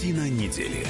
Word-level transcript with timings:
Картина 0.00 0.30
недели. 0.30 0.86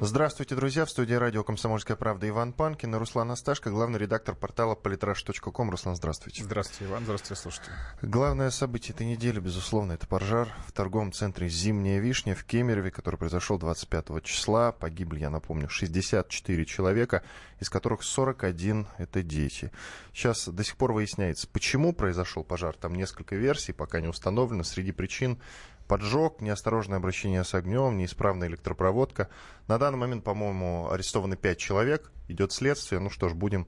Здравствуйте, 0.00 0.54
друзья. 0.54 0.84
В 0.86 0.90
студии 0.90 1.12
радио 1.12 1.44
«Комсомольская 1.44 1.96
правда» 1.96 2.28
Иван 2.28 2.52
Панкин 2.52 2.94
и 2.94 2.98
Руслан 2.98 3.30
Асташко, 3.30 3.70
главный 3.70 3.98
редактор 3.98 4.34
портала 4.34 4.74
политраж.ком. 4.74 5.70
Руслан, 5.70 5.94
здравствуйте. 5.96 6.42
Здравствуйте, 6.42 6.90
Иван. 6.90 7.04
Здравствуйте, 7.04 7.40
слушайте. 7.40 7.70
Главное 8.00 8.50
событие 8.50 8.94
этой 8.94 9.06
недели, 9.06 9.40
безусловно, 9.40 9.92
это 9.92 10.06
пожар 10.06 10.48
в 10.66 10.72
торговом 10.72 11.12
центре 11.12 11.48
«Зимняя 11.48 12.00
вишня» 12.00 12.34
в 12.34 12.44
Кемерове, 12.44 12.90
который 12.90 13.16
произошел 13.16 13.58
25 13.58 14.22
числа. 14.22 14.72
Погибли, 14.72 15.20
я 15.20 15.30
напомню, 15.30 15.68
64 15.68 16.64
человека, 16.64 17.22
из 17.60 17.70
которых 17.70 18.02
41— 18.02 18.86
это 18.98 19.22
дети. 19.22 19.70
Сейчас 20.12 20.48
до 20.48 20.64
сих 20.64 20.76
пор 20.76 20.92
выясняется, 20.92 21.46
почему 21.46 21.92
произошел 21.92 22.42
пожар. 22.42 22.74
Там 22.76 22.94
несколько 22.94 23.36
версий, 23.36 23.72
пока 23.72 24.00
не 24.00 24.08
установлено. 24.08 24.64
Среди 24.64 24.92
причин 24.92 25.38
поджог, 25.86 26.40
неосторожное 26.40 26.98
обращение 26.98 27.44
с 27.44 27.54
огнем, 27.54 27.96
неисправная 27.96 28.48
электропроводка. 28.48 29.28
На 29.68 29.78
данный 29.78 29.98
момент, 29.98 30.24
по-моему, 30.24 30.90
арестованы 30.90 31.36
пять 31.36 31.58
человек, 31.58 32.10
идет 32.28 32.52
следствие. 32.52 33.00
Ну 33.00 33.10
что 33.10 33.28
ж, 33.28 33.34
будем 33.34 33.66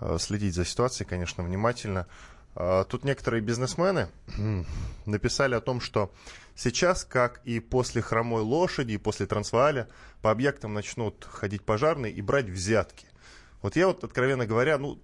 э, 0.00 0.16
следить 0.18 0.54
за 0.54 0.64
ситуацией, 0.64 1.08
конечно, 1.08 1.42
внимательно. 1.42 2.06
Э, 2.54 2.84
тут 2.88 3.04
некоторые 3.04 3.40
бизнесмены 3.40 4.08
написали 5.06 5.54
о 5.54 5.60
том, 5.60 5.80
что 5.80 6.12
сейчас, 6.54 7.04
как 7.04 7.40
и 7.44 7.60
после 7.60 8.02
хромой 8.02 8.42
лошади, 8.42 8.92
и 8.92 8.98
после 8.98 9.26
трансвааля, 9.26 9.88
по 10.20 10.30
объектам 10.30 10.74
начнут 10.74 11.24
ходить 11.24 11.64
пожарные 11.64 12.12
и 12.12 12.22
брать 12.22 12.46
взятки. 12.46 13.06
Вот 13.62 13.76
я 13.76 13.86
вот, 13.86 14.02
откровенно 14.02 14.44
говоря, 14.44 14.76
ну, 14.76 15.00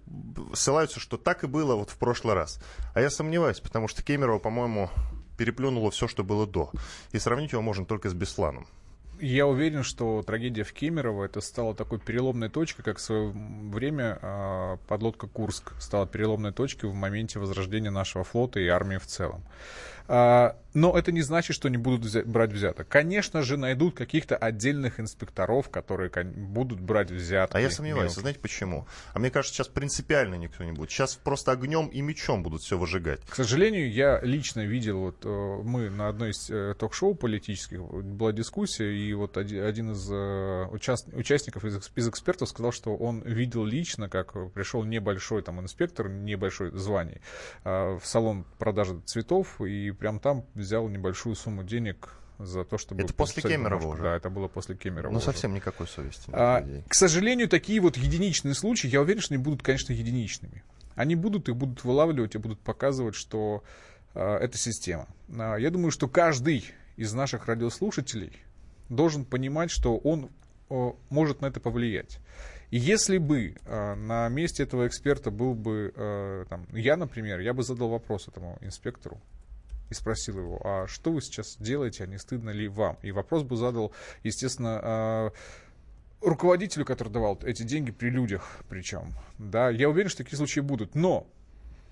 ссылаются, 0.53 0.99
что 0.99 1.17
так 1.17 1.45
и 1.45 1.47
было 1.47 1.75
вот 1.75 1.91
в 1.91 1.97
прошлый 1.97 2.35
раз. 2.35 2.59
А 2.93 2.99
я 2.99 3.09
сомневаюсь, 3.09 3.61
потому 3.61 3.87
что 3.87 4.03
Кемерово, 4.03 4.39
по-моему, 4.39 4.89
переплюнуло 5.39 5.89
все, 5.89 6.09
что 6.09 6.25
было 6.25 6.45
до. 6.45 6.69
И 7.13 7.19
сравнить 7.19 7.53
его 7.53 7.61
можно 7.61 7.85
только 7.85 8.09
с 8.09 8.13
Бесланом. 8.13 8.67
Я 9.21 9.47
уверен, 9.47 9.83
что 9.83 10.21
трагедия 10.21 10.63
в 10.63 10.73
Кемерово 10.73 11.25
это 11.25 11.39
стала 11.41 11.73
такой 11.73 11.99
переломной 11.99 12.49
точкой, 12.49 12.83
как 12.83 12.97
в 12.97 13.01
свое 13.01 13.31
время 13.31 14.19
э, 14.21 14.77
подлодка 14.87 15.27
Курск 15.27 15.73
стала 15.79 16.07
переломной 16.07 16.51
точкой 16.51 16.89
в 16.89 16.93
моменте 16.93 17.39
возрождения 17.39 17.89
нашего 17.89 18.23
флота 18.23 18.59
и 18.59 18.67
армии 18.67 18.97
в 18.97 19.05
целом. 19.05 19.43
А, 20.11 20.57
но 20.73 20.97
это 20.97 21.11
не 21.11 21.21
значит, 21.21 21.55
что 21.55 21.69
не 21.69 21.77
будут 21.77 22.01
взять, 22.01 22.25
брать 22.25 22.51
взяток. 22.51 22.87
Конечно 22.87 23.43
же, 23.43 23.57
найдут 23.57 23.95
каких-то 23.95 24.35
отдельных 24.35 24.99
инспекторов, 24.99 25.69
которые 25.69 26.09
будут 26.09 26.79
брать 26.79 27.11
взятки. 27.11 27.57
А 27.57 27.59
я 27.59 27.69
сомневаюсь. 27.69 28.09
Мелкие. 28.09 28.21
Знаете 28.21 28.39
почему? 28.39 28.87
А 29.13 29.19
мне 29.19 29.29
кажется, 29.29 29.55
сейчас 29.55 29.67
принципиально 29.67 30.35
никто 30.35 30.63
не 30.63 30.71
будет. 30.71 30.89
Сейчас 30.91 31.15
просто 31.15 31.51
огнем 31.51 31.87
и 31.87 32.01
мечом 32.01 32.41
будут 32.43 32.61
все 32.61 32.77
выжигать. 32.77 33.21
К 33.29 33.35
сожалению, 33.35 33.91
я 33.91 34.19
лично 34.21 34.65
видел, 34.65 34.99
вот 34.99 35.17
э, 35.25 35.29
мы 35.63 35.89
на 35.91 36.07
одной 36.07 36.31
из 36.31 36.49
э, 36.49 36.75
ток-шоу 36.77 37.13
политических 37.13 37.81
была 37.81 38.31
дискуссия, 38.31 38.91
и 38.91 39.13
вот 39.13 39.37
один 39.37 39.91
из 39.91 40.09
э, 40.11 40.65
участников, 40.71 41.65
из 41.65 42.07
экспертов 42.07 42.49
сказал, 42.49 42.71
что 42.71 42.95
он 42.95 43.21
видел 43.21 43.63
лично, 43.63 44.09
как 44.09 44.33
пришел 44.53 44.83
небольшой 44.83 45.43
там 45.43 45.61
инспектор, 45.61 46.09
небольшой 46.09 46.71
званий 46.71 47.21
в 47.63 48.01
салон 48.03 48.45
продажи 48.57 48.99
цветов, 49.05 49.61
и 49.61 49.91
прям 49.99 50.19
там 50.19 50.45
взял 50.55 50.87
небольшую 50.87 51.35
сумму 51.35 51.63
денег 51.63 52.15
за 52.39 52.63
то, 52.63 52.77
чтобы... 52.77 53.03
Это 53.03 53.13
после 53.13 53.43
Кемерова 53.43 53.87
уже? 53.87 54.01
Да, 54.01 54.15
это 54.15 54.29
было 54.29 54.47
после 54.47 54.75
Кемерова. 54.75 55.11
Ну, 55.11 55.19
совсем 55.19 55.53
никакой 55.53 55.87
совести. 55.87 56.29
А, 56.31 56.65
к 56.87 56.93
сожалению, 56.95 57.49
такие 57.49 57.81
вот 57.81 57.97
единичные 57.97 58.55
случаи, 58.55 58.87
я 58.87 59.01
уверен, 59.01 59.21
что 59.21 59.33
они 59.33 59.43
будут, 59.43 59.61
конечно, 59.61 59.91
единичными. 59.91 60.63
Они 60.95 61.15
будут, 61.15 61.49
их 61.49 61.55
будут 61.55 61.83
вылавливать 61.83 62.35
и 62.35 62.37
будут 62.37 62.59
показывать, 62.59 63.15
что 63.15 63.63
а, 64.15 64.37
это 64.39 64.57
система. 64.57 65.07
А, 65.37 65.57
я 65.57 65.69
думаю, 65.69 65.91
что 65.91 66.07
каждый 66.07 66.65
из 66.95 67.13
наших 67.13 67.47
радиослушателей 67.47 68.31
должен 68.87 69.25
понимать, 69.25 69.69
что 69.69 69.97
он 69.97 70.29
а, 70.69 70.95
может 71.09 71.41
на 71.41 71.47
это 71.47 71.59
повлиять. 71.59 72.19
И 72.71 72.77
если 72.77 73.17
бы 73.17 73.55
э, 73.65 73.95
на 73.95 74.29
месте 74.29 74.61
этого 74.61 74.85
эксперта 74.85 75.31
был 75.31 75.55
бы 75.55 75.91
э, 75.95 76.45
там, 76.49 76.67
я, 76.71 76.97
например, 76.97 77.39
я 77.39 77.53
бы 77.53 77.63
задал 77.63 77.89
вопрос 77.89 78.27
этому 78.27 78.59
инспектору, 78.61 79.19
и 79.89 79.93
спросил 79.93 80.39
его, 80.39 80.61
а 80.63 80.87
что 80.87 81.11
вы 81.11 81.21
сейчас 81.21 81.57
делаете, 81.57 82.03
а 82.03 82.07
не 82.07 82.17
стыдно 82.17 82.51
ли 82.51 82.67
вам? 82.67 82.97
И 83.01 83.11
вопрос 83.11 83.43
бы 83.43 83.55
задал, 83.55 83.93
естественно, 84.23 84.79
а, 84.81 85.31
руководителю, 86.21 86.85
который 86.85 87.09
давал 87.09 87.39
эти 87.43 87.63
деньги 87.63 87.91
при 87.91 88.09
людях 88.09 88.59
причем. 88.69 89.13
Да, 89.37 89.69
я 89.69 89.89
уверен, 89.89 90.09
что 90.09 90.23
такие 90.23 90.37
случаи 90.37 90.59
будут, 90.59 90.95
но 90.95 91.27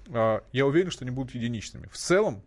а, 0.09 0.44
я 0.52 0.66
уверен, 0.66 0.91
что 0.91 1.06
они 1.06 1.12
будут 1.12 1.34
единичными. 1.34 1.88
В 1.88 1.97
целом, 1.97 2.44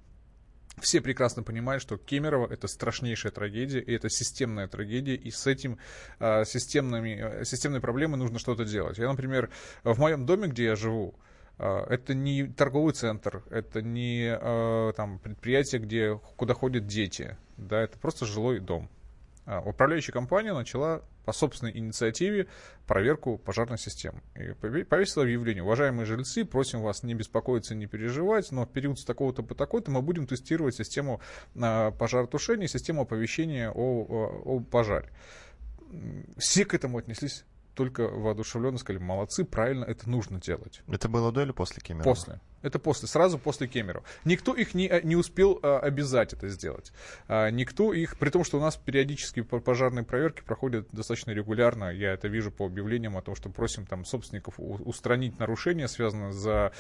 все 0.79 1.01
прекрасно 1.01 1.43
понимают, 1.43 1.83
что 1.83 1.99
Кемерово 1.99 2.47
это 2.51 2.69
страшнейшая 2.69 3.33
трагедия, 3.33 3.81
и 3.81 3.93
это 3.93 4.09
системная 4.09 4.69
трагедия, 4.69 5.15
и 5.15 5.31
с 5.31 5.47
этим 5.47 5.79
э, 6.21 6.45
системными, 6.45 7.45
системной 7.45 7.81
проблемой 7.81 8.19
нужно 8.19 8.39
что-то 8.39 8.65
делать. 8.65 8.97
Я, 8.97 9.09
например, 9.11 9.51
в 9.85 9.99
моем 9.99 10.25
доме, 10.25 10.49
где 10.49 10.65
я 10.65 10.77
живу, 10.77 11.15
это 11.61 12.15
не 12.15 12.47
торговый 12.47 12.95
центр, 12.95 13.43
это 13.51 13.83
не 13.83 14.31
а, 14.33 14.93
там, 14.93 15.19
предприятие, 15.19 15.81
где, 15.81 16.19
куда 16.37 16.55
ходят 16.55 16.87
дети. 16.87 17.37
Да, 17.57 17.81
это 17.83 17.99
просто 17.99 18.25
жилой 18.25 18.61
дом. 18.61 18.89
А, 19.45 19.61
управляющая 19.61 20.13
компания 20.13 20.55
начала 20.55 21.03
по 21.25 21.33
собственной 21.33 21.77
инициативе 21.77 22.47
проверку 22.87 23.37
пожарной 23.37 23.79
системы. 23.79 24.23
И 24.35 24.53
повесила 24.85 25.25
объявление. 25.25 25.63
Уважаемые 25.63 26.07
жильцы, 26.07 26.45
просим 26.45 26.81
вас 26.81 27.03
не 27.03 27.15
беспокоиться, 27.15 27.75
не 27.75 27.87
переживать, 27.87 28.51
но 28.53 28.65
в 28.65 28.71
период 28.71 28.99
с 28.99 29.05
такого-то 29.05 29.43
по 29.43 29.55
такой-то 29.55 29.91
мы 29.91 30.03
будем 30.03 30.27
тестировать 30.27 30.77
систему 30.77 31.21
пожаротушения, 31.55 32.69
систему 32.69 33.03
оповещения 33.03 33.71
о, 33.71 34.05
о 34.45 34.61
пожаре. 34.61 35.11
Все 36.39 36.65
к 36.65 36.73
этому 36.73 36.99
отнеслись 36.99 37.45
только 37.75 38.09
воодушевленно 38.09 38.79
сказали, 38.79 39.03
молодцы, 39.03 39.45
правильно, 39.45 39.85
это 39.85 40.09
нужно 40.09 40.41
делать. 40.41 40.83
Это 40.89 41.09
было 41.09 41.33
до 41.33 41.43
или 41.43 41.53
после 41.53 41.81
Кемерова? 41.81 42.15
После. 42.15 42.41
Это 42.63 42.79
после, 42.79 43.09
сразу 43.09 43.39
после 43.39 43.67
Кемерова. 43.69 44.05
Никто 44.25 44.55
их 44.55 44.75
не, 44.75 44.91
не 45.03 45.17
успел 45.17 45.59
а, 45.63 45.79
обязать 45.79 46.33
это 46.33 46.49
сделать. 46.49 46.93
А, 47.27 47.49
никто 47.51 47.93
их, 47.95 48.19
при 48.19 48.31
том, 48.31 48.45
что 48.45 48.59
у 48.59 48.61
нас 48.61 48.77
периодически 48.77 49.41
пожарные 49.41 50.05
проверки 50.05 50.43
проходят 50.43 50.89
достаточно 50.93 51.31
регулярно, 51.31 51.91
я 51.91 52.13
это 52.13 52.29
вижу 52.29 52.51
по 52.51 52.67
объявлениям 52.67 53.17
о 53.17 53.23
том, 53.23 53.35
что 53.35 53.49
просим 53.49 53.87
там 53.87 54.05
собственников 54.05 54.55
устранить 54.59 55.39
нарушения, 55.39 55.89
связанные 55.89 56.33
с 56.33 56.73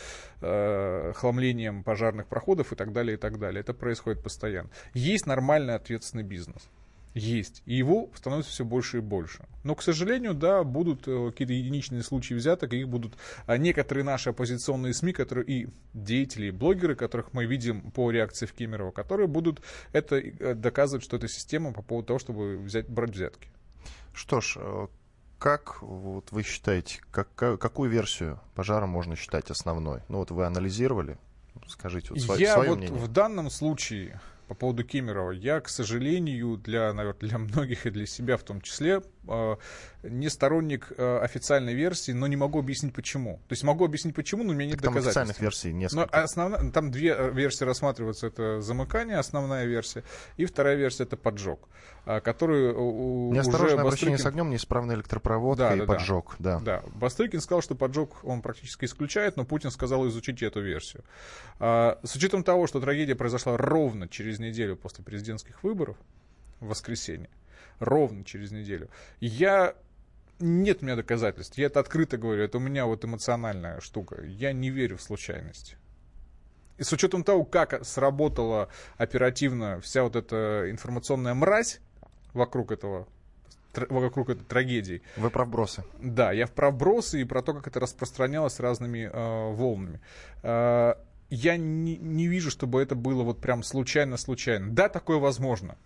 а, 0.42 1.12
хламлением 1.14 1.82
пожарных 1.82 2.26
проходов 2.26 2.72
и 2.72 2.76
так 2.76 2.92
далее, 2.92 3.14
и 3.14 3.18
так 3.18 3.38
далее. 3.38 3.60
Это 3.60 3.72
происходит 3.72 4.22
постоянно. 4.22 4.70
Есть 4.92 5.26
нормальный 5.26 5.74
ответственный 5.74 6.24
бизнес 6.24 6.68
есть. 7.14 7.62
И 7.66 7.74
его 7.74 8.10
становится 8.14 8.52
все 8.52 8.64
больше 8.64 8.98
и 8.98 9.00
больше. 9.00 9.46
Но, 9.64 9.74
к 9.74 9.82
сожалению, 9.82 10.34
да, 10.34 10.62
будут 10.62 11.06
э, 11.08 11.30
какие-то 11.30 11.52
единичные 11.52 12.02
случаи 12.02 12.34
взяток, 12.34 12.72
и 12.72 12.80
их 12.80 12.88
будут 12.88 13.16
а 13.46 13.56
некоторые 13.56 14.04
наши 14.04 14.30
оппозиционные 14.30 14.94
СМИ, 14.94 15.12
которые 15.12 15.46
и 15.46 15.68
деятели, 15.92 16.46
и 16.46 16.50
блогеры, 16.50 16.94
которых 16.94 17.32
мы 17.32 17.46
видим 17.46 17.90
по 17.90 18.10
реакции 18.10 18.46
в 18.46 18.52
Кемерово, 18.52 18.92
которые 18.92 19.26
будут 19.26 19.60
это 19.92 20.16
э, 20.16 20.54
доказывать, 20.54 21.04
что 21.04 21.16
это 21.16 21.28
система 21.28 21.72
по 21.72 21.82
поводу 21.82 22.08
того, 22.08 22.18
чтобы 22.18 22.58
взять, 22.58 22.88
брать 22.88 23.10
взятки. 23.10 23.50
Что 24.12 24.40
ж, 24.40 24.56
э, 24.58 24.86
как 25.38 25.82
вот 25.82 26.30
вы 26.32 26.42
считаете, 26.42 27.00
как, 27.10 27.32
какую 27.34 27.90
версию 27.90 28.40
пожара 28.54 28.86
можно 28.86 29.16
считать 29.16 29.50
основной? 29.50 30.02
Ну 30.08 30.18
вот 30.18 30.30
вы 30.30 30.44
анализировали, 30.44 31.18
скажите 31.66 32.10
вот 32.10 32.20
свое, 32.20 32.42
Я 32.42 32.54
свое 32.54 32.70
вот 32.70 32.78
мнение. 32.78 32.98
в 32.98 33.08
данном 33.08 33.50
случае 33.50 34.20
по 34.50 34.54
поводу 34.56 34.82
Кемерова. 34.82 35.30
Я, 35.30 35.60
к 35.60 35.68
сожалению, 35.68 36.56
для, 36.56 36.92
наверное, 36.92 37.20
для 37.20 37.38
многих 37.38 37.86
и 37.86 37.90
для 37.90 38.04
себя 38.04 38.36
в 38.36 38.42
том 38.42 38.60
числе, 38.60 39.00
не 40.02 40.28
сторонник 40.30 40.92
э, 40.96 41.18
официальной 41.18 41.74
версии, 41.74 42.12
но 42.12 42.26
не 42.26 42.36
могу 42.36 42.58
объяснить 42.58 42.94
почему. 42.94 43.36
То 43.48 43.52
есть 43.52 43.64
могу 43.64 43.84
объяснить 43.84 44.14
почему, 44.14 44.44
но 44.44 44.52
у 44.52 44.54
меня 44.54 44.70
нет 44.70 44.80
там 44.80 44.94
доказательств. 44.94 45.08
официальных 45.08 45.40
версий 45.40 45.72
несколько. 45.72 46.08
Но 46.12 46.22
основная, 46.22 46.70
там 46.70 46.90
две 46.90 47.14
э, 47.14 47.30
версии 47.30 47.64
рассматриваются. 47.64 48.28
Это 48.28 48.60
замыкание, 48.60 49.18
основная 49.18 49.66
версия, 49.66 50.04
и 50.36 50.46
вторая 50.46 50.76
версия 50.76 51.02
это 51.02 51.16
поджог, 51.16 51.68
который 52.04 52.72
Неосторожное 52.72 53.74
уже 53.74 53.80
обращение 53.80 54.14
Бастрыкин... 54.14 54.18
с 54.18 54.26
огнем, 54.26 54.50
неисправная 54.50 54.96
электропроводка 54.96 55.68
да, 55.68 55.74
и 55.74 55.78
да, 55.80 55.84
поджог. 55.84 56.36
Да. 56.38 56.58
да. 56.60 56.82
Бастрыкин 56.94 57.40
сказал, 57.40 57.62
что 57.62 57.74
поджог 57.74 58.24
он 58.24 58.40
практически 58.42 58.86
исключает, 58.86 59.36
но 59.36 59.44
Путин 59.44 59.70
сказал 59.70 60.08
изучить 60.08 60.42
эту 60.42 60.60
версию. 60.60 61.04
А, 61.58 61.98
с 62.02 62.16
учетом 62.16 62.42
того, 62.42 62.66
что 62.66 62.80
трагедия 62.80 63.14
произошла 63.14 63.56
ровно 63.56 64.08
через 64.08 64.38
неделю 64.38 64.76
после 64.76 65.04
президентских 65.04 65.62
выборов, 65.62 65.96
в 66.60 66.68
воскресенье, 66.68 67.30
ровно 67.78 68.24
через 68.24 68.50
неделю, 68.50 68.88
я 69.20 69.74
нет 70.40 70.78
у 70.80 70.86
меня 70.86 70.96
доказательств. 70.96 71.58
Я 71.58 71.66
это 71.66 71.80
открыто 71.80 72.16
говорю. 72.16 72.42
Это 72.42 72.58
у 72.58 72.60
меня 72.60 72.86
вот 72.86 73.04
эмоциональная 73.04 73.80
штука. 73.80 74.22
Я 74.24 74.52
не 74.52 74.70
верю 74.70 74.96
в 74.96 75.02
случайность. 75.02 75.76
И 76.78 76.82
с 76.82 76.92
учетом 76.92 77.24
того, 77.24 77.44
как 77.44 77.84
сработала 77.84 78.70
оперативно 78.96 79.80
вся 79.80 80.02
вот 80.02 80.16
эта 80.16 80.70
информационная 80.70 81.34
мразь 81.34 81.80
вокруг 82.32 82.72
этого 82.72 83.06
вокруг 83.88 84.30
этой 84.30 84.44
трагедии. 84.44 85.02
Вы 85.16 85.30
про 85.30 85.44
вбросы. 85.44 85.84
Да, 86.00 86.32
я 86.32 86.46
в 86.46 86.52
про 86.52 86.70
вбросы 86.70 87.20
и 87.20 87.24
про 87.24 87.42
то, 87.42 87.54
как 87.54 87.68
это 87.68 87.78
распространялось 87.78 88.58
разными 88.58 89.08
э, 89.12 89.54
волнами. 89.54 90.00
Э, 90.42 90.94
я 91.28 91.56
не, 91.56 91.96
не 91.96 92.26
вижу, 92.26 92.50
чтобы 92.50 92.82
это 92.82 92.96
было 92.96 93.22
вот 93.22 93.40
прям 93.40 93.62
случайно-случайно. 93.62 94.72
Да, 94.72 94.88
такое 94.88 95.18
возможно. 95.18 95.76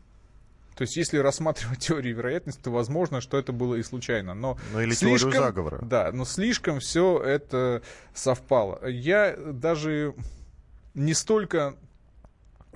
То 0.76 0.82
есть, 0.82 0.96
если 0.96 1.18
рассматривать 1.18 1.78
теорию 1.86 2.16
вероятности, 2.16 2.60
то 2.62 2.70
возможно, 2.70 3.20
что 3.20 3.38
это 3.38 3.52
было 3.52 3.76
и 3.76 3.82
случайно. 3.82 4.34
Но 4.34 4.58
ну 4.72 4.80
или 4.80 4.92
слишком, 4.92 5.30
теорию 5.30 5.42
заговора. 5.42 5.78
Да, 5.82 6.10
но 6.12 6.24
слишком 6.24 6.80
все 6.80 7.22
это 7.22 7.82
совпало. 8.14 8.86
Я 8.88 9.36
даже 9.36 10.14
не 10.94 11.14
столько 11.14 11.76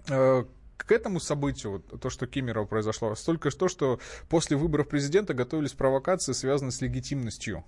э, 0.08 0.44
к 0.76 0.92
этому 0.92 1.20
событию, 1.20 1.80
то, 1.80 2.10
что 2.10 2.26
Кемерово 2.26 2.66
произошло, 2.66 3.14
столько 3.14 3.50
то, 3.50 3.68
что 3.68 4.00
после 4.28 4.56
выборов 4.56 4.88
президента 4.88 5.34
готовились 5.34 5.72
провокации, 5.72 6.32
связанные 6.32 6.72
с 6.72 6.80
легитимностью 6.80 7.64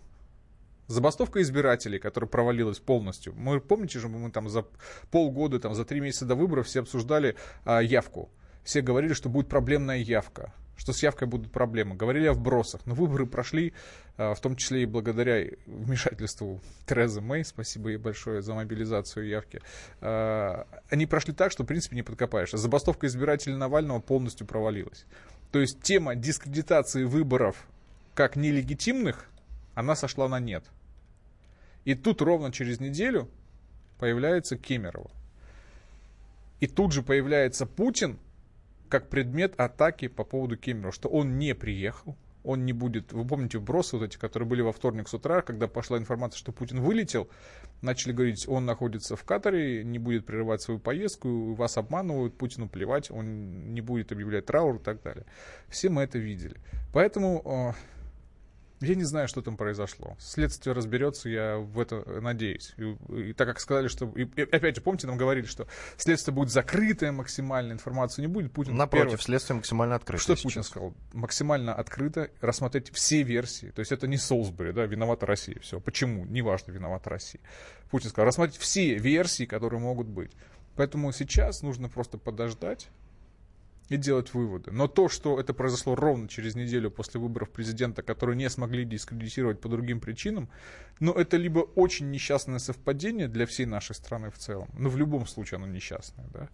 Забастовка 0.90 1.40
избирателей, 1.40 2.00
которая 2.00 2.28
провалилась 2.28 2.80
полностью. 2.80 3.32
Мы 3.36 3.60
помните 3.60 4.00
же, 4.00 4.08
мы 4.08 4.28
там 4.32 4.48
за 4.48 4.66
полгода, 5.12 5.60
там, 5.60 5.72
за 5.72 5.84
три 5.84 6.00
месяца 6.00 6.26
до 6.26 6.34
выборов 6.34 6.66
все 6.66 6.80
обсуждали 6.80 7.36
а, 7.64 7.80
явку. 7.80 8.28
Все 8.64 8.82
говорили, 8.82 9.12
что 9.12 9.28
будет 9.28 9.48
проблемная 9.48 9.98
явка, 9.98 10.52
что 10.76 10.92
с 10.92 11.02
явкой 11.02 11.28
будут 11.28 11.50
проблемы. 11.50 11.94
Говорили 11.96 12.26
о 12.26 12.32
вбросах. 12.32 12.80
Но 12.86 12.94
выборы 12.94 13.26
прошли, 13.26 13.72
а, 14.16 14.34
в 14.34 14.40
том 14.40 14.56
числе 14.56 14.82
и 14.82 14.86
благодаря 14.86 15.46
вмешательству 15.66 16.60
Терезы 16.86 17.20
Мэй, 17.20 17.44
спасибо 17.44 17.90
ей 17.90 17.96
большое 17.96 18.42
за 18.42 18.54
мобилизацию 18.54 19.26
явки. 19.26 19.60
А, 20.00 20.66
они 20.88 21.06
прошли 21.06 21.34
так, 21.34 21.52
что, 21.52 21.64
в 21.64 21.66
принципе, 21.66 21.96
не 21.96 22.02
подкопаешь. 22.02 22.50
Забастовка 22.52 23.06
избирателей 23.06 23.56
Навального 23.56 24.00
полностью 24.00 24.46
провалилась. 24.46 25.04
То 25.52 25.60
есть 25.60 25.82
тема 25.82 26.14
дискредитации 26.14 27.04
выборов 27.04 27.66
как 28.14 28.36
нелегитимных, 28.36 29.28
она 29.74 29.96
сошла 29.96 30.28
на 30.28 30.38
нет. 30.40 30.64
И 31.84 31.94
тут 31.94 32.20
ровно 32.22 32.52
через 32.52 32.80
неделю 32.80 33.28
появляется 33.98 34.56
Кемерово. 34.56 35.10
И 36.60 36.66
тут 36.66 36.92
же 36.92 37.02
появляется 37.02 37.66
Путин 37.66 38.18
как 38.90 39.08
предмет 39.08 39.58
атаки 39.58 40.08
по 40.08 40.24
поводу 40.24 40.56
Кемерова, 40.56 40.92
что 40.92 41.08
он 41.08 41.38
не 41.38 41.54
приехал, 41.54 42.16
он 42.42 42.64
не 42.64 42.72
будет... 42.72 43.12
Вы 43.12 43.26
помните 43.26 43.58
вбросы 43.58 43.96
вот 43.96 44.04
эти, 44.04 44.18
которые 44.18 44.48
были 44.48 44.62
во 44.62 44.72
вторник 44.72 45.08
с 45.08 45.14
утра, 45.14 45.42
когда 45.42 45.68
пошла 45.68 45.98
информация, 45.98 46.38
что 46.38 46.52
Путин 46.52 46.80
вылетел, 46.80 47.28
начали 47.82 48.12
говорить, 48.12 48.48
он 48.48 48.66
находится 48.66 49.16
в 49.16 49.24
Катаре, 49.24 49.84
не 49.84 49.98
будет 49.98 50.26
прерывать 50.26 50.62
свою 50.62 50.80
поездку, 50.80 51.54
вас 51.54 51.76
обманывают, 51.76 52.36
Путину 52.36 52.68
плевать, 52.68 53.10
он 53.10 53.72
не 53.72 53.80
будет 53.80 54.12
объявлять 54.12 54.46
траур 54.46 54.76
и 54.76 54.78
так 54.78 55.02
далее. 55.02 55.24
Все 55.68 55.88
мы 55.88 56.02
это 56.02 56.18
видели. 56.18 56.56
Поэтому 56.92 57.74
э, 57.76 57.99
я 58.80 58.94
не 58.94 59.04
знаю, 59.04 59.28
что 59.28 59.42
там 59.42 59.56
произошло. 59.56 60.16
Следствие 60.18 60.74
разберется, 60.74 61.28
я 61.28 61.58
в 61.58 61.78
это 61.78 62.20
надеюсь. 62.20 62.74
И, 62.78 63.30
и 63.30 63.32
так 63.32 63.48
как 63.48 63.60
сказали, 63.60 63.88
что... 63.88 64.06
И, 64.16 64.24
и, 64.24 64.42
опять 64.42 64.76
же, 64.76 64.82
помните, 64.82 65.06
нам 65.06 65.18
говорили, 65.18 65.46
что 65.46 65.66
следствие 65.96 66.34
будет 66.34 66.50
закрытое 66.50 67.12
максимально, 67.12 67.72
информации 67.72 68.22
не 68.22 68.28
будет. 68.28 68.52
Путин 68.52 68.76
Напротив, 68.76 69.10
первый... 69.10 69.22
следствие 69.22 69.56
максимально 69.56 69.96
открыто. 69.96 70.22
Что 70.22 70.34
сейчас. 70.34 70.44
Путин 70.44 70.62
сказал? 70.62 70.94
Максимально 71.12 71.74
открыто, 71.74 72.30
рассмотреть 72.40 72.90
все 72.92 73.22
версии. 73.22 73.66
То 73.66 73.80
есть 73.80 73.92
это 73.92 74.06
не 74.06 74.16
Солсбери, 74.16 74.72
да, 74.72 74.86
виновата 74.86 75.26
Россия. 75.26 75.58
Все. 75.60 75.78
Почему? 75.80 76.24
Неважно, 76.24 76.72
виновата 76.72 77.10
Россия. 77.10 77.42
Путин 77.90 78.10
сказал, 78.10 78.26
рассмотреть 78.26 78.58
все 78.58 78.94
версии, 78.94 79.44
которые 79.44 79.80
могут 79.80 80.06
быть. 80.06 80.32
Поэтому 80.76 81.12
сейчас 81.12 81.62
нужно 81.62 81.88
просто 81.88 82.16
подождать, 82.16 82.88
и 83.90 83.96
делать 83.96 84.32
выводы. 84.32 84.70
Но 84.70 84.86
то, 84.86 85.08
что 85.08 85.38
это 85.38 85.52
произошло 85.52 85.94
ровно 85.94 86.28
через 86.28 86.54
неделю 86.54 86.90
после 86.90 87.20
выборов 87.20 87.50
президента, 87.50 88.02
которые 88.02 88.36
не 88.36 88.48
смогли 88.48 88.84
дискредитировать 88.84 89.60
по 89.60 89.68
другим 89.68 90.00
причинам, 90.00 90.48
ну, 91.00 91.12
это 91.12 91.36
либо 91.36 91.58
очень 91.58 92.10
несчастное 92.10 92.60
совпадение 92.60 93.28
для 93.28 93.46
всей 93.46 93.66
нашей 93.66 93.94
страны 93.94 94.30
в 94.30 94.38
целом, 94.38 94.68
ну, 94.78 94.88
в 94.88 94.96
любом 94.96 95.26
случае 95.26 95.56
оно 95.56 95.66
несчастное, 95.66 96.26
да, 96.32 96.48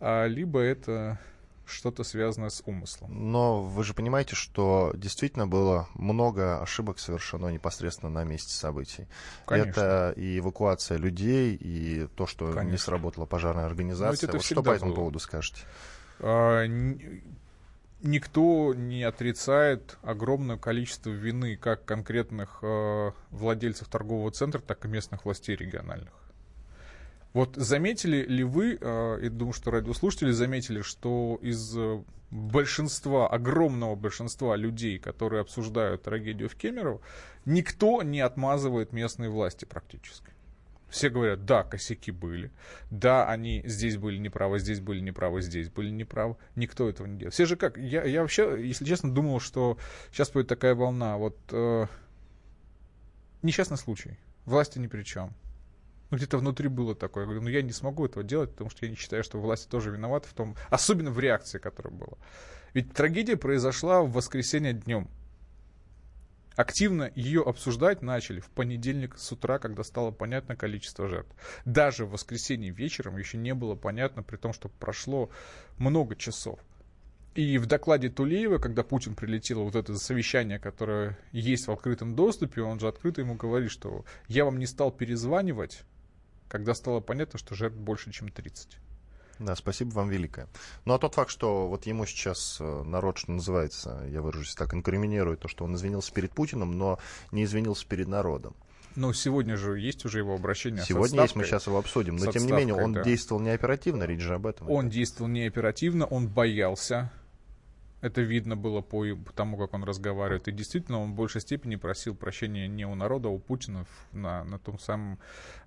а, 0.00 0.26
либо 0.26 0.60
это 0.60 1.18
что-то 1.64 2.04
связанное 2.04 2.50
с 2.50 2.62
умыслом. 2.66 3.32
Но 3.32 3.62
вы 3.62 3.84
же 3.84 3.94
понимаете, 3.94 4.34
что 4.34 4.92
действительно 4.94 5.46
было 5.46 5.88
много 5.94 6.60
ошибок 6.60 6.98
совершено 6.98 7.48
непосредственно 7.48 8.10
на 8.10 8.24
месте 8.24 8.52
событий. 8.52 9.06
Конечно. 9.46 9.70
Это 9.70 10.14
и 10.16 10.40
эвакуация 10.40 10.98
людей, 10.98 11.54
и 11.54 12.08
то, 12.16 12.26
что 12.26 12.52
Конечно. 12.52 12.70
не 12.70 12.76
сработала 12.76 13.24
пожарная 13.24 13.64
организация. 13.64 14.30
Вот 14.30 14.44
что 14.44 14.62
по 14.62 14.72
этому 14.72 14.90
было. 14.90 14.96
поводу 14.96 15.18
скажете? 15.20 15.62
А, 16.22 16.64
никто 18.02 18.74
не 18.74 19.02
отрицает 19.02 19.98
огромное 20.02 20.56
количество 20.56 21.10
вины 21.10 21.56
как 21.56 21.84
конкретных 21.84 22.60
э, 22.62 23.10
владельцев 23.30 23.88
торгового 23.88 24.30
центра, 24.30 24.60
так 24.60 24.84
и 24.84 24.88
местных 24.88 25.24
властей 25.24 25.56
региональных. 25.56 26.12
Вот 27.32 27.56
заметили 27.56 28.24
ли 28.24 28.44
вы, 28.44 28.78
э, 28.80 29.18
и 29.22 29.28
думаю, 29.28 29.52
что 29.52 29.70
радиослушатели 29.70 30.30
заметили, 30.30 30.82
что 30.82 31.38
из 31.42 31.76
большинства, 32.32 33.28
огромного 33.28 33.94
большинства 33.94 34.56
людей, 34.56 34.98
которые 34.98 35.42
обсуждают 35.42 36.02
трагедию 36.02 36.48
в 36.48 36.56
Кемерово, 36.56 37.00
никто 37.44 38.02
не 38.02 38.20
отмазывает 38.20 38.92
местные 38.92 39.28
власти 39.28 39.64
практически. 39.64 40.32
Все 40.92 41.08
говорят, 41.08 41.46
да, 41.46 41.64
косяки 41.64 42.10
были, 42.10 42.50
да, 42.90 43.26
они 43.26 43.62
здесь 43.64 43.96
были 43.96 44.18
неправы, 44.18 44.58
здесь 44.58 44.78
были 44.78 45.00
неправы, 45.00 45.40
здесь 45.40 45.70
были 45.70 45.88
неправы. 45.88 46.36
Никто 46.54 46.86
этого 46.86 47.06
не 47.06 47.16
делает. 47.16 47.32
Все 47.32 47.46
же 47.46 47.56
как, 47.56 47.78
я, 47.78 48.04
я 48.04 48.20
вообще, 48.20 48.58
если 48.62 48.84
честно, 48.84 49.10
думал, 49.10 49.40
что 49.40 49.78
сейчас 50.10 50.30
будет 50.30 50.48
такая 50.48 50.74
волна. 50.74 51.16
Вот 51.16 51.38
э, 51.50 51.86
несчастный 53.40 53.78
случай, 53.78 54.18
власти 54.44 54.78
ни 54.78 54.86
при 54.86 55.02
чем. 55.02 55.32
Ну, 56.10 56.18
где-то 56.18 56.36
внутри 56.36 56.68
было 56.68 56.94
такое. 56.94 57.22
Я 57.22 57.26
говорю, 57.26 57.40
ну, 57.40 57.48
я 57.48 57.62
не 57.62 57.72
смогу 57.72 58.04
этого 58.04 58.22
делать, 58.22 58.50
потому 58.50 58.68
что 58.68 58.84
я 58.84 58.90
не 58.90 58.96
считаю, 58.96 59.24
что 59.24 59.40
власти 59.40 59.70
тоже 59.70 59.90
виноваты 59.90 60.28
в 60.28 60.34
том, 60.34 60.56
особенно 60.68 61.10
в 61.10 61.18
реакции, 61.18 61.58
которая 61.58 61.94
была. 61.94 62.18
Ведь 62.74 62.92
трагедия 62.92 63.38
произошла 63.38 64.02
в 64.02 64.12
воскресенье 64.12 64.74
днем. 64.74 65.08
Активно 66.56 67.10
ее 67.14 67.42
обсуждать 67.42 68.02
начали 68.02 68.40
в 68.40 68.50
понедельник 68.50 69.16
с 69.18 69.32
утра, 69.32 69.58
когда 69.58 69.82
стало 69.84 70.10
понятно 70.10 70.56
количество 70.56 71.08
жертв. 71.08 71.34
Даже 71.64 72.04
в 72.04 72.10
воскресенье 72.10 72.70
вечером 72.70 73.16
еще 73.16 73.38
не 73.38 73.54
было 73.54 73.74
понятно, 73.74 74.22
при 74.22 74.36
том, 74.36 74.52
что 74.52 74.68
прошло 74.68 75.30
много 75.78 76.16
часов. 76.16 76.60
И 77.34 77.56
в 77.56 77.64
докладе 77.64 78.10
Тулеева, 78.10 78.58
когда 78.58 78.82
Путин 78.82 79.14
прилетел, 79.14 79.64
вот 79.64 79.74
это 79.74 79.96
совещание, 79.96 80.58
которое 80.58 81.18
есть 81.32 81.66
в 81.66 81.72
открытом 81.72 82.14
доступе, 82.14 82.60
он 82.60 82.78
же 82.78 82.88
открыто 82.88 83.22
ему 83.22 83.36
говорит, 83.36 83.70
что 83.70 84.04
я 84.28 84.44
вам 84.44 84.58
не 84.58 84.66
стал 84.66 84.92
перезванивать, 84.92 85.82
когда 86.48 86.74
стало 86.74 87.00
понятно, 87.00 87.38
что 87.38 87.54
жертв 87.54 87.78
больше, 87.78 88.12
чем 88.12 88.28
30. 88.28 88.76
Да, 89.38 89.56
спасибо 89.56 89.90
вам 89.90 90.08
великое. 90.08 90.48
Ну 90.84 90.94
а 90.94 90.98
тот 90.98 91.14
факт, 91.14 91.30
что 91.30 91.68
вот 91.68 91.86
ему 91.86 92.06
сейчас 92.06 92.58
э, 92.60 92.82
народ, 92.84 93.18
что 93.18 93.32
называется, 93.32 94.04
я 94.08 94.22
выражусь 94.22 94.54
так, 94.54 94.74
инкриминирует 94.74 95.40
то, 95.40 95.48
что 95.48 95.64
он 95.64 95.74
извинился 95.74 96.12
перед 96.12 96.32
Путиным, 96.32 96.78
но 96.78 96.98
не 97.30 97.44
извинился 97.44 97.86
перед 97.86 98.08
народом. 98.08 98.54
Но 98.94 99.12
сегодня 99.12 99.56
же 99.56 99.78
есть 99.78 100.04
уже 100.04 100.18
его 100.18 100.34
обращение. 100.34 100.82
Сегодня 100.84 101.22
есть, 101.22 101.34
мы 101.34 101.44
сейчас 101.44 101.66
его 101.66 101.78
обсудим. 101.78 102.16
Но 102.16 102.30
тем 102.30 102.46
не 102.46 102.52
менее, 102.52 102.74
он 102.74 102.92
да. 102.92 103.02
действовал 103.02 103.40
не 103.40 103.50
оперативно, 103.50 104.04
речь 104.04 104.20
же 104.20 104.34
об 104.34 104.46
этом. 104.46 104.70
Он 104.70 104.90
действовал 104.90 105.30
не 105.30 105.46
оперативно, 105.46 106.04
он 106.04 106.28
боялся. 106.28 107.10
Это 108.02 108.20
видно 108.20 108.56
было 108.56 108.80
по 108.80 109.04
тому, 109.34 109.56
как 109.56 109.74
он 109.74 109.84
разговаривает. 109.84 110.48
И 110.48 110.52
действительно, 110.52 111.00
он 111.00 111.12
в 111.12 111.14
большей 111.14 111.40
степени 111.40 111.76
просил 111.76 112.16
прощения 112.16 112.66
не 112.66 112.84
у 112.84 112.94
народа, 112.96 113.28
а 113.28 113.30
у 113.30 113.38
Путина 113.38 113.86
на, 114.10 114.42
на 114.44 114.58
том 114.58 114.78
самом 114.78 115.20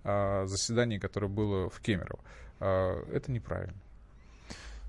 э, 0.04 0.46
заседании, 0.46 0.98
которое 0.98 1.30
было 1.30 1.70
в 1.70 1.80
Кемерово. 1.80 2.20
Э, 2.60 3.04
это 3.12 3.32
неправильно. 3.32 3.76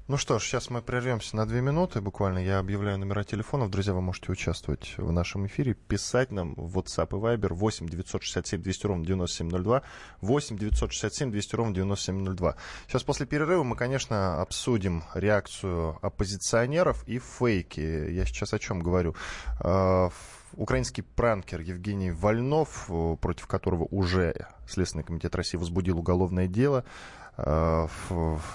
Ну 0.09 0.19
что 0.19 0.39
ж, 0.39 0.45
сейчас 0.45 0.71
мы 0.71 0.83
прервемся 0.83 1.35
на 1.35 1.47
две 1.47 1.61
минуты. 1.61 2.01
Буквально 2.01 2.39
я 2.39 2.61
объявляю 2.61 2.97
номера 2.97 3.25
телефонов. 3.25 3.71
Друзья, 3.71 3.93
вы 3.93 4.01
можете 4.01 4.31
участвовать 4.31 4.95
в 4.99 5.11
нашем 5.11 5.49
эфире. 5.49 5.75
Писать 5.75 6.31
нам 6.31 6.55
в 6.55 6.79
WhatsApp 6.79 7.09
и 7.09 7.21
Viber 7.21 7.53
8 7.53 7.89
967 7.89 8.63
200 8.63 8.87
ровно 8.87 9.05
9702. 9.05 9.83
8 10.21 10.59
967 10.59 11.33
200 11.33 11.57
ровно 11.57 11.75
9702. 11.75 12.55
Сейчас 12.87 13.03
после 13.03 13.27
перерыва 13.27 13.65
мы, 13.65 13.75
конечно, 13.75 14.41
обсудим 14.41 15.03
реакцию 15.13 15.99
оппозиционеров 16.03 17.03
и 17.09 17.19
фейки. 17.19 17.81
Я 17.81 18.27
сейчас 18.27 18.55
о 18.55 18.61
чем 18.61 18.79
говорю? 18.79 19.17
А, 19.59 20.11
украинский 20.53 21.03
пранкер 21.03 21.63
Евгений 21.63 22.13
Вольнов, 22.13 22.89
против 23.21 23.49
которого 23.49 23.89
уже 23.91 24.47
Следственный 24.69 25.05
комитет 25.05 25.35
России 25.35 25.57
возбудил 25.57 25.99
уголовное 25.99 26.47
дело, 26.49 26.85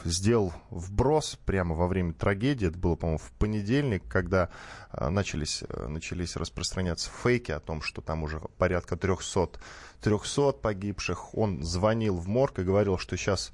сделал 0.05 0.53
вброс 0.71 1.37
прямо 1.45 1.75
во 1.75 1.87
время 1.87 2.13
трагедии. 2.13 2.67
Это 2.67 2.77
было, 2.77 2.95
по-моему, 2.95 3.19
в 3.19 3.31
понедельник, 3.33 4.03
когда 4.07 4.49
э, 4.91 5.09
начались, 5.09 5.63
э, 5.67 5.87
начались 5.87 6.35
распространяться 6.35 7.11
фейки 7.23 7.51
о 7.51 7.59
том, 7.59 7.81
что 7.83 8.01
там 8.01 8.23
уже 8.23 8.39
порядка 8.57 8.97
300, 8.97 9.59
300 10.01 10.53
погибших. 10.53 11.35
Он 11.37 11.63
звонил 11.63 12.17
в 12.17 12.27
морг 12.27 12.57
и 12.59 12.63
говорил, 12.63 12.97
что 12.97 13.15
сейчас 13.17 13.51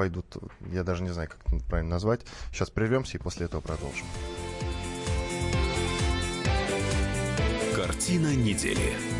пойдут, 0.00 0.36
я 0.72 0.82
даже 0.82 1.02
не 1.02 1.10
знаю, 1.10 1.28
как 1.28 1.40
это 1.52 1.62
правильно 1.66 1.90
назвать. 1.90 2.22
Сейчас 2.52 2.70
прервемся 2.70 3.18
и 3.18 3.20
после 3.20 3.44
этого 3.46 3.60
продолжим. 3.60 4.06
Картина 7.74 8.34
недели. 8.34 9.19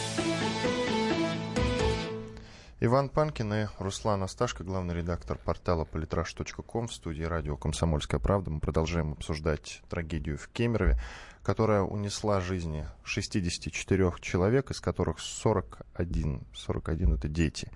Иван 2.83 3.09
Панкин 3.09 3.53
и 3.53 3.67
Руслан 3.77 4.23
Асташко, 4.23 4.63
главный 4.63 4.95
редактор 4.95 5.37
портала 5.37 5.85
politrash.com 5.85 6.87
в 6.87 6.93
студии 6.93 7.21
радио 7.21 7.55
«Комсомольская 7.55 8.19
правда». 8.19 8.49
Мы 8.49 8.59
продолжаем 8.59 9.11
обсуждать 9.11 9.83
трагедию 9.87 10.35
в 10.39 10.47
Кемерове, 10.47 10.99
которая 11.43 11.83
унесла 11.83 12.41
жизни 12.41 12.87
64 13.03 14.13
человек, 14.19 14.71
из 14.71 14.81
которых 14.81 15.19
41, 15.19 16.41
41 16.55 17.13
это 17.13 17.27
дети. 17.27 17.71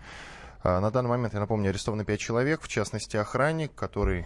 А 0.63 0.79
на 0.79 0.89
данный 0.89 1.09
момент, 1.09 1.35
я 1.35 1.39
напомню, 1.39 1.69
арестованы 1.69 2.03
5 2.03 2.19
человек, 2.19 2.61
в 2.63 2.67
частности 2.67 3.15
охранник, 3.15 3.75
который 3.75 4.25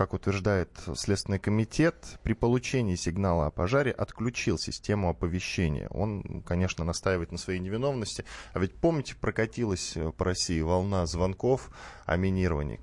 как 0.00 0.14
утверждает 0.14 0.70
Следственный 0.94 1.38
комитет, 1.38 1.94
при 2.22 2.32
получении 2.32 2.94
сигнала 2.94 3.48
о 3.48 3.50
пожаре 3.50 3.90
отключил 3.90 4.56
систему 4.56 5.10
оповещения. 5.10 5.88
Он, 5.90 6.42
конечно, 6.46 6.86
настаивает 6.86 7.32
на 7.32 7.36
своей 7.36 7.60
невиновности. 7.60 8.24
А 8.54 8.60
ведь, 8.60 8.74
помните, 8.74 9.14
прокатилась 9.14 9.98
по 10.16 10.24
России 10.24 10.62
волна 10.62 11.04
звонков 11.04 11.68
о 12.06 12.16
минировании. 12.16 12.80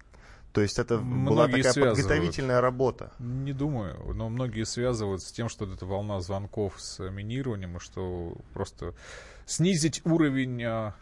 То 0.53 0.61
есть 0.61 0.77
это 0.77 0.99
многие 0.99 1.27
была 1.27 1.45
такая 1.47 1.63
связывают. 1.63 1.97
подготовительная 1.97 2.61
работа. 2.61 3.11
Не 3.17 3.53
думаю, 3.53 4.13
но 4.13 4.29
многие 4.29 4.67
связывают 4.67 5.23
с 5.23 5.31
тем, 5.31 5.49
что 5.49 5.65
это 5.65 5.87
волна 5.87 6.21
звонков 6.21 6.75
с 6.77 6.99
минированием, 7.09 7.77
и 7.77 7.79
что 7.79 8.37
просто 8.53 8.93
снизить 9.47 10.05
уровень 10.05 10.63
а, 10.63 10.95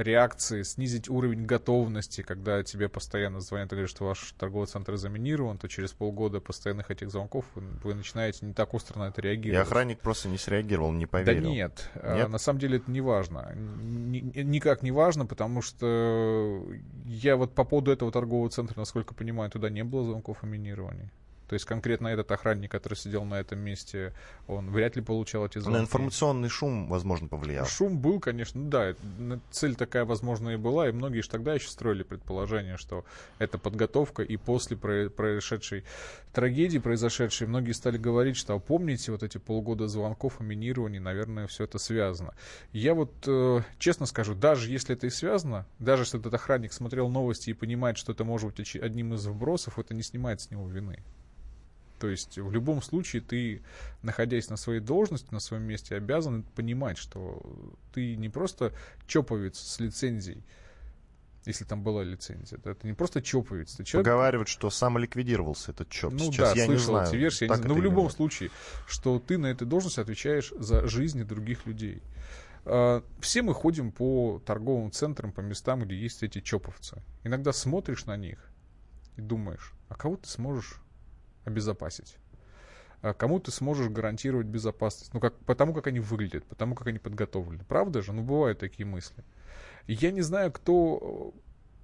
реакции, 0.00 0.62
снизить 0.62 1.08
уровень 1.08 1.44
готовности, 1.44 2.22
когда 2.22 2.62
тебе 2.62 2.88
постоянно 2.88 3.40
звонят 3.40 3.68
и 3.68 3.76
говорят, 3.76 3.90
что 3.90 4.04
ваш 4.04 4.34
торговый 4.38 4.66
центр 4.66 4.96
заминирован, 4.96 5.58
то 5.58 5.68
через 5.68 5.92
полгода 5.92 6.40
постоянных 6.40 6.90
этих 6.90 7.10
звонков 7.10 7.44
вы, 7.54 7.62
вы 7.82 7.94
начинаете 7.94 8.46
не 8.46 8.52
так 8.52 8.74
остро 8.74 8.98
на 8.98 9.08
это 9.08 9.20
реагировать. 9.20 9.66
И 9.66 9.68
охранник 9.68 10.00
просто 10.00 10.28
не 10.28 10.38
среагировал, 10.38 10.92
не 10.92 11.06
поверил. 11.06 11.42
Да 11.42 11.48
нет, 11.48 11.90
а, 11.94 12.16
нет? 12.16 12.28
на 12.28 12.38
самом 12.38 12.58
деле 12.58 12.78
это 12.78 12.90
не 12.90 13.00
важно. 13.00 13.54
никак 13.54 14.82
не 14.82 14.92
важно, 14.92 15.26
потому 15.26 15.62
что 15.62 16.66
я 17.04 17.36
вот 17.36 17.54
по 17.54 17.64
поводу 17.64 17.90
этого 17.92 18.10
торгового 18.12 18.50
центра, 18.50 18.78
насколько 18.78 19.14
понимаю, 19.14 19.50
туда 19.50 19.70
не 19.70 19.84
было 19.84 20.04
звонков 20.04 20.42
о 20.42 20.46
минировании. 20.46 21.10
То 21.50 21.54
есть 21.54 21.66
конкретно 21.66 22.06
этот 22.06 22.30
охранник, 22.30 22.70
который 22.70 22.94
сидел 22.94 23.24
на 23.24 23.40
этом 23.40 23.58
месте, 23.58 24.14
он 24.46 24.70
вряд 24.70 24.94
ли 24.94 25.02
получал 25.02 25.46
эти 25.46 25.58
звонки. 25.58 25.80
На 25.80 25.82
информационный 25.82 26.48
шум, 26.48 26.88
возможно, 26.88 27.26
повлиял. 27.26 27.66
Шум 27.66 27.98
был, 27.98 28.20
конечно, 28.20 28.60
ну 28.60 28.68
да, 28.70 28.94
цель 29.50 29.74
такая, 29.74 30.04
возможно, 30.04 30.50
и 30.50 30.56
была, 30.56 30.88
и 30.88 30.92
многие 30.92 31.22
же 31.22 31.28
тогда 31.28 31.52
еще 31.54 31.68
строили 31.68 32.04
предположение, 32.04 32.76
что 32.76 33.04
это 33.40 33.58
подготовка, 33.58 34.22
и 34.22 34.36
после 34.36 34.76
происшедшей 34.76 35.82
трагедии, 36.32 36.78
произошедшей, 36.78 37.48
многие 37.48 37.72
стали 37.72 37.98
говорить, 37.98 38.36
что 38.36 38.54
а 38.54 38.60
помните 38.60 39.10
вот 39.10 39.24
эти 39.24 39.38
полгода 39.38 39.88
звонков 39.88 40.38
о 40.38 40.44
минировании, 40.44 41.00
наверное, 41.00 41.48
все 41.48 41.64
это 41.64 41.78
связано. 41.78 42.32
Я 42.70 42.94
вот 42.94 43.12
э, 43.26 43.62
честно 43.80 44.06
скажу, 44.06 44.36
даже 44.36 44.70
если 44.70 44.94
это 44.94 45.08
и 45.08 45.10
связано, 45.10 45.66
даже 45.80 46.02
если 46.02 46.20
этот 46.20 46.32
охранник 46.32 46.72
смотрел 46.72 47.08
новости 47.08 47.50
и 47.50 47.54
понимает, 47.54 47.98
что 47.98 48.12
это 48.12 48.22
может 48.22 48.54
быть 48.54 48.76
одним 48.76 49.14
из 49.14 49.26
вбросов, 49.26 49.80
это 49.80 49.94
не 49.94 50.04
снимает 50.04 50.40
с 50.40 50.52
него 50.52 50.68
вины. 50.68 51.02
То 52.00 52.08
есть 52.08 52.38
в 52.38 52.50
любом 52.50 52.80
случае 52.80 53.20
ты, 53.20 53.62
находясь 54.02 54.48
на 54.48 54.56
своей 54.56 54.80
должности, 54.80 55.28
на 55.32 55.38
своем 55.38 55.64
месте, 55.64 55.94
обязан 55.94 56.42
понимать, 56.42 56.96
что 56.96 57.42
ты 57.92 58.16
не 58.16 58.30
просто 58.30 58.72
чоповец 59.06 59.58
с 59.58 59.78
лицензией, 59.80 60.42
если 61.44 61.64
там 61.64 61.82
была 61.82 62.02
лицензия. 62.02 62.58
Это 62.64 62.86
не 62.86 62.94
просто 62.94 63.20
чоповец. 63.20 63.74
Ты 63.74 63.84
человек... 63.84 64.06
Поговаривают, 64.06 64.48
что 64.48 64.70
самоликвидировался 64.70 65.72
этот 65.72 65.90
ЧОП. 65.90 66.14
Ну 66.14 66.32
Сейчас 66.32 66.54
да, 66.54 66.60
я 66.60 66.64
слышал 66.64 66.94
не 66.94 67.00
знаю, 67.00 67.08
эти 67.08 67.16
версии. 67.16 67.44
Не. 67.44 67.68
Но 67.68 67.74
в 67.74 67.82
любом 67.82 68.04
именно. 68.04 68.10
случае, 68.10 68.50
что 68.88 69.18
ты 69.18 69.36
на 69.36 69.46
этой 69.48 69.66
должности 69.66 70.00
отвечаешь 70.00 70.54
за 70.58 70.88
жизни 70.88 71.22
других 71.22 71.66
людей. 71.66 72.02
А, 72.64 73.04
все 73.20 73.42
мы 73.42 73.52
ходим 73.52 73.92
по 73.92 74.40
торговым 74.46 74.90
центрам, 74.90 75.32
по 75.32 75.40
местам, 75.40 75.82
где 75.82 75.96
есть 75.96 76.22
эти 76.22 76.40
чоповцы. 76.40 77.02
Иногда 77.24 77.52
смотришь 77.52 78.06
на 78.06 78.16
них 78.16 78.38
и 79.16 79.20
думаешь, 79.20 79.74
а 79.90 79.96
кого 79.96 80.16
ты 80.16 80.30
сможешь 80.30 80.80
обезопасить. 81.50 82.16
А 83.02 83.14
кому 83.14 83.40
ты 83.40 83.50
сможешь 83.50 83.88
гарантировать 83.88 84.46
безопасность? 84.46 85.14
Ну, 85.14 85.20
как, 85.20 85.34
потому 85.40 85.72
как 85.72 85.86
они 85.86 86.00
выглядят, 86.00 86.44
потому 86.44 86.74
как 86.74 86.86
они 86.86 86.98
подготовлены. 86.98 87.64
Правда 87.66 88.02
же? 88.02 88.12
Ну, 88.12 88.22
бывают 88.22 88.58
такие 88.58 88.86
мысли. 88.86 89.24
я 89.86 90.10
не 90.10 90.20
знаю, 90.20 90.52
кто 90.52 91.34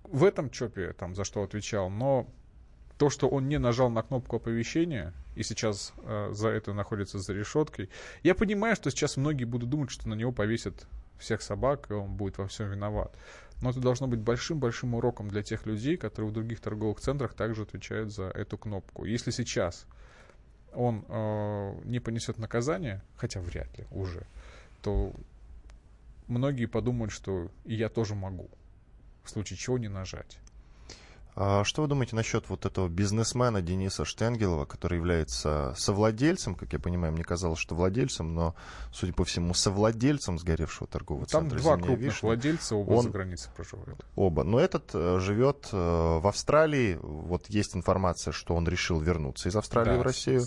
в 0.05 0.25
этом 0.25 0.51
ЧОПе 0.51 0.93
там 0.93 1.15
за 1.15 1.25
что 1.25 1.43
отвечал, 1.43 1.91
но 1.91 2.27
то, 2.99 3.11
что 3.11 3.29
он 3.29 3.49
не 3.49 3.59
нажал 3.59 3.91
на 3.91 4.03
кнопку 4.03 4.37
оповещения 4.37 5.13
и 5.35 5.43
сейчас 5.43 5.93
э, 5.99 6.31
за 6.33 6.49
это 6.49 6.73
находится 6.73 7.19
за 7.19 7.33
решеткой, 7.35 7.91
я 8.23 8.35
понимаю, 8.35 8.77
что 8.77 8.91
сейчас 8.91 9.17
многие 9.17 9.45
будут 9.45 9.69
думать, 9.69 9.91
что 9.91 10.09
на 10.09 10.15
него 10.15 10.33
повесят 10.33 10.87
всех 11.19 11.43
собак, 11.43 11.91
и 11.91 11.95
он 11.95 12.15
будет 12.15 12.39
во 12.39 12.47
всем 12.47 12.71
виноват. 12.71 13.17
Но 13.61 13.71
это 13.71 13.81
должно 13.81 14.07
быть 14.07 14.21
большим-большим 14.21 14.95
уроком 14.95 15.29
для 15.29 15.43
тех 15.43 15.67
людей, 15.67 15.97
которые 15.97 16.31
в 16.31 16.35
других 16.35 16.61
торговых 16.61 17.01
центрах 17.01 17.35
также 17.35 17.63
отвечают 17.63 18.13
за 18.13 18.25
эту 18.25 18.59
кнопку. 18.59 19.05
Если 19.05 19.31
сейчас 19.31 19.87
он 20.75 21.05
э, 21.09 21.81
не 21.85 22.01
понесет 22.01 22.39
наказание, 22.39 23.03
хотя 23.17 23.41
вряд 23.41 23.77
ли 23.79 23.87
уже, 23.91 24.27
то 24.83 25.13
многие 26.29 26.67
подумают, 26.67 27.13
что 27.13 27.51
и 27.65 27.75
я 27.75 27.89
тоже 27.89 28.15
могу, 28.15 28.51
в 29.25 29.31
случае 29.31 29.57
чего 29.57 29.79
не 29.79 29.89
нажать. 29.89 30.39
А 31.39 31.65
что 31.65 31.83
вы 31.83 31.89
думаете 31.89 32.17
насчет 32.17 32.49
вот 32.49 32.65
этого 32.65 32.89
бизнесмена 32.89 33.61
Дениса 33.61 34.07
Штенгелова, 34.07 34.65
который 34.65 34.97
является 34.97 35.75
совладельцем, 35.77 36.55
как 36.55 36.73
я 36.73 36.79
понимаю, 36.79 37.13
мне 37.13 37.25
казалось, 37.25 37.59
что 37.59 37.75
владельцем, 37.75 38.35
но, 38.35 38.55
судя 38.91 39.13
по 39.13 39.25
всему, 39.25 39.53
совладельцем 39.53 40.39
сгоревшего 40.39 40.87
торгового 40.89 41.27
Там 41.27 41.43
центра. 41.43 41.59
Там 41.59 41.63
два 41.63 41.77
крупных 41.77 41.99
Вишня. 41.99 42.27
владельца, 42.27 42.77
оба 42.77 42.93
Он... 42.95 43.03
за 43.03 43.11
границей 43.11 43.51
проживают. 43.55 44.03
Оба. 44.15 44.45
Но 44.45 44.59
этот 44.59 44.91
э, 44.95 45.19
живет 45.21 45.69
э, 45.73 45.77
в 45.77 46.27
Австралии. 46.27 46.99
Вот 47.03 47.51
есть 47.51 47.77
информация, 47.77 48.33
что 48.33 48.55
он 48.55 48.67
решил 48.67 48.99
вернуться 48.99 49.51
из 49.51 49.57
Австралии 49.57 49.93
да, 49.93 49.99
в 49.99 50.03
Россию. 50.03 50.45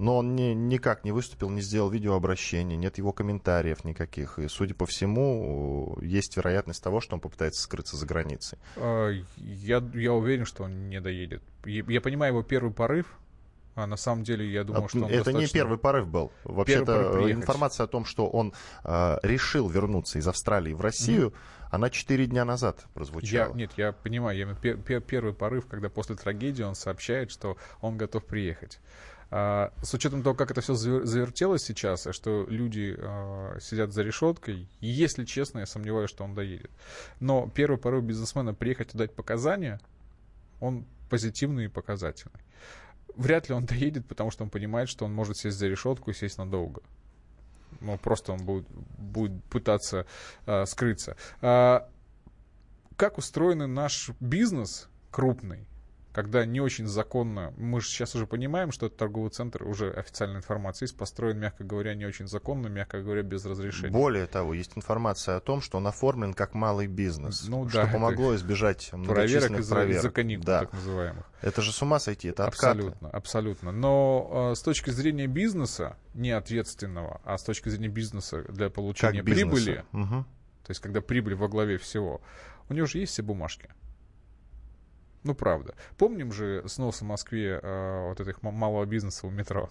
Но 0.00 0.18
он 0.18 0.34
не, 0.34 0.52
никак 0.52 1.04
не 1.04 1.12
выступил, 1.12 1.48
не 1.50 1.60
сделал 1.60 1.90
видеообращения, 1.90 2.74
нет 2.74 2.98
его 2.98 3.12
комментариев 3.12 3.84
никаких. 3.84 4.40
И, 4.40 4.48
судя 4.48 4.74
по 4.74 4.86
всему, 4.86 5.96
есть 6.02 6.36
вероятность 6.36 6.82
того, 6.82 7.00
что 7.00 7.14
он 7.14 7.20
попытается 7.20 7.62
скрыться 7.62 7.96
за 7.96 8.04
границей. 8.04 8.58
А, 8.76 9.10
я, 9.36 9.80
я 9.94 10.23
уверен, 10.24 10.44
что 10.44 10.64
он 10.64 10.88
не 10.88 11.00
доедет. 11.00 11.42
Я 11.64 12.00
понимаю 12.00 12.32
его 12.32 12.42
первый 12.42 12.72
порыв, 12.72 13.06
а 13.74 13.86
на 13.86 13.96
самом 13.96 14.22
деле, 14.22 14.50
я 14.50 14.62
думаю, 14.64 14.88
что 14.88 14.98
он 14.98 15.04
Это 15.06 15.16
достаточно... 15.16 15.40
не 15.40 15.48
первый 15.48 15.78
порыв 15.78 16.08
был. 16.08 16.32
Вообще-то 16.44 17.30
информация 17.30 17.84
о 17.84 17.86
том, 17.86 18.04
что 18.04 18.28
он 18.28 18.52
э, 18.84 19.18
решил 19.22 19.68
вернуться 19.68 20.18
из 20.18 20.28
Австралии 20.28 20.72
в 20.72 20.80
Россию, 20.80 21.30
mm-hmm. 21.30 21.68
она 21.72 21.90
четыре 21.90 22.26
дня 22.26 22.44
назад 22.44 22.84
прозвучала. 22.94 23.48
Я, 23.48 23.54
нет, 23.54 23.72
я 23.76 23.92
понимаю, 23.92 24.38
я, 24.38 24.54
пер, 24.54 24.76
пер, 24.76 25.00
первый 25.00 25.34
порыв, 25.34 25.66
когда 25.66 25.88
после 25.88 26.14
трагедии 26.14 26.62
он 26.62 26.76
сообщает, 26.76 27.32
что 27.32 27.56
он 27.80 27.96
готов 27.96 28.24
приехать. 28.24 28.78
А, 29.30 29.72
с 29.82 29.92
учетом 29.92 30.22
того, 30.22 30.36
как 30.36 30.52
это 30.52 30.60
все 30.60 30.74
завертелось 30.74 31.64
сейчас, 31.64 32.06
что 32.12 32.46
люди 32.48 32.94
а, 32.96 33.58
сидят 33.60 33.92
за 33.92 34.02
решеткой, 34.02 34.68
если 34.80 35.24
честно, 35.24 35.60
я 35.60 35.66
сомневаюсь, 35.66 36.10
что 36.10 36.22
он 36.22 36.36
доедет. 36.36 36.70
Но 37.18 37.50
первый 37.52 37.78
порыв 37.78 38.04
бизнесмена 38.04 38.54
приехать 38.54 38.94
и 38.94 38.98
дать 38.98 39.12
показания— 39.12 39.80
он 40.60 40.86
позитивный 41.10 41.66
и 41.66 41.68
показательный. 41.68 42.40
Вряд 43.16 43.48
ли 43.48 43.54
он 43.54 43.64
доедет, 43.64 44.06
потому 44.06 44.30
что 44.30 44.44
он 44.44 44.50
понимает, 44.50 44.88
что 44.88 45.04
он 45.04 45.14
может 45.14 45.36
сесть 45.36 45.58
за 45.58 45.68
решетку 45.68 46.10
и 46.10 46.14
сесть 46.14 46.38
надолго. 46.38 46.82
Ну, 47.80 47.98
просто 47.98 48.32
он 48.32 48.44
будет, 48.44 48.66
будет 48.98 49.44
пытаться 49.44 50.06
э, 50.46 50.64
скрыться. 50.66 51.16
А, 51.40 51.88
как 52.96 53.18
устроен 53.18 53.72
наш 53.72 54.10
бизнес 54.20 54.88
крупный? 55.10 55.66
Когда 56.14 56.46
не 56.46 56.60
очень 56.60 56.86
законно, 56.86 57.52
мы 57.56 57.80
же 57.80 57.88
сейчас 57.88 58.14
уже 58.14 58.28
понимаем, 58.28 58.70
что 58.70 58.86
этот 58.86 58.98
торговый 58.98 59.30
центр, 59.30 59.64
уже 59.64 59.90
официальная 59.90 60.38
информация 60.38 60.86
есть, 60.86 60.96
построен, 60.96 61.40
мягко 61.40 61.64
говоря, 61.64 61.94
не 61.94 62.06
очень 62.06 62.28
законно, 62.28 62.68
мягко 62.68 63.02
говоря, 63.02 63.22
без 63.22 63.44
разрешения. 63.44 63.90
Более 63.90 64.26
того, 64.26 64.54
есть 64.54 64.72
информация 64.76 65.36
о 65.36 65.40
том, 65.40 65.60
что 65.60 65.78
он 65.78 65.88
оформлен 65.88 66.32
как 66.32 66.54
малый 66.54 66.86
бизнес, 66.86 67.44
ну, 67.48 67.68
что 67.68 67.82
да, 67.82 67.92
помогло 67.92 68.36
избежать 68.36 68.92
многочисленных 68.92 69.68
проверок. 69.68 70.02
За 70.02 70.10
каникул, 70.10 70.44
да. 70.44 70.60
так 70.60 70.72
называемых. 70.72 71.30
Это 71.42 71.62
же 71.62 71.72
с 71.72 71.82
ума 71.82 71.98
сойти, 71.98 72.28
это 72.28 72.46
Абсолютно, 72.46 72.92
откаты. 72.92 73.16
абсолютно. 73.16 73.72
Но 73.72 74.52
э, 74.52 74.54
с 74.54 74.62
точки 74.62 74.90
зрения 74.90 75.26
бизнеса, 75.26 75.96
не 76.14 76.30
ответственного, 76.30 77.20
а 77.24 77.36
с 77.36 77.42
точки 77.42 77.70
зрения 77.70 77.88
бизнеса 77.88 78.44
для 78.48 78.70
получения 78.70 79.24
прибыли, 79.24 79.84
угу. 79.92 80.24
то 80.62 80.70
есть 80.70 80.80
когда 80.80 81.00
прибыль 81.00 81.34
во 81.34 81.48
главе 81.48 81.76
всего, 81.76 82.20
У 82.68 82.74
него 82.74 82.86
же 82.86 82.98
есть 82.98 83.12
все 83.12 83.22
бумажки. 83.22 83.70
Ну, 85.24 85.34
правда. 85.34 85.74
Помним 85.96 86.32
же 86.32 86.62
снос 86.66 87.00
в 87.00 87.04
Москве 87.04 87.58
э, 87.62 88.08
вот 88.08 88.20
этих 88.20 88.42
малого 88.42 88.84
бизнеса 88.84 89.26
у 89.26 89.30
метро? 89.30 89.70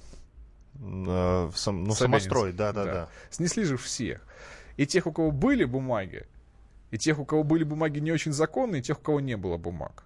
Э, 0.75 1.51
сам, 1.55 1.83
ну, 1.83 1.93
самострой, 1.93 2.51
да, 2.51 2.73
да, 2.73 2.85
да, 2.85 2.93
да. 2.93 3.09
Снесли 3.29 3.63
же 3.63 3.77
всех. 3.77 4.21
И 4.77 4.87
тех, 4.87 5.05
у 5.05 5.11
кого 5.11 5.31
были 5.31 5.63
бумаги, 5.63 6.25
и 6.89 6.97
тех, 6.97 7.19
у 7.19 7.25
кого 7.25 7.43
были 7.43 7.63
бумаги 7.63 7.99
не 7.99 8.11
очень 8.11 8.33
законные, 8.33 8.79
и 8.79 8.83
тех, 8.83 8.99
у 8.99 9.01
кого 9.01 9.19
не 9.19 9.37
было 9.37 9.57
бумаг. 9.57 10.03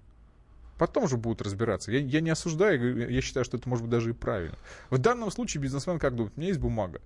Потом 0.78 1.08
же 1.08 1.18
будут 1.18 1.42
разбираться. 1.42 1.92
Я, 1.92 2.00
я 2.00 2.22
не 2.22 2.30
осуждаю, 2.30 3.10
я 3.10 3.22
считаю, 3.22 3.46
что 3.46 3.58
это 3.58 3.68
может 3.68 3.86
быть 3.86 3.92
даже 3.92 4.12
и 4.12 4.14
правильно. 4.14 4.58
В 4.90 4.98
данном 4.98 5.32
случае 5.32 5.64
бизнесмен 5.64 5.98
как 5.98 6.16
думает, 6.16 6.34
у 6.36 6.40
меня 6.40 6.50
есть 6.50 6.60
бумага. 6.60 7.02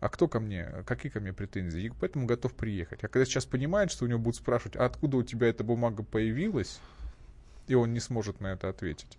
А 0.00 0.08
кто 0.08 0.28
ко 0.28 0.40
мне, 0.40 0.68
какие 0.86 1.10
ко 1.10 1.20
мне 1.20 1.32
претензии? 1.32 1.84
И 1.84 1.90
поэтому 1.90 2.26
готов 2.26 2.54
приехать. 2.54 3.02
А 3.02 3.08
когда 3.08 3.24
сейчас 3.24 3.44
понимает, 3.44 3.90
что 3.90 4.04
у 4.04 4.08
него 4.08 4.18
будут 4.18 4.36
спрашивать, 4.36 4.76
а 4.76 4.84
откуда 4.84 5.16
у 5.16 5.22
тебя 5.22 5.48
эта 5.48 5.64
бумага 5.64 6.02
появилась, 6.02 6.80
и 7.68 7.74
он 7.74 7.92
не 7.92 8.00
сможет 8.00 8.40
на 8.40 8.48
это 8.48 8.68
ответить. 8.68 9.18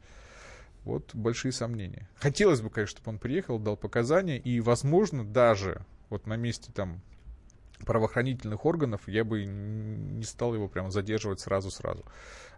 Вот 0.83 1.13
большие 1.13 1.51
сомнения. 1.51 2.07
Хотелось 2.15 2.61
бы, 2.61 2.69
конечно, 2.69 2.97
чтобы 2.97 3.09
он 3.09 3.19
приехал, 3.19 3.59
дал 3.59 3.75
показания, 3.75 4.37
и, 4.37 4.61
возможно, 4.61 5.25
даже 5.25 5.81
вот 6.09 6.27
на 6.27 6.37
месте 6.37 6.71
там 6.73 7.01
правоохранительных 7.85 8.65
органов 8.65 9.01
я 9.07 9.23
бы 9.23 9.45
не 9.45 10.23
стал 10.23 10.53
его 10.53 10.67
прямо 10.67 10.89
задерживать 10.89 11.39
сразу-сразу. 11.39 12.05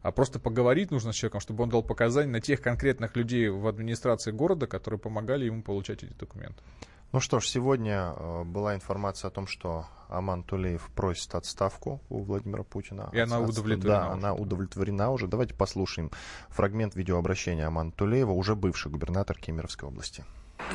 А 0.01 0.11
просто 0.11 0.39
поговорить 0.39 0.91
нужно 0.91 1.11
с 1.11 1.15
человеком, 1.15 1.41
чтобы 1.41 1.63
он 1.63 1.69
дал 1.69 1.83
показания 1.83 2.31
на 2.31 2.39
тех 2.39 2.61
конкретных 2.61 3.15
людей 3.15 3.49
в 3.49 3.67
администрации 3.67 4.31
города, 4.31 4.67
которые 4.67 4.99
помогали 4.99 5.45
ему 5.45 5.61
получать 5.61 6.03
эти 6.03 6.13
документы. 6.13 6.61
Ну 7.11 7.19
что 7.19 7.39
ж, 7.39 7.47
сегодня 7.47 8.13
э, 8.15 8.43
была 8.43 8.75
информация 8.75 9.29
о 9.29 9.31
том, 9.31 9.47
что 9.47 9.87
Аман 10.09 10.43
Тулеев 10.43 10.89
просит 10.95 11.33
отставку 11.33 12.03
у 12.07 12.23
Владимира 12.23 12.63
Путина. 12.63 13.09
И 13.13 13.19
она 13.19 13.39
удовлетворена. 13.39 13.83
Да, 13.83 14.05
уже. 14.05 14.13
она 14.13 14.33
удовлетворена 14.35 15.11
уже. 15.11 15.27
Давайте 15.27 15.55
послушаем 15.55 16.11
фрагмент 16.49 16.95
видеообращения 16.95 17.65
Амана 17.65 17.91
Тулеева, 17.91 18.31
уже 18.31 18.55
бывший 18.55 18.91
губернатор 18.91 19.39
Кемеровской 19.39 19.87
области. 19.89 20.23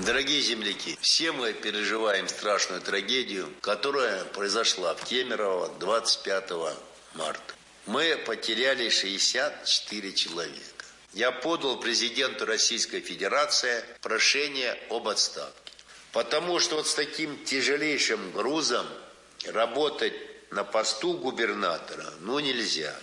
Дорогие 0.04 0.40
земляки, 0.40 0.96
все 1.00 1.30
мы 1.30 1.52
переживаем 1.52 2.26
страшную 2.26 2.80
трагедию, 2.80 3.46
которая 3.60 4.24
произошла 4.24 4.94
в 4.94 5.04
Кемерово 5.04 5.70
25 5.78 6.50
марта. 7.14 7.54
Мы 7.86 8.16
потеряли 8.26 8.88
64 8.88 10.12
человека. 10.14 10.84
Я 11.12 11.30
подал 11.30 11.78
президенту 11.78 12.44
Российской 12.44 12.98
Федерации 12.98 13.84
прошение 14.02 14.76
об 14.90 15.06
отставке. 15.06 15.63
Потому 16.14 16.60
что 16.60 16.76
вот 16.76 16.86
с 16.86 16.94
таким 16.94 17.44
тяжелейшим 17.44 18.30
грузом 18.30 18.86
работать 19.52 20.14
на 20.52 20.62
посту 20.62 21.18
губернатора, 21.18 22.04
ну, 22.20 22.38
нельзя. 22.38 22.94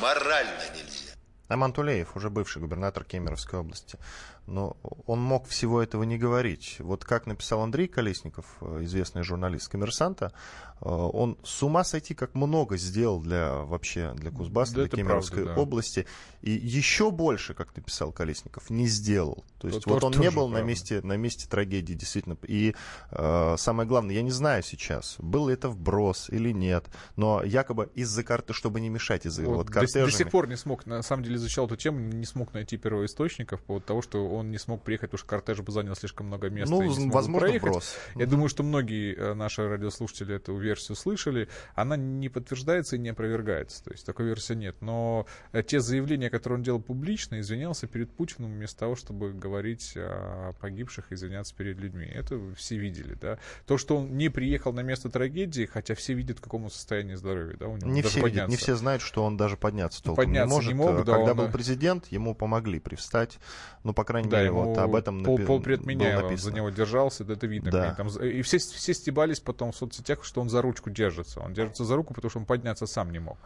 Морально 0.00 0.70
нельзя. 0.76 1.12
Аман 1.48 1.72
Тулеев, 1.72 2.16
уже 2.16 2.30
бывший 2.30 2.62
губернатор 2.62 3.02
Кемеровской 3.02 3.58
области. 3.58 3.98
Но 4.46 4.76
он 5.06 5.20
мог 5.20 5.46
всего 5.46 5.82
этого 5.82 6.04
не 6.04 6.18
говорить. 6.18 6.76
Вот 6.78 7.04
как 7.04 7.26
написал 7.26 7.62
Андрей 7.62 7.88
Колесников, 7.88 8.46
э, 8.60 8.84
известный 8.84 9.22
журналист 9.22 9.68
«Коммерсанта», 9.68 10.32
э, 10.80 10.88
он 10.88 11.36
с 11.42 11.62
ума 11.62 11.82
сойти 11.82 12.14
как 12.14 12.34
много 12.34 12.76
сделал 12.76 13.20
для 13.20 13.54
вообще 13.54 14.12
для 14.14 14.30
Кузбасса, 14.30 14.74
да 14.74 14.80
для 14.82 14.88
Кемеровской 14.90 15.44
правда, 15.44 15.54
да. 15.54 15.60
области. 15.60 16.06
И 16.42 16.52
еще 16.52 17.10
больше, 17.10 17.54
как 17.54 17.74
написал 17.76 18.12
Колесников, 18.12 18.70
не 18.70 18.86
сделал. 18.86 19.44
То 19.58 19.68
есть 19.68 19.82
то, 19.82 19.90
вот 19.90 20.04
он 20.04 20.12
не 20.12 20.30
был 20.30 20.48
на 20.48 20.62
месте, 20.62 21.00
на 21.02 21.16
месте 21.16 21.48
трагедии, 21.48 21.94
действительно. 21.94 22.36
И 22.46 22.74
э, 23.10 23.54
самое 23.58 23.88
главное, 23.88 24.14
я 24.14 24.22
не 24.22 24.30
знаю 24.30 24.62
сейчас, 24.62 25.16
был 25.18 25.48
ли 25.48 25.54
это 25.54 25.68
вброс 25.68 26.30
или 26.30 26.52
нет, 26.52 26.86
но 27.16 27.42
якобы 27.42 27.90
из-за 27.94 28.22
карты, 28.22 28.52
чтобы 28.52 28.80
не 28.80 28.88
мешать 28.88 29.26
из-за 29.26 29.42
вот, 29.42 29.56
вот 29.56 29.70
кортежами. 29.70 30.04
До, 30.04 30.10
до 30.12 30.16
сих 30.16 30.30
пор 30.30 30.48
не 30.48 30.56
смог, 30.56 30.86
на 30.86 31.02
самом 31.02 31.24
деле 31.24 31.36
изучал 31.36 31.66
эту 31.66 31.76
тему, 31.76 31.98
не 31.98 32.24
смог 32.26 32.54
найти 32.54 32.76
первоисточников 32.76 33.60
по 33.60 33.66
поводу 33.66 33.86
того, 33.86 34.02
что 34.02 34.35
он 34.36 34.50
не 34.50 34.58
смог 34.58 34.82
приехать, 34.82 35.10
потому 35.10 35.18
что 35.18 35.28
кортеж 35.28 35.60
бы 35.60 35.72
занял 35.72 35.94
слишком 35.94 36.26
много 36.26 36.50
места. 36.50 36.74
Ну, 36.74 36.82
и 36.82 36.88
возможно, 36.88 37.38
проехать. 37.38 37.70
Брос. 37.70 37.96
Я 38.14 38.26
думаю, 38.26 38.48
что 38.48 38.62
многие 38.62 39.14
э, 39.16 39.34
наши 39.34 39.68
радиослушатели 39.68 40.36
эту 40.36 40.56
версию 40.56 40.96
слышали. 40.96 41.48
Она 41.74 41.96
не 41.96 42.28
подтверждается 42.28 42.96
и 42.96 42.98
не 42.98 43.10
опровергается. 43.10 43.84
То 43.84 43.92
есть 43.92 44.06
такой 44.06 44.26
версии 44.26 44.54
нет. 44.54 44.76
Но 44.80 45.26
э, 45.52 45.62
те 45.62 45.80
заявления, 45.80 46.30
которые 46.30 46.58
он 46.58 46.62
делал 46.62 46.80
публично, 46.80 47.40
извинялся 47.40 47.86
перед 47.86 48.10
Путиным 48.12 48.52
вместо 48.52 48.80
того, 48.80 48.96
чтобы 48.96 49.32
говорить 49.32 49.94
о 49.96 50.52
погибших 50.60 51.12
и 51.12 51.14
извиняться 51.14 51.54
перед 51.54 51.78
людьми. 51.78 52.06
Это 52.06 52.40
все 52.54 52.76
видели, 52.76 53.14
да. 53.14 53.38
То, 53.66 53.78
что 53.78 53.98
он 53.98 54.16
не 54.16 54.28
приехал 54.28 54.72
на 54.72 54.80
место 54.80 55.10
трагедии, 55.10 55.66
хотя 55.66 55.94
все 55.94 56.14
видят, 56.14 56.38
в 56.38 56.42
каком 56.42 56.70
состоянии 56.70 57.14
здоровья, 57.14 57.56
да, 57.56 57.68
у 57.68 57.76
него 57.76 57.90
не 57.90 58.02
все 58.02 58.24
видят, 58.24 58.48
не 58.48 58.56
все 58.56 58.76
знают, 58.76 59.02
что 59.02 59.24
он 59.24 59.36
даже 59.36 59.56
подняться 59.56 60.02
толком 60.02 60.24
подняться 60.24 60.48
не 60.48 60.54
может. 60.54 60.68
Не 60.68 60.74
мог, 60.74 61.04
да, 61.04 61.12
Когда 61.16 61.30
он... 61.32 61.36
был 61.36 61.48
президент, 61.48 62.06
ему 62.06 62.34
помогли 62.34 62.78
привстать, 62.78 63.38
ну, 63.82 63.92
по 63.92 64.04
крайней 64.04 64.25
да, 64.28 64.38
мере, 64.38 64.50
вот 64.50 64.78
об 64.78 64.94
этом 64.94 65.24
пол, 65.24 65.38
напи- 65.38 65.46
полпред 65.46 65.86
меня 65.86 66.36
за 66.36 66.52
него 66.52 66.70
держался, 66.70 67.24
да 67.24 67.34
это 67.34 67.46
видно. 67.46 67.70
Да. 67.70 67.94
Там, 67.94 68.08
и 68.08 68.42
все, 68.42 68.58
все 68.58 68.94
стебались 68.94 69.40
потом 69.40 69.72
в 69.72 69.76
соцсетях, 69.76 70.24
что 70.24 70.40
он 70.40 70.48
за 70.48 70.62
ручку 70.62 70.90
держится. 70.90 71.40
Он 71.40 71.52
держится 71.52 71.84
за 71.84 71.96
руку, 71.96 72.14
потому 72.14 72.30
что 72.30 72.38
он 72.38 72.46
подняться 72.46 72.86
сам 72.86 73.10
не 73.10 73.18
мог. 73.18 73.38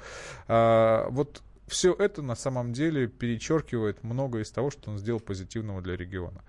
А, 0.49 1.09
вот 1.11 1.43
все 1.67 1.95
это 1.95 2.23
на 2.23 2.35
самом 2.35 2.73
деле 2.73 3.07
перечеркивает 3.07 4.03
многое 4.03 4.43
из 4.43 4.51
того, 4.51 4.71
что 4.71 4.91
он 4.91 4.99
сделал 4.99 5.21
позитивного 5.21 5.81
для 5.81 5.97
региона. 5.97 6.43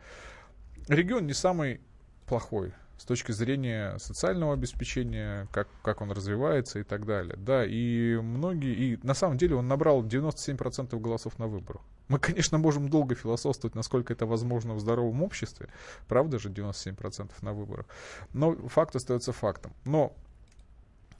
Регион 0.87 1.27
не 1.27 1.33
самый 1.33 1.79
плохой 2.25 2.73
с 2.97 3.03
точки 3.03 3.31
зрения 3.31 3.97
социального 3.97 4.53
обеспечения, 4.53 5.47
как, 5.51 5.67
как 5.81 6.01
он 6.01 6.11
развивается 6.11 6.79
и 6.79 6.83
так 6.83 7.05
далее. 7.07 7.35
Да, 7.35 7.65
и 7.65 8.15
многие, 8.17 8.73
и 8.73 8.99
на 9.01 9.15
самом 9.15 9.37
деле 9.37 9.55
он 9.55 9.67
набрал 9.67 10.03
97% 10.03 10.99
голосов 10.99 11.39
на 11.39 11.47
выборах. 11.47 11.81
Мы, 12.11 12.19
конечно, 12.19 12.57
можем 12.57 12.89
долго 12.89 13.15
философствовать, 13.15 13.73
насколько 13.73 14.11
это 14.11 14.25
возможно 14.25 14.73
в 14.73 14.81
здоровом 14.81 15.23
обществе. 15.23 15.69
Правда 16.09 16.39
же, 16.39 16.49
97% 16.49 17.31
на 17.39 17.53
выборах. 17.53 17.85
Но 18.33 18.53
факт 18.67 18.97
остается 18.97 19.31
фактом. 19.31 19.71
Но 19.85 20.13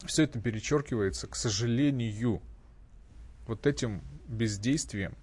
все 0.05 0.23
это 0.23 0.41
перечеркивается, 0.41 1.27
к 1.27 1.37
сожалению, 1.37 2.41
вот 3.47 3.67
этим 3.67 4.01
бездействием 4.27 5.15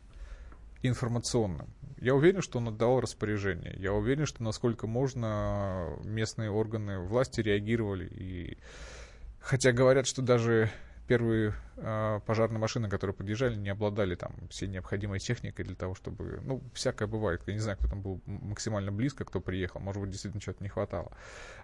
информационным. 0.81 1.69
Я 2.01 2.15
уверен, 2.15 2.41
что 2.41 2.61
он 2.61 2.69
отдал 2.69 3.01
распоряжение. 3.01 3.75
Я 3.77 3.93
уверен, 3.93 4.25
что 4.25 4.43
насколько 4.43 4.87
можно 4.87 5.99
местные 6.03 6.51
органы 6.51 6.99
власти 6.99 7.43
реагировали. 7.43 8.07
И... 8.07 8.57
Хотя 9.39 9.73
говорят, 9.73 10.07
что 10.07 10.23
даже 10.23 10.71
первые 11.09 11.55
э, 11.77 12.21
пожарные 12.27 12.61
машины, 12.61 12.89
которые 12.89 13.15
подъезжали, 13.15 13.57
не 13.57 13.71
обладали 13.71 14.15
там 14.15 14.33
всей 14.51 14.69
необходимой 14.69 15.19
техникой 15.19 15.65
для 15.65 15.75
того, 15.75 15.95
чтобы... 15.95 16.41
Ну, 16.45 16.63
всякое 16.75 17.09
бывает. 17.09 17.43
Я 17.47 17.55
не 17.55 17.59
знаю, 17.59 17.79
кто 17.79 17.89
там 17.89 18.03
был 18.03 18.21
максимально 18.27 18.93
близко, 18.93 19.25
кто 19.25 19.41
приехал. 19.41 19.81
Может 19.81 20.03
быть, 20.03 20.11
действительно 20.11 20.41
чего-то 20.41 20.63
не 20.63 20.69
хватало. 20.69 21.11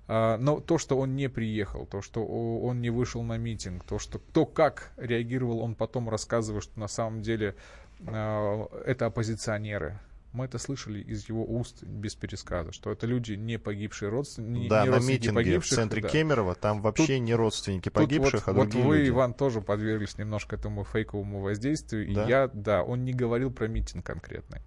А, 0.09 0.38
но 0.38 0.61
то, 0.61 0.78
что 0.78 0.98
он 0.98 1.14
не 1.14 1.28
приехал, 1.28 1.87
то, 1.87 2.00
что 2.00 2.24
он 2.24 2.80
не 2.80 2.90
вышел 2.90 3.22
на 3.22 3.37
митинг, 3.37 3.85
то, 3.85 3.98
что 3.98 4.18
то, 4.18 4.46
как 4.46 4.92
реагировал 4.96 5.61
он 5.61 5.74
потом, 5.74 6.09
рассказывая, 6.09 6.62
что 6.62 6.80
на 6.80 6.88
самом 6.88 7.20
деле 7.20 7.54
э, 8.00 8.66
это 8.87 9.07
оппозиционеры, 9.07 9.98
мы 10.35 10.47
это 10.47 10.59
слышали 10.59 11.01
из 11.01 11.29
его 11.29 11.44
уст 11.44 11.85
без 11.85 12.16
пересказа, 12.16 12.73
что 12.73 12.90
это 12.90 13.07
люди 13.07 13.35
не 13.35 13.57
погибшие 13.57 14.09
родственники, 14.09 14.68
да, 14.68 14.85
не 14.85 14.90
на 14.90 14.99
митинге 14.99 15.33
погибших, 15.33 15.73
в 15.73 15.75
центре 15.77 16.03
да. 16.03 16.09
Кемерово, 16.09 16.57
там 16.57 16.83
вообще 16.83 17.18
тут, 17.18 17.27
не 17.27 17.35
родственники 17.35 17.88
погибших, 17.88 18.47
вот, 18.47 18.49
а 18.49 18.53
другие 18.53 18.85
Вот 18.85 18.90
вы, 18.90 18.99
люди. 18.99 19.11
Иван, 19.11 19.35
тоже 19.35 19.61
подверглись 19.61 20.18
немножко 20.18 20.57
этому 20.57 20.85
фейковому 20.85 21.40
воздействию, 21.40 22.12
да? 22.12 22.25
и 22.25 22.29
я, 22.29 22.51
да, 22.53 22.83
он 22.83 23.05
не 23.05 23.12
говорил 23.12 23.53
про 23.53 23.68
митинг 23.68 24.05
конкретный. 24.05 24.61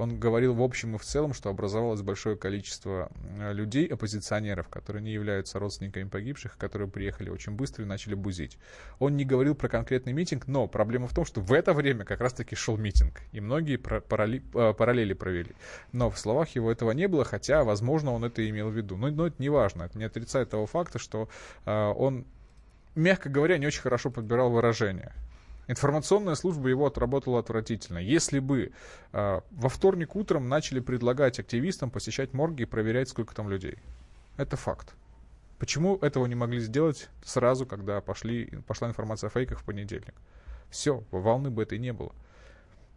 Он 0.00 0.18
говорил 0.18 0.54
в 0.54 0.62
общем 0.62 0.94
и 0.94 0.98
в 0.98 1.02
целом, 1.02 1.34
что 1.34 1.50
образовалось 1.50 2.00
большое 2.00 2.34
количество 2.34 3.10
людей, 3.52 3.86
оппозиционеров, 3.86 4.68
которые 4.68 5.02
не 5.02 5.12
являются 5.12 5.58
родственниками 5.58 6.08
погибших, 6.08 6.56
которые 6.56 6.88
приехали 6.88 7.28
очень 7.28 7.52
быстро 7.52 7.84
и 7.84 7.86
начали 7.86 8.14
бузить. 8.14 8.56
Он 8.98 9.16
не 9.16 9.26
говорил 9.26 9.54
про 9.54 9.68
конкретный 9.68 10.14
митинг, 10.14 10.46
но 10.46 10.66
проблема 10.68 11.06
в 11.06 11.14
том, 11.14 11.26
что 11.26 11.42
в 11.42 11.52
это 11.52 11.74
время 11.74 12.06
как 12.06 12.22
раз-таки 12.22 12.54
шел 12.56 12.78
митинг, 12.78 13.20
и 13.32 13.40
многие 13.40 13.76
параллели, 13.76 15.09
а, 15.09 15.09
параллели 15.14 15.30
провели. 15.30 15.54
Но 15.92 16.10
в 16.10 16.18
словах 16.18 16.50
его 16.50 16.70
этого 16.70 16.92
не 16.92 17.08
было, 17.08 17.24
хотя, 17.24 17.64
возможно, 17.64 18.12
он 18.12 18.24
это 18.24 18.48
имел 18.48 18.68
в 18.68 18.76
виду. 18.76 18.96
Но, 18.96 19.08
но 19.10 19.26
это 19.26 19.36
не 19.38 19.48
важно, 19.48 19.84
это 19.84 19.98
не 19.98 20.04
отрицает 20.04 20.50
того 20.50 20.66
факта, 20.66 20.98
что 20.98 21.28
э, 21.66 21.92
он, 21.96 22.24
мягко 22.94 23.28
говоря, 23.28 23.58
не 23.58 23.66
очень 23.66 23.82
хорошо 23.82 24.10
подбирал 24.10 24.50
выражения. 24.50 25.12
Информационная 25.68 26.34
служба 26.34 26.68
его 26.68 26.86
отработала 26.86 27.38
отвратительно. 27.38 27.98
Если 27.98 28.40
бы 28.40 28.72
э, 29.12 29.40
во 29.50 29.68
вторник 29.68 30.16
утром 30.16 30.48
начали 30.48 30.80
предлагать 30.80 31.38
активистам 31.38 31.90
посещать 31.90 32.32
морги 32.32 32.62
и 32.62 32.66
проверять, 32.66 33.08
сколько 33.08 33.34
там 33.34 33.48
людей. 33.48 33.76
Это 34.36 34.56
факт. 34.56 34.94
Почему 35.58 35.96
этого 35.98 36.26
не 36.26 36.34
могли 36.34 36.60
сделать 36.60 37.10
сразу, 37.22 37.66
когда 37.66 38.00
пошли, 38.00 38.46
пошла 38.66 38.88
информация 38.88 39.28
о 39.28 39.30
фейках 39.30 39.60
в 39.60 39.64
понедельник? 39.64 40.14
Все, 40.70 41.04
волны 41.10 41.50
бы 41.50 41.62
этой 41.62 41.78
не 41.78 41.92
было. 41.92 42.12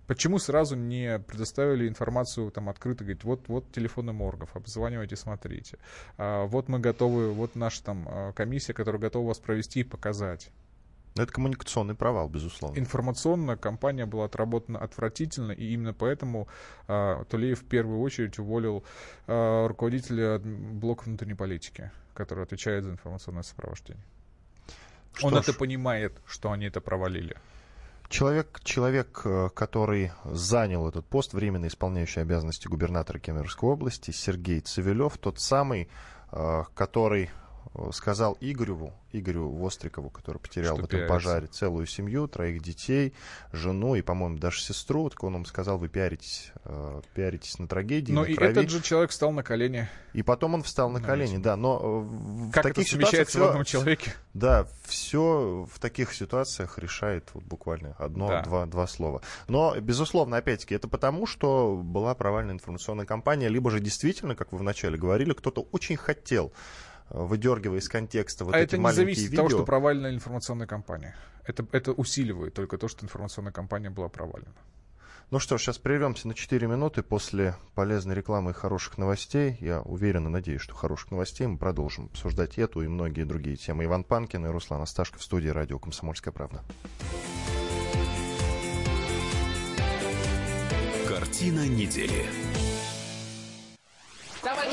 Почему 0.07 0.37
сразу 0.37 0.75
не 0.75 1.19
предоставили 1.19 1.87
информацию 1.87 2.51
там 2.51 2.69
открыто, 2.69 3.03
говорить, 3.03 3.23
вот, 3.23 3.47
вот 3.47 3.71
телефоны 3.71 4.11
моргов, 4.11 4.55
обзванивайте, 4.55 5.15
смотрите. 5.15 5.77
А, 6.17 6.45
вот 6.45 6.67
мы 6.67 6.79
готовы, 6.79 7.31
вот 7.31 7.55
наша 7.55 7.83
там 7.83 8.07
а, 8.09 8.33
комиссия, 8.33 8.73
которая 8.73 9.01
готова 9.01 9.29
вас 9.29 9.39
провести 9.39 9.79
и 9.79 9.83
показать. 9.83 10.51
Но 11.15 11.23
это 11.23 11.31
коммуникационный 11.31 11.93
провал, 11.93 12.27
безусловно. 12.27 12.77
Информационно 12.77 13.55
кампания 13.55 14.05
была 14.05 14.25
отработана 14.25 14.79
отвратительно, 14.79 15.51
и 15.51 15.71
именно 15.73 15.93
поэтому 15.93 16.47
э, 16.87 17.23
Тулеев 17.29 17.61
в 17.61 17.65
первую 17.65 17.99
очередь 18.01 18.39
уволил 18.39 18.83
э, 19.27 19.67
руководителя 19.67 20.39
блока 20.39 21.03
внутренней 21.03 21.35
политики, 21.35 21.91
который 22.15 22.43
отвечает 22.43 22.83
за 22.83 22.91
информационное 22.91 23.43
сопровождение. 23.43 24.03
Что 25.13 25.27
Он 25.27 25.33
ж, 25.35 25.37
это 25.37 25.53
понимает, 25.53 26.19
что 26.25 26.51
они 26.51 26.65
это 26.65 26.81
провалили. 26.81 27.37
Человек, 28.13 28.59
человек, 28.63 29.21
э, 29.25 29.49
который 29.55 30.11
занял 30.23 30.87
этот 30.87 31.03
пост, 31.03 31.33
временно 31.33 31.65
исполняющий 31.65 32.19
обязанности 32.19 32.67
губернатора 32.67 33.17
Кемеровской 33.17 33.67
области, 33.67 34.11
Сергей 34.11 34.59
Цивилев, 34.59 35.17
тот 35.17 35.39
самый, 35.39 35.89
э, 36.31 36.63
который 36.75 37.31
сказал 37.91 38.37
Игореву, 38.39 38.93
Игорю 39.11 39.49
Вострикову, 39.49 40.09
который 40.09 40.39
потерял 40.39 40.75
что 40.75 40.83
в 40.83 40.85
этом 40.85 41.07
пожаре 41.07 41.47
целую 41.47 41.85
семью, 41.85 42.27
троих 42.27 42.61
детей, 42.61 43.13
жену 43.51 43.95
и, 43.95 44.01
по-моему, 44.01 44.37
даже 44.37 44.61
сестру. 44.61 45.09
Так 45.09 45.23
он 45.23 45.35
ему 45.35 45.45
сказал, 45.45 45.77
вы 45.77 45.87
пиаритесь, 45.87 46.51
э, 46.65 47.01
пиаритесь 47.13 47.59
на 47.59 47.67
трагедии, 47.67 48.11
Но 48.11 48.21
на 48.21 48.25
и 48.25 48.33
крови. 48.33 48.51
этот 48.51 48.69
же 48.69 48.81
человек 48.81 49.11
встал 49.11 49.31
на 49.31 49.43
колени. 49.43 49.87
И 50.13 50.23
потом 50.23 50.55
он 50.55 50.63
встал 50.63 50.89
на 50.89 50.99
Знаете. 50.99 51.25
колени, 51.25 51.43
да. 51.43 51.55
Но 51.55 52.07
э, 52.47 52.51
как 52.51 52.65
в 52.65 52.67
таких 52.69 52.87
это 52.87 52.95
ситуациях 52.95 53.27
все, 53.27 53.39
в 53.39 53.43
одном 53.43 53.63
человеке? 53.65 54.13
Да, 54.33 54.67
все 54.85 55.67
в 55.71 55.79
таких 55.79 56.11
ситуациях 56.11 56.79
решает 56.79 57.29
вот 57.35 57.43
буквально 57.43 57.95
одно, 57.99 58.29
да. 58.29 58.41
два, 58.41 58.65
два 58.65 58.87
слова. 58.87 59.21
Но, 59.47 59.79
безусловно, 59.79 60.37
опять-таки, 60.37 60.73
это 60.73 60.87
потому, 60.87 61.27
что 61.27 61.75
была 61.75 62.15
провальная 62.15 62.55
информационная 62.55 63.05
кампания, 63.05 63.47
либо 63.47 63.69
же 63.69 63.79
действительно, 63.79 64.35
как 64.35 64.51
вы 64.51 64.57
вначале 64.57 64.97
говорили, 64.97 65.33
кто-то 65.33 65.61
очень 65.71 65.97
хотел 65.97 66.51
выдергивая 67.09 67.79
из 67.79 67.89
контекста 67.89 68.45
вот 68.45 68.55
а 68.55 68.59
эти 68.59 68.65
это 68.65 68.77
не 68.77 68.83
маленькие 68.83 69.05
зависит 69.05 69.31
видео. 69.31 69.43
от 69.43 69.49
того, 69.49 69.59
что 69.61 69.65
провальная 69.65 70.13
информационная 70.13 70.67
кампания. 70.67 71.15
Это, 71.45 71.65
это 71.71 71.91
усиливает 71.91 72.53
только 72.53 72.77
то, 72.77 72.87
что 72.87 73.05
информационная 73.05 73.51
кампания 73.51 73.89
была 73.89 74.09
провалена. 74.09 74.53
Ну 75.31 75.39
что 75.39 75.57
ж, 75.57 75.61
сейчас 75.63 75.79
прервемся 75.79 76.27
на 76.27 76.35
4 76.35 76.67
минуты 76.67 77.01
после 77.01 77.55
полезной 77.73 78.13
рекламы 78.13 78.51
и 78.51 78.53
хороших 78.53 78.97
новостей. 78.99 79.57
Я 79.61 79.81
уверен 79.81 80.27
и 80.27 80.29
надеюсь, 80.29 80.61
что 80.61 80.75
хороших 80.75 81.09
новостей 81.09 81.47
мы 81.47 81.57
продолжим 81.57 82.05
обсуждать 82.05 82.59
эту 82.59 82.83
и 82.83 82.87
многие 82.87 83.23
другие 83.23 83.55
темы. 83.55 83.85
Иван 83.85 84.03
Панкин 84.03 84.45
и 84.45 84.49
Руслан 84.49 84.81
Асташко 84.81 85.17
в 85.17 85.23
студии 85.23 85.47
радио 85.47 85.79
«Комсомольская 85.79 86.31
правда». 86.31 86.61
Картина 91.07 91.67
недели. 91.67 92.25
Товарищ 94.43 94.72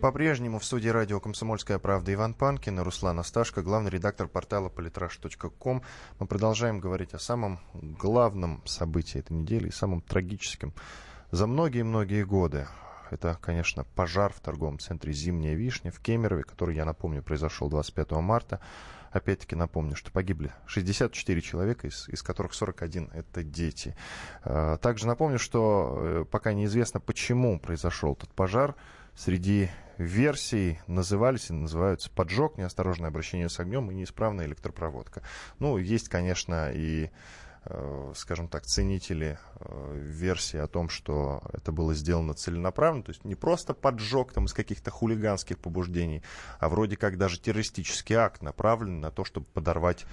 По-прежнему 0.00 0.58
в 0.58 0.64
студии 0.64 0.90
радио 0.90 1.20
«Комсомольская 1.20 1.78
правда» 1.78 2.12
Иван 2.12 2.34
Панкин 2.34 2.78
и 2.78 2.82
Руслан 2.82 3.18
Асташко, 3.18 3.62
главный 3.62 3.90
редактор 3.90 4.28
портала 4.28 4.68
politrash.com. 4.68 5.82
Мы 6.18 6.26
продолжаем 6.26 6.80
говорить 6.80 7.14
о 7.14 7.18
самом 7.18 7.60
главном 7.72 8.62
событии 8.66 9.20
этой 9.20 9.32
недели 9.32 9.68
и 9.68 9.72
самом 9.72 10.02
трагическом 10.02 10.74
за 11.30 11.46
многие-многие 11.46 12.24
годы. 12.24 12.68
Это, 13.10 13.38
конечно, 13.40 13.84
пожар 13.94 14.32
в 14.34 14.40
торговом 14.40 14.78
центре 14.78 15.14
«Зимняя 15.14 15.54
вишня» 15.54 15.90
в 15.90 15.98
Кемерове, 16.00 16.42
который, 16.42 16.76
я 16.76 16.84
напомню, 16.84 17.22
произошел 17.22 17.70
25 17.70 18.10
марта. 18.12 18.60
Опять-таки 19.12 19.56
напомню, 19.56 19.96
что 19.96 20.10
погибли 20.10 20.52
64 20.66 21.40
человека, 21.40 21.86
из, 21.86 22.06
из 22.10 22.22
которых 22.22 22.52
41 22.52 23.12
это 23.14 23.42
дети. 23.42 23.96
А, 24.44 24.76
также 24.76 25.06
напомню, 25.06 25.38
что 25.38 25.96
э, 25.96 26.24
пока 26.30 26.52
неизвестно, 26.52 27.00
почему 27.00 27.58
произошел 27.58 28.12
этот 28.12 28.30
пожар. 28.34 28.74
Среди 29.14 29.70
версий 29.98 30.80
назывались 30.86 31.50
и 31.50 31.54
называются 31.54 32.10
поджог, 32.10 32.58
неосторожное 32.58 33.08
обращение 33.08 33.48
с 33.48 33.58
огнем 33.60 33.90
и 33.90 33.94
неисправная 33.94 34.46
электропроводка. 34.46 35.22
Ну, 35.58 35.78
есть, 35.78 36.08
конечно, 36.08 36.70
и 36.72 37.10
э, 37.64 38.12
скажем 38.14 38.48
так, 38.48 38.64
ценители 38.64 39.38
э, 39.60 39.92
версии 39.96 40.58
о 40.58 40.68
том, 40.68 40.88
что 40.88 41.42
это 41.52 41.72
было 41.72 41.94
сделано 41.94 42.34
целенаправленно, 42.34 43.04
то 43.04 43.10
есть 43.10 43.24
не 43.24 43.34
просто 43.34 43.74
поджог 43.74 44.32
там 44.32 44.46
из 44.46 44.52
каких-то 44.52 44.90
хулиганских 44.90 45.58
побуждений, 45.58 46.22
а 46.58 46.68
вроде 46.68 46.96
как 46.96 47.18
даже 47.18 47.40
террористический 47.40 48.16
акт 48.16 48.42
направлен 48.42 49.00
на 49.00 49.10
то, 49.10 49.24
чтобы 49.24 49.46
подорвать 49.46 50.06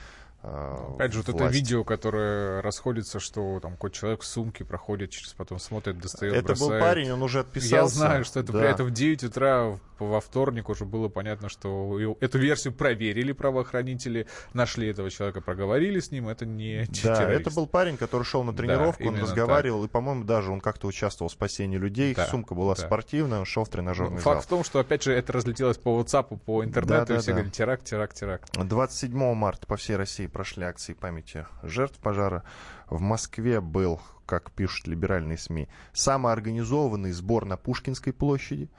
Опять 0.43 1.13
же, 1.13 1.21
вот 1.21 1.29
это 1.29 1.45
видео, 1.45 1.85
которое 1.85 2.61
расходится, 2.61 3.21
что 3.21 3.59
там 3.61 3.73
какой 3.73 3.91
человек 3.91 4.21
в 4.21 4.25
сумке 4.25 4.65
проходит, 4.65 5.11
через 5.11 5.33
потом 5.33 5.57
смотрит, 5.57 5.99
достает, 5.99 6.33
Это 6.33 6.47
бросает. 6.47 6.71
был 6.71 6.79
парень, 6.79 7.11
он 7.11 7.21
уже 7.21 7.39
отписался. 7.39 7.75
Я 7.75 7.87
знаю, 7.87 8.25
что 8.25 8.41
это 8.41 8.51
да. 8.51 8.65
этом 8.65 8.87
в 8.87 8.91
9 8.91 9.23
утра 9.23 9.79
во 9.99 10.19
вторник 10.19 10.69
уже 10.69 10.85
было 10.85 11.07
понятно, 11.07 11.49
что 11.49 11.97
эту 12.19 12.39
версию 12.39 12.73
проверили 12.73 13.31
правоохранители, 13.31 14.27
нашли 14.53 14.89
этого 14.89 15.09
человека, 15.09 15.41
проговорили 15.41 15.99
с 15.99 16.11
ним, 16.11 16.27
это 16.27 16.45
не 16.45 16.85
Да, 17.03 17.15
террорист. 17.15 17.41
это 17.41 17.55
был 17.55 17.67
парень, 17.67 17.97
который 17.97 18.23
шел 18.23 18.43
на 18.43 18.53
тренировку, 18.53 19.03
да, 19.03 19.09
он 19.09 19.19
разговаривал, 19.19 19.81
так. 19.81 19.89
и, 19.89 19.93
по-моему, 19.93 20.23
даже 20.23 20.51
он 20.51 20.61
как-то 20.61 20.87
участвовал 20.87 21.29
в 21.29 21.31
спасении 21.31 21.77
людей, 21.77 22.13
да, 22.13 22.25
сумка 22.27 22.55
была 22.55 22.75
да. 22.75 22.85
спортивная, 22.85 23.39
он 23.39 23.45
шел 23.45 23.63
в 23.65 23.69
тренажерный 23.69 24.15
ну, 24.15 24.21
зал. 24.21 24.33
Факт 24.33 24.45
в 24.45 24.49
том, 24.49 24.63
что, 24.63 24.79
опять 24.79 25.03
же, 25.03 25.13
это 25.13 25.33
разлетелось 25.33 25.77
по 25.77 26.01
WhatsApp, 26.01 26.37
по 26.39 26.63
интернету, 26.63 27.05
да, 27.05 27.05
да, 27.05 27.15
и 27.15 27.17
все 27.19 27.27
да. 27.27 27.33
говорят, 27.33 27.53
теракт, 27.53 27.85
теракт, 27.85 28.15
теракт. 28.15 28.57
27 28.57 29.33
марта 29.33 29.65
по 29.67 29.77
всей 29.77 29.95
России 29.95 30.27
прошли 30.33 30.65
акции 30.65 30.93
памяти 30.93 31.45
жертв 31.61 31.99
пожара. 31.99 32.43
В 32.89 32.99
Москве 32.99 33.61
был, 33.61 34.01
как 34.25 34.51
пишут 34.51 34.87
либеральные 34.87 35.37
СМИ, 35.37 35.69
самоорганизованный 35.93 37.11
сбор 37.11 37.45
на 37.45 37.55
Пушкинской 37.55 38.11
площади. 38.11 38.69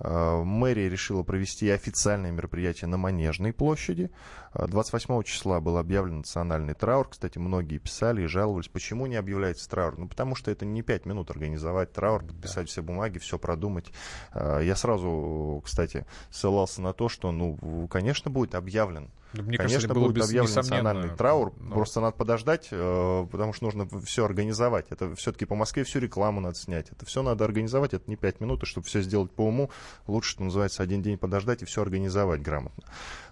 Э, 0.00 0.42
мэрия 0.42 0.88
решила 0.88 1.22
провести 1.22 1.70
официальное 1.70 2.32
мероприятие 2.32 2.88
на 2.88 2.96
Манежной 2.96 3.52
площади. 3.52 4.10
28 4.54 5.20
э, 5.20 5.24
числа 5.24 5.60
был 5.60 5.78
объявлен 5.78 6.18
национальный 6.18 6.74
траур. 6.74 7.08
Кстати, 7.08 7.38
многие 7.38 7.78
писали 7.78 8.22
и 8.22 8.26
жаловались, 8.26 8.68
почему 8.68 9.06
не 9.06 9.16
объявляется 9.16 9.68
траур. 9.70 9.96
Ну, 9.96 10.08
потому 10.08 10.34
что 10.34 10.50
это 10.50 10.64
не 10.64 10.82
5 10.82 11.06
минут 11.06 11.30
организовать 11.30 11.92
траур, 11.92 12.24
подписать 12.24 12.64
да. 12.64 12.70
все 12.70 12.82
бумаги, 12.82 13.18
все 13.18 13.38
продумать. 13.38 13.92
Э, 14.32 14.60
я 14.64 14.74
сразу, 14.74 15.62
кстати, 15.64 16.06
ссылался 16.30 16.82
на 16.82 16.92
то, 16.92 17.08
что, 17.08 17.30
ну, 17.30 17.86
конечно, 17.88 18.30
будет 18.30 18.56
объявлен 18.56 19.10
мне 19.42 19.58
Конечно, 19.58 19.88
кажется, 19.88 19.94
будет 19.94 20.24
объявлен 20.24 20.54
национальный 20.54 21.10
траур. 21.10 21.52
Но... 21.58 21.74
Просто 21.74 22.00
надо 22.00 22.16
подождать, 22.16 22.68
э, 22.70 23.26
потому 23.30 23.52
что 23.52 23.64
нужно 23.64 23.88
все 24.00 24.24
организовать. 24.24 24.86
Это 24.90 25.14
все-таки 25.16 25.44
по 25.44 25.54
Москве 25.54 25.84
всю 25.84 25.98
рекламу 25.98 26.40
надо 26.40 26.56
снять. 26.56 26.90
Это 26.90 27.04
все 27.04 27.22
надо 27.22 27.44
организовать. 27.44 27.94
Это 27.94 28.04
не 28.06 28.16
пять 28.16 28.40
минут, 28.40 28.62
и 28.62 28.66
чтобы 28.66 28.86
все 28.86 29.02
сделать 29.02 29.32
по 29.32 29.46
уму, 29.46 29.70
лучше, 30.06 30.30
что 30.30 30.44
называется, 30.44 30.82
один 30.82 31.02
день 31.02 31.18
подождать 31.18 31.62
и 31.62 31.64
все 31.64 31.82
организовать 31.82 32.42
грамотно. 32.42 32.84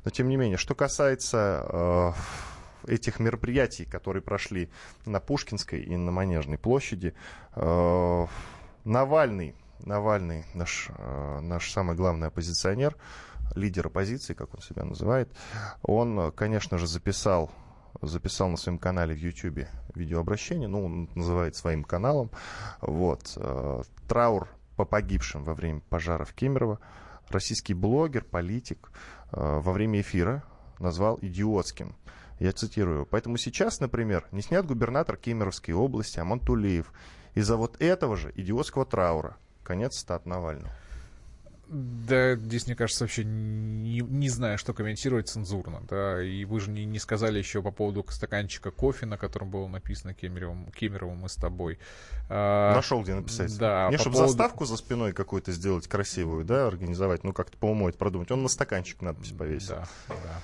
Но 0.05 0.11
тем 0.11 0.29
не 0.29 0.37
менее, 0.37 0.57
что 0.57 0.75
касается 0.75 2.15
э, 2.87 2.93
этих 2.93 3.21
мероприятий, 3.21 3.85
которые 3.85 4.23
прошли 4.23 4.71
на 5.07 5.21
Пушкинской 5.21 5.83
и 5.83 5.97
на 5.97 6.11
Манежной 6.11 6.59
площади, 6.59 7.15
э, 7.55 8.27
Навальный, 8.85 9.55
Навальный 9.79 10.45
наш, 10.55 10.91
наш 11.41 11.71
самый 11.71 11.97
главный 11.97 12.29
оппозиционер, 12.29 12.97
лидер 13.55 13.87
оппозиции, 13.87 14.35
как 14.35 14.55
он 14.55 14.61
себя 14.61 14.85
называет, 14.85 15.31
он, 15.83 16.33
конечно 16.33 16.79
же, 16.79 16.87
записал 16.87 17.51
записал 18.01 18.49
на 18.49 18.57
своем 18.57 18.79
канале 18.79 19.15
в 19.15 19.19
YouTube 19.19 19.67
видеообращение, 19.95 20.69
ну, 20.69 20.85
он 20.85 21.11
называет 21.15 21.57
своим 21.57 21.85
каналом, 21.85 22.31
вот, 22.81 23.35
э, 23.37 23.83
траур 24.09 24.49
по 24.77 24.85
погибшим 24.85 25.45
во 25.45 25.55
время 25.55 25.81
пожара 25.89 26.25
в 26.25 26.33
Кемерово. 26.33 26.81
Российский 27.29 27.75
блогер, 27.75 28.25
политик 28.25 28.91
э, 29.31 29.37
во 29.37 29.73
время 29.73 30.01
эфира 30.01 30.43
назвал 30.79 31.19
идиотским. 31.21 31.95
Я 32.39 32.53
цитирую. 32.53 33.07
Поэтому 33.07 33.37
сейчас, 33.37 33.79
например, 33.81 34.27
не 34.33 34.43
снят 34.43 34.67
губернатор 34.67 35.17
Кемеровской 35.17 35.75
области 35.75 36.19
Амон 36.19 36.41
Тулеев 36.41 36.93
из-за 37.35 37.57
вот 37.57 37.81
этого 37.81 38.17
же 38.17 38.33
идиотского 38.35 38.85
траура. 38.85 39.37
Конец 39.63 39.99
стат 39.99 40.27
Навального. 40.27 40.75
Да, 41.73 42.37
здесь, 42.37 42.67
мне 42.67 42.77
кажется, 42.77 43.05
вообще 43.05 43.25
не, 43.25 44.01
не 44.01 44.29
знаю, 44.29 44.59
что 44.59 44.75
комментировать 44.75 45.31
цензурно, 45.31 45.83
да, 45.89 46.23
и 46.23 46.45
вы 46.45 46.61
же 46.61 46.71
не, 46.71 46.85
не 46.85 46.99
сказали 46.99 47.39
еще 47.39 47.63
по 47.63 47.71
поводу 47.71 48.05
стаканчика 48.11 48.71
кофе, 48.71 49.07
на 49.07 49.17
котором 49.17 49.51
было 49.51 49.67
написано 49.69 50.13
Кемеровым, 50.13 50.71
Кемеровым 50.73 51.21
мы 51.21 51.31
с 51.31 51.35
тобой. 51.35 51.79
А, 52.29 52.75
Нашел, 52.75 53.03
где 53.03 53.15
написать. 53.15 53.57
Да. 53.57 53.89
Не, 53.91 53.97
по 53.97 54.03
чтобы 54.03 54.17
поводу... 54.17 54.33
заставку 54.33 54.67
за 54.67 54.77
спиной 54.77 55.15
какую-то 55.15 55.51
сделать 55.53 55.89
красивую, 55.89 56.45
да, 56.45 56.67
организовать, 56.67 57.25
ну, 57.25 57.33
как-то 57.33 57.57
по 57.57 57.67
уму 57.67 57.89
это 57.89 57.97
продумать. 57.97 58.31
Он 58.31 58.43
на 58.43 58.51
стаканчик 58.51 59.01
надпись 59.01 59.33
повесил. 59.33 59.77
Да, 59.77 59.89
да. 60.09 60.43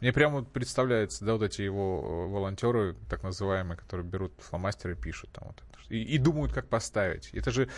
Мне 0.00 0.12
прямо 0.12 0.44
представляется, 0.44 1.24
да, 1.24 1.32
вот 1.32 1.42
эти 1.42 1.62
его 1.62 2.02
э, 2.04 2.32
волонтеры, 2.32 2.94
так 3.10 3.24
называемые, 3.24 3.76
которые 3.76 4.06
берут 4.06 4.32
фломастеры 4.38 4.94
и 4.94 4.96
пишут 4.96 5.32
там 5.32 5.48
вот 5.48 5.56
это. 5.56 5.92
И, 5.92 6.02
и 6.02 6.18
думают, 6.18 6.52
как 6.52 6.68
поставить. 6.68 7.30
Это 7.32 7.50
же 7.50 7.68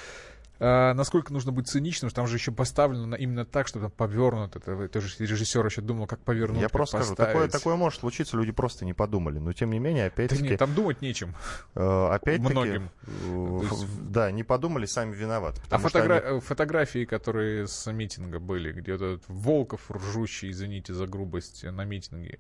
а, 0.61 0.95
насколько 0.95 1.33
нужно 1.33 1.53
быть 1.53 1.67
циничным, 1.69 2.11
что 2.11 2.17
там 2.17 2.27
же 2.27 2.37
еще 2.37 2.53
поставлено 2.53 3.15
именно 3.17 3.45
так, 3.45 3.67
что 3.67 3.81
там 3.81 3.91
повернуто. 3.91 4.59
Это, 4.59 4.73
это 4.73 5.01
же 5.01 5.15
режиссер 5.19 5.65
еще 5.65 5.81
думал, 5.81 6.07
как 6.07 6.21
повернуть, 6.21 6.59
Я 6.61 6.65
как 6.69 6.73
просто 6.73 6.99
поставить. 6.99 7.17
скажу, 7.17 7.33
такое, 7.33 7.49
такое 7.49 7.77
может 7.77 8.01
случиться, 8.01 8.37
люди 8.37 8.53
просто 8.53 8.85
не 8.85 8.93
подумали. 8.93 9.39
Но 9.39 9.53
тем 9.53 9.71
не 9.71 9.79
менее, 9.79 10.05
Да 10.05 10.09
опять-таки... 10.09 10.43
нет, 10.43 10.59
там 10.59 10.75
думать 10.75 11.01
нечем. 11.03 11.35
э, 11.75 12.09
опять-таки, 12.13 12.53
многим. 12.53 12.91
э, 13.07 13.61
есть- 13.71 14.11
Да, 14.11 14.31
не 14.31 14.45
подумали, 14.45 14.87
сами 14.87 15.15
виноваты. 15.15 15.61
А 15.71 15.79
фотогра- 15.79 16.21
они- 16.21 16.39
э, 16.39 16.41
фотографии, 16.41 17.05
которые 17.05 17.67
с 17.67 17.91
митинга 17.91 18.39
были, 18.39 18.73
где 18.73 18.93
вот 18.93 19.03
этот 19.03 19.25
Волков, 19.29 19.91
ржущий, 19.91 20.51
извините 20.51 20.93
за 20.95 21.07
грубость, 21.07 21.65
на 21.65 21.85
митинге 21.85 22.39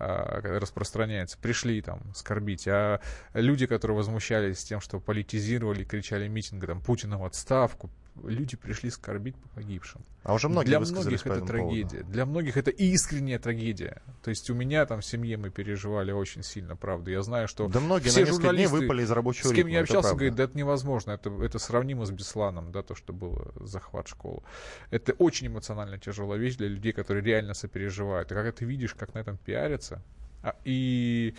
а, 0.00 0.40
распространяется, 0.60 1.36
пришли 1.38 1.82
там 1.82 2.00
скорбить. 2.14 2.68
А 2.68 3.00
люди, 3.34 3.66
которые 3.66 3.96
возмущались 3.96 4.62
тем, 4.62 4.80
что 4.80 5.00
политизировали, 5.00 5.82
кричали 5.82 6.28
митинга, 6.28 6.68
там, 6.68 6.80
Путина 6.80 7.18
в 7.18 7.24
отставку, 7.58 7.90
люди 8.24 8.56
пришли 8.56 8.90
скорбить 8.90 9.36
по 9.36 9.48
погибшим. 9.50 10.02
А 10.24 10.34
уже 10.34 10.48
многие 10.48 10.68
Для 10.68 10.80
многих 10.80 11.20
это 11.20 11.34
этому 11.34 11.46
поводу. 11.46 11.46
трагедия. 11.46 12.02
Для 12.02 12.26
многих 12.26 12.56
это 12.56 12.70
искренняя 12.70 13.38
трагедия. 13.38 14.02
То 14.22 14.30
есть 14.30 14.50
у 14.50 14.54
меня 14.54 14.84
там 14.86 15.00
в 15.00 15.04
семье 15.04 15.36
мы 15.36 15.50
переживали 15.50 16.10
очень 16.12 16.42
сильно, 16.42 16.76
правда. 16.76 17.10
Я 17.10 17.22
знаю, 17.22 17.48
что 17.48 17.68
Да 17.68 17.80
многие 17.80 18.08
все 18.08 18.20
на 18.20 18.26
несколько 18.26 18.42
дней 18.50 18.66
журналисты, 18.66 18.76
выпали 18.76 19.02
из 19.02 19.10
рабочего 19.10 19.48
с 19.48 19.50
кем 19.50 19.58
ритма, 19.58 19.70
я 19.70 19.80
общался, 19.80 20.14
говорит, 20.14 20.34
да 20.34 20.44
это 20.44 20.58
невозможно, 20.58 21.12
это, 21.12 21.30
это 21.42 21.58
сравнимо 21.58 22.04
с 22.04 22.10
Бесланом, 22.10 22.72
да, 22.72 22.82
то, 22.82 22.94
что 22.94 23.12
было 23.12 23.52
захват 23.60 24.08
школы. 24.08 24.42
Это 24.90 25.12
очень 25.12 25.46
эмоционально 25.46 25.98
тяжелая 25.98 26.38
вещь 26.38 26.56
для 26.56 26.68
людей, 26.68 26.92
которые 26.92 27.24
реально 27.24 27.54
сопереживают. 27.54 28.30
И 28.30 28.34
когда 28.34 28.52
ты 28.52 28.64
видишь, 28.64 28.94
как 28.94 29.14
на 29.14 29.20
этом 29.20 29.36
пиарятся, 29.38 30.02
а, 30.42 30.56
и 30.64 31.34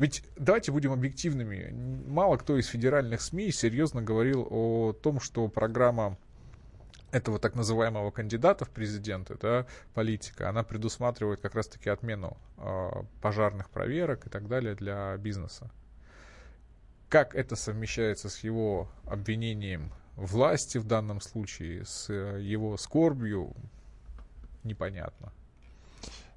ведь 0.00 0.24
давайте 0.34 0.72
будем 0.72 0.92
объективными. 0.92 1.70
Мало 2.08 2.38
кто 2.38 2.56
из 2.56 2.66
федеральных 2.66 3.20
СМИ 3.20 3.52
серьезно 3.52 4.00
говорил 4.00 4.48
о 4.50 4.94
том, 4.94 5.20
что 5.20 5.46
программа 5.48 6.16
этого 7.12 7.38
так 7.38 7.54
называемого 7.54 8.10
кандидата 8.10 8.64
в 8.64 8.70
президенты, 8.70 9.36
да, 9.40 9.66
политика, 9.92 10.48
она 10.48 10.62
предусматривает 10.62 11.42
как 11.42 11.54
раз-таки 11.54 11.90
отмену 11.90 12.38
э, 12.56 12.90
пожарных 13.20 13.68
проверок 13.68 14.26
и 14.26 14.30
так 14.30 14.48
далее 14.48 14.74
для 14.74 15.14
бизнеса. 15.18 15.70
Как 17.10 17.34
это 17.34 17.54
совмещается 17.54 18.30
с 18.30 18.38
его 18.38 18.88
обвинением 19.04 19.92
власти 20.16 20.78
в 20.78 20.84
данном 20.86 21.20
случае, 21.20 21.84
с 21.84 22.08
э, 22.08 22.40
его 22.40 22.78
скорбью, 22.78 23.54
непонятно. 24.64 25.30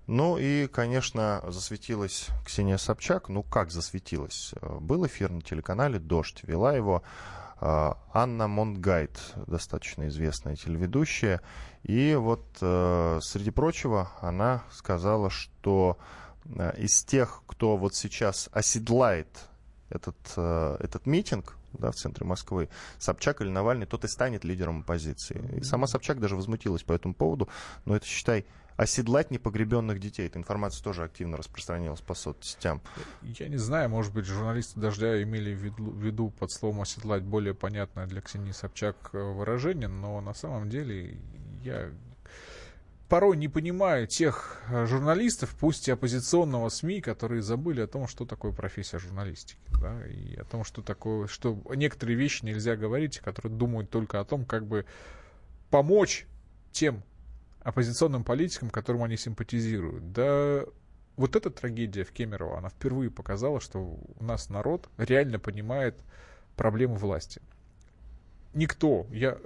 Ну 0.07 0.37
и, 0.37 0.67
конечно, 0.67 1.41
засветилась 1.47 2.27
Ксения 2.45 2.77
Собчак. 2.77 3.29
Ну 3.29 3.41
как 3.41 3.71
засветилась? 3.71 4.53
Был 4.61 5.05
эфир 5.05 5.31
на 5.31 5.41
телеканале 5.41 5.97
«Дождь». 5.97 6.41
Вела 6.43 6.73
его 6.73 7.03
э, 7.61 7.91
Анна 8.13 8.47
Монгайт, 8.49 9.17
достаточно 9.47 10.09
известная 10.09 10.57
телеведущая. 10.57 11.41
И 11.83 12.15
вот, 12.15 12.45
э, 12.59 13.19
среди 13.21 13.51
прочего, 13.51 14.11
она 14.19 14.63
сказала, 14.71 15.29
что 15.29 15.97
э, 16.45 16.73
из 16.77 17.05
тех, 17.05 17.41
кто 17.47 17.77
вот 17.77 17.95
сейчас 17.95 18.49
оседлает 18.51 19.29
этот, 19.89 20.17
э, 20.35 20.77
этот 20.81 21.05
митинг 21.05 21.55
да, 21.71 21.91
в 21.91 21.95
центре 21.95 22.25
Москвы, 22.25 22.67
Собчак 22.99 23.41
или 23.41 23.49
Навальный, 23.49 23.85
тот 23.85 24.03
и 24.03 24.07
станет 24.07 24.43
лидером 24.43 24.81
оппозиции. 24.81 25.41
И 25.57 25.63
сама 25.63 25.87
Собчак 25.87 26.19
даже 26.19 26.35
возмутилась 26.35 26.83
по 26.83 26.93
этому 26.93 27.13
поводу. 27.13 27.47
Но 27.85 27.95
это, 27.95 28.05
считай, 28.05 28.45
оседлать 28.75 29.31
непогребенных 29.31 29.99
детей. 29.99 30.27
Эта 30.27 30.39
информация 30.39 30.83
тоже 30.83 31.03
активно 31.03 31.37
распространилась 31.37 32.01
по 32.01 32.13
соцсетям. 32.13 32.81
Я 33.21 33.47
не 33.47 33.57
знаю, 33.57 33.89
может 33.89 34.13
быть, 34.13 34.25
журналисты 34.25 34.79
«Дождя» 34.79 35.21
имели 35.21 35.53
в 35.53 35.59
виду, 35.59 35.91
в 35.91 36.03
виду 36.03 36.29
под 36.31 36.51
словом 36.51 36.81
«оседлать» 36.81 37.23
более 37.23 37.53
понятное 37.53 38.07
для 38.07 38.21
Ксении 38.21 38.51
Собчак 38.51 38.95
э, 39.13 39.17
выражение, 39.17 39.87
но 39.87 40.21
на 40.21 40.33
самом 40.33 40.69
деле 40.69 41.17
я 41.63 41.91
порой 43.09 43.37
не 43.37 43.47
понимаю 43.47 44.07
тех 44.07 44.59
э, 44.69 44.87
журналистов, 44.87 45.55
пусть 45.59 45.87
и 45.87 45.91
оппозиционного 45.91 46.69
СМИ, 46.69 47.01
которые 47.01 47.43
забыли 47.43 47.81
о 47.81 47.87
том, 47.87 48.07
что 48.07 48.25
такое 48.25 48.53
профессия 48.53 48.97
журналистики, 48.97 49.59
да, 49.79 50.03
и 50.07 50.35
о 50.35 50.45
том, 50.45 50.63
что 50.63 50.81
такое, 50.81 51.27
что 51.27 51.61
некоторые 51.75 52.17
вещи 52.17 52.43
нельзя 52.43 52.75
говорить, 52.75 53.19
которые 53.19 53.55
думают 53.55 53.91
только 53.91 54.19
о 54.19 54.25
том, 54.25 54.45
как 54.45 54.65
бы 54.65 54.85
помочь 55.69 56.25
тем 56.71 57.03
оппозиционным 57.63 58.23
политикам, 58.23 58.69
которым 58.69 59.03
они 59.03 59.17
симпатизируют. 59.17 60.11
Да 60.11 60.65
вот 61.15 61.35
эта 61.35 61.49
трагедия 61.49 62.03
в 62.03 62.11
Кемерово, 62.11 62.57
она 62.57 62.69
впервые 62.69 63.11
показала, 63.11 63.59
что 63.59 63.79
у 63.79 64.23
нас 64.23 64.49
народ 64.49 64.89
реально 64.97 65.39
понимает 65.39 65.95
проблемы 66.55 66.95
власти. 66.95 67.41
Никто, 68.53 69.07
я 69.11 69.37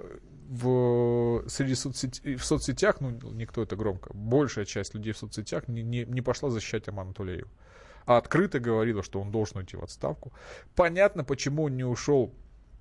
в, 0.48 1.44
среди 1.48 1.74
соцсети, 1.74 2.36
в 2.36 2.44
соцсетях, 2.44 3.00
ну, 3.00 3.10
никто 3.32 3.62
это 3.62 3.76
громко, 3.76 4.10
большая 4.14 4.64
часть 4.64 4.94
людей 4.94 5.12
в 5.12 5.18
соцсетях 5.18 5.68
не, 5.68 5.82
не, 5.82 6.04
не 6.04 6.22
пошла 6.22 6.50
защищать 6.50 6.88
Аману 6.88 7.12
Тулееву, 7.12 7.50
а 8.06 8.16
открыто 8.16 8.58
говорила, 8.58 9.02
что 9.02 9.20
он 9.20 9.30
должен 9.30 9.58
уйти 9.58 9.76
в 9.76 9.82
отставку. 9.82 10.32
Понятно, 10.74 11.24
почему 11.24 11.64
он 11.64 11.76
не 11.76 11.84
ушел 11.84 12.34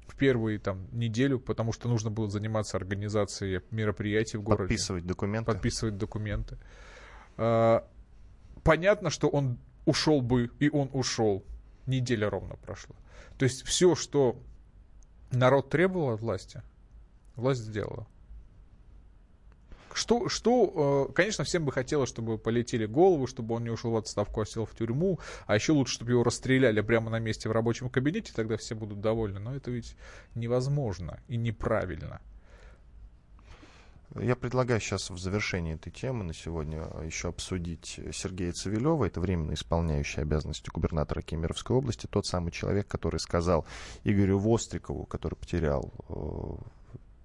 в 0.07 0.15
первые 0.15 0.59
там 0.59 0.87
неделю, 0.91 1.39
потому 1.39 1.73
что 1.73 1.89
нужно 1.89 2.09
было 2.09 2.29
заниматься 2.29 2.77
организацией 2.77 3.61
мероприятий 3.71 4.37
в 4.37 4.43
городе. 4.43 4.63
Подписывать 4.63 5.05
документы. 5.05 5.51
Подписывать 5.51 5.97
документы. 5.97 6.57
А, 7.37 7.87
понятно, 8.63 9.09
что 9.09 9.27
он 9.27 9.59
ушел 9.85 10.21
бы, 10.21 10.49
и 10.59 10.69
он 10.69 10.89
ушел. 10.93 11.43
Неделя 11.85 12.29
ровно 12.29 12.55
прошла. 12.55 12.95
То 13.37 13.45
есть 13.45 13.63
все, 13.63 13.95
что 13.95 14.41
народ 15.31 15.69
требовал 15.69 16.13
от 16.13 16.21
власти, 16.21 16.61
власть 17.35 17.61
сделала. 17.61 18.07
Что, 19.97 20.29
что, 20.29 21.07
э, 21.09 21.13
конечно, 21.13 21.43
всем 21.43 21.65
бы 21.65 21.71
хотелось, 21.71 22.07
чтобы 22.07 22.37
полетели 22.37 22.85
головы, 22.85 23.27
чтобы 23.27 23.55
он 23.55 23.63
не 23.63 23.71
ушел 23.71 23.89
в 23.89 23.97
отставку, 23.97 24.41
а 24.41 24.45
сел 24.45 24.67
в 24.67 24.75
тюрьму, 24.75 25.19
а 25.47 25.55
еще 25.55 25.71
лучше, 25.71 25.95
чтобы 25.95 26.11
его 26.11 26.23
расстреляли 26.23 26.81
прямо 26.81 27.09
на 27.09 27.17
месте 27.17 27.49
в 27.49 27.51
рабочем 27.51 27.89
кабинете, 27.89 28.31
тогда 28.35 28.57
все 28.57 28.75
будут 28.75 29.01
довольны. 29.01 29.39
Но 29.39 29.55
это 29.55 29.71
ведь 29.71 29.95
невозможно 30.35 31.19
и 31.27 31.35
неправильно. 31.35 32.21
Я 34.19 34.35
предлагаю 34.35 34.79
сейчас 34.79 35.09
в 35.09 35.17
завершении 35.17 35.73
этой 35.73 35.91
темы 35.91 36.23
на 36.23 36.33
сегодня 36.33 36.87
еще 37.03 37.29
обсудить 37.29 37.99
Сергея 38.13 38.51
Цивилева. 38.51 39.05
Это 39.05 39.19
временно 39.19 39.53
исполняющий 39.53 40.21
обязанности 40.21 40.69
губернатора 40.69 41.23
Кемеровской 41.23 41.75
области. 41.75 42.05
Тот 42.05 42.27
самый 42.27 42.51
человек, 42.51 42.87
который 42.87 43.19
сказал 43.19 43.65
Игорю 44.03 44.37
Вострикову, 44.37 45.05
который 45.07 45.35
потерял 45.35 45.91
э, 46.09 46.76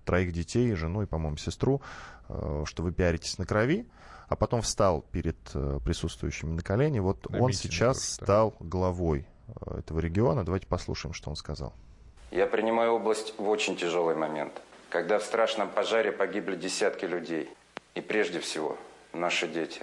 троих 0.05 0.33
детей, 0.33 0.75
жену 0.75 1.03
и, 1.03 1.07
по-моему, 1.07 1.37
сестру, 1.37 1.83
э, 2.29 2.65
что 2.67 2.83
вы 2.83 2.93
пиаритесь 2.93 3.39
на 3.39 3.47
крови, 3.47 3.87
а 4.29 4.37
потом 4.37 4.63
встал 4.63 5.03
перед 5.13 5.37
э, 5.55 5.79
присутствующими 5.85 6.53
на 6.53 6.63
колени. 6.63 7.01
Вот 7.01 7.29
На 7.31 7.41
он 7.41 7.53
сейчас 7.53 7.97
тоже, 7.97 8.19
да. 8.19 8.25
стал 8.25 8.55
главой 8.61 9.27
э, 9.47 9.79
этого 9.79 9.99
региона. 9.99 10.45
Давайте 10.45 10.67
послушаем, 10.67 11.13
что 11.13 11.31
он 11.31 11.37
сказал. 11.37 11.75
Я 12.31 12.47
принимаю 12.47 12.93
область 12.93 13.35
в 13.39 13.49
очень 13.49 13.77
тяжелый 13.77 14.17
момент, 14.17 14.53
когда 14.89 15.19
в 15.19 15.23
страшном 15.23 15.69
пожаре 15.69 16.13
погибли 16.13 16.57
десятки 16.57 17.05
людей. 17.05 17.51
И 17.95 18.01
прежде 18.01 18.41
всего, 18.41 18.79
наши 19.13 19.47
дети. 19.47 19.83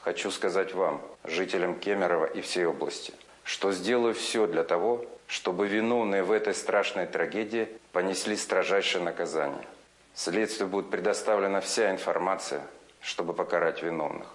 Хочу 0.00 0.30
сказать 0.30 0.74
вам, 0.74 1.00
жителям 1.24 1.74
Кемерово 1.78 2.26
и 2.26 2.40
всей 2.42 2.66
области, 2.66 3.14
что 3.44 3.72
сделаю 3.72 4.14
все 4.14 4.46
для 4.46 4.62
того, 4.62 5.04
чтобы 5.26 5.66
виновные 5.66 6.22
в 6.22 6.32
этой 6.32 6.54
страшной 6.54 7.06
трагедии 7.06 7.68
понесли 7.92 8.36
строжайшее 8.36 9.02
наказание. 9.02 9.66
Следствию 10.14 10.68
будет 10.68 10.90
предоставлена 10.90 11.60
вся 11.60 11.90
информация, 11.90 12.62
чтобы 13.00 13.34
покарать 13.34 13.82
виновных. 13.82 14.28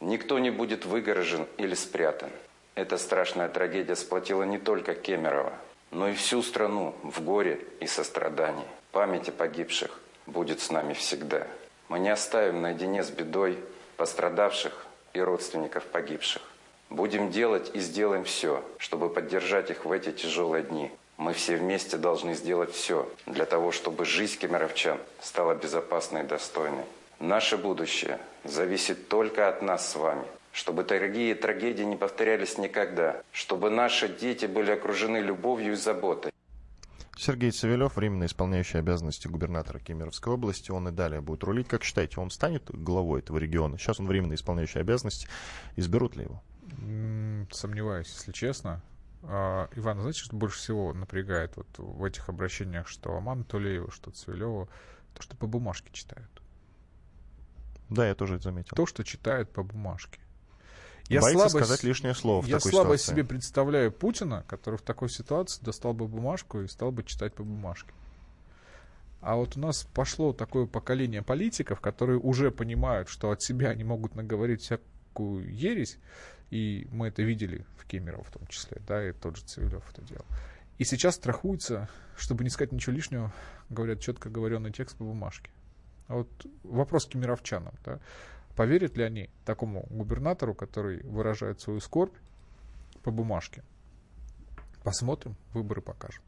Никто 0.00 0.38
не 0.38 0.50
будет 0.50 0.84
выгорожен 0.84 1.46
или 1.56 1.74
спрятан. 1.74 2.30
Эта 2.74 2.98
страшная 2.98 3.48
трагедия 3.48 3.96
сплотила 3.96 4.42
не 4.42 4.58
только 4.58 4.94
Кемерово, 4.94 5.52
но 5.90 6.08
и 6.08 6.14
всю 6.14 6.42
страну 6.42 6.94
в 7.02 7.22
горе 7.22 7.60
и 7.80 7.86
сострадании. 7.86 8.66
Память 8.92 9.28
о 9.28 9.32
погибших 9.32 9.98
будет 10.26 10.60
с 10.60 10.70
нами 10.70 10.92
всегда. 10.92 11.46
Мы 11.88 11.98
не 11.98 12.10
оставим 12.10 12.60
наедине 12.60 13.02
с 13.02 13.10
бедой 13.10 13.58
пострадавших 13.96 14.86
и 15.14 15.20
родственников 15.20 15.84
погибших. 15.84 16.42
Будем 16.90 17.30
делать 17.30 17.70
и 17.74 17.80
сделаем 17.80 18.24
все, 18.24 18.64
чтобы 18.78 19.08
поддержать 19.08 19.70
их 19.70 19.84
в 19.84 19.92
эти 19.92 20.12
тяжелые 20.12 20.62
дни. 20.62 20.90
Мы 21.16 21.32
все 21.32 21.56
вместе 21.56 21.96
должны 21.96 22.34
сделать 22.34 22.72
все 22.72 23.10
для 23.26 23.44
того, 23.44 23.72
чтобы 23.72 24.04
жизнь 24.04 24.38
кемеровчан 24.38 24.98
стала 25.20 25.54
безопасной 25.54 26.22
и 26.22 26.26
достойной. 26.26 26.84
Наше 27.18 27.56
будущее 27.56 28.18
зависит 28.44 29.08
только 29.08 29.48
от 29.48 29.62
нас 29.62 29.90
с 29.90 29.96
вами. 29.96 30.24
Чтобы 30.52 30.84
такие 30.84 31.34
трагедии 31.34 31.82
не 31.82 31.96
повторялись 31.96 32.56
никогда. 32.56 33.20
Чтобы 33.32 33.68
наши 33.70 34.08
дети 34.08 34.46
были 34.46 34.70
окружены 34.70 35.18
любовью 35.18 35.72
и 35.72 35.76
заботой. 35.76 36.32
Сергей 37.18 37.50
Савелев, 37.50 37.96
временно 37.96 38.24
исполняющий 38.26 38.78
обязанности 38.78 39.26
губернатора 39.26 39.78
Кемеровской 39.78 40.34
области, 40.34 40.70
он 40.70 40.88
и 40.88 40.92
далее 40.92 41.20
будет 41.22 41.44
рулить. 41.44 41.66
Как 41.66 41.82
считаете, 41.82 42.20
он 42.20 42.30
станет 42.30 42.70
главой 42.70 43.20
этого 43.20 43.38
региона? 43.38 43.78
Сейчас 43.78 43.98
он 43.98 44.06
временно 44.06 44.34
исполняющий 44.34 44.78
обязанности. 44.78 45.26
Изберут 45.76 46.14
ли 46.16 46.24
его? 46.24 46.42
Сомневаюсь, 47.50 48.12
если 48.12 48.32
честно. 48.32 48.82
А, 49.22 49.68
Иван, 49.74 50.00
знаете, 50.00 50.20
что 50.20 50.36
больше 50.36 50.58
всего 50.58 50.92
напрягает 50.92 51.56
вот 51.56 51.66
в 51.78 52.04
этих 52.04 52.28
обращениях, 52.28 52.86
что 52.88 53.16
Аман 53.16 53.44
Тулеева, 53.44 53.90
что 53.90 54.10
Цивилева, 54.10 54.68
то, 55.14 55.22
что 55.22 55.36
по 55.36 55.46
бумажке 55.46 55.90
читают. 55.92 56.30
Да, 57.88 58.06
я 58.06 58.14
тоже 58.14 58.36
это 58.36 58.44
заметил. 58.44 58.76
То, 58.76 58.86
что 58.86 59.04
читают 59.04 59.50
по 59.50 59.62
бумажке. 59.62 60.20
Я 61.08 61.20
Боится 61.20 61.48
слабо, 61.48 61.64
сказать 61.64 61.84
лишнее 61.84 62.14
слово 62.14 62.42
в 62.42 62.46
Я 62.46 62.56
такой 62.56 62.72
слабо 62.72 62.98
ситуации. 62.98 63.12
себе 63.12 63.24
представляю 63.24 63.92
Путина, 63.92 64.44
который 64.48 64.76
в 64.76 64.82
такой 64.82 65.08
ситуации 65.08 65.62
достал 65.64 65.94
бы 65.94 66.08
бумажку 66.08 66.60
и 66.60 66.66
стал 66.66 66.90
бы 66.90 67.04
читать 67.04 67.32
по 67.32 67.44
бумажке. 67.44 67.92
А 69.20 69.36
вот 69.36 69.56
у 69.56 69.60
нас 69.60 69.84
пошло 69.94 70.32
такое 70.32 70.66
поколение 70.66 71.22
политиков, 71.22 71.80
которые 71.80 72.18
уже 72.18 72.50
понимают, 72.50 73.08
что 73.08 73.30
от 73.30 73.40
себя 73.42 73.70
они 73.70 73.84
могут 73.84 74.14
наговорить 74.14 74.62
всякую 74.62 75.52
ересь, 75.52 75.98
и 76.50 76.86
мы 76.90 77.08
это 77.08 77.22
видели 77.22 77.64
в 77.78 77.86
Кемерово 77.86 78.24
в 78.24 78.30
том 78.30 78.46
числе, 78.46 78.80
да, 78.86 79.08
и 79.08 79.12
тот 79.12 79.36
же 79.36 79.44
Цивилев 79.44 79.84
это 79.92 80.02
делал. 80.02 80.24
И 80.78 80.84
сейчас 80.84 81.14
страхуются, 81.14 81.88
чтобы 82.16 82.44
не 82.44 82.50
сказать 82.50 82.72
ничего 82.72 82.94
лишнего, 82.94 83.32
говорят 83.70 84.00
четко 84.00 84.28
говоренный 84.28 84.72
текст 84.72 84.96
по 84.96 85.04
бумажке. 85.04 85.50
А 86.08 86.16
вот 86.16 86.46
вопрос 86.62 87.06
к 87.06 87.10
кемеровчанам, 87.10 87.74
да, 87.84 87.98
Поверят 88.56 88.96
ли 88.96 89.04
они 89.04 89.28
такому 89.44 89.86
губернатору, 89.90 90.54
который 90.54 91.02
выражает 91.02 91.60
свою 91.60 91.78
скорбь 91.80 92.14
по 93.02 93.10
бумажке? 93.10 93.62
Посмотрим, 94.82 95.36
выборы 95.56 95.80
покажут. 95.80 96.22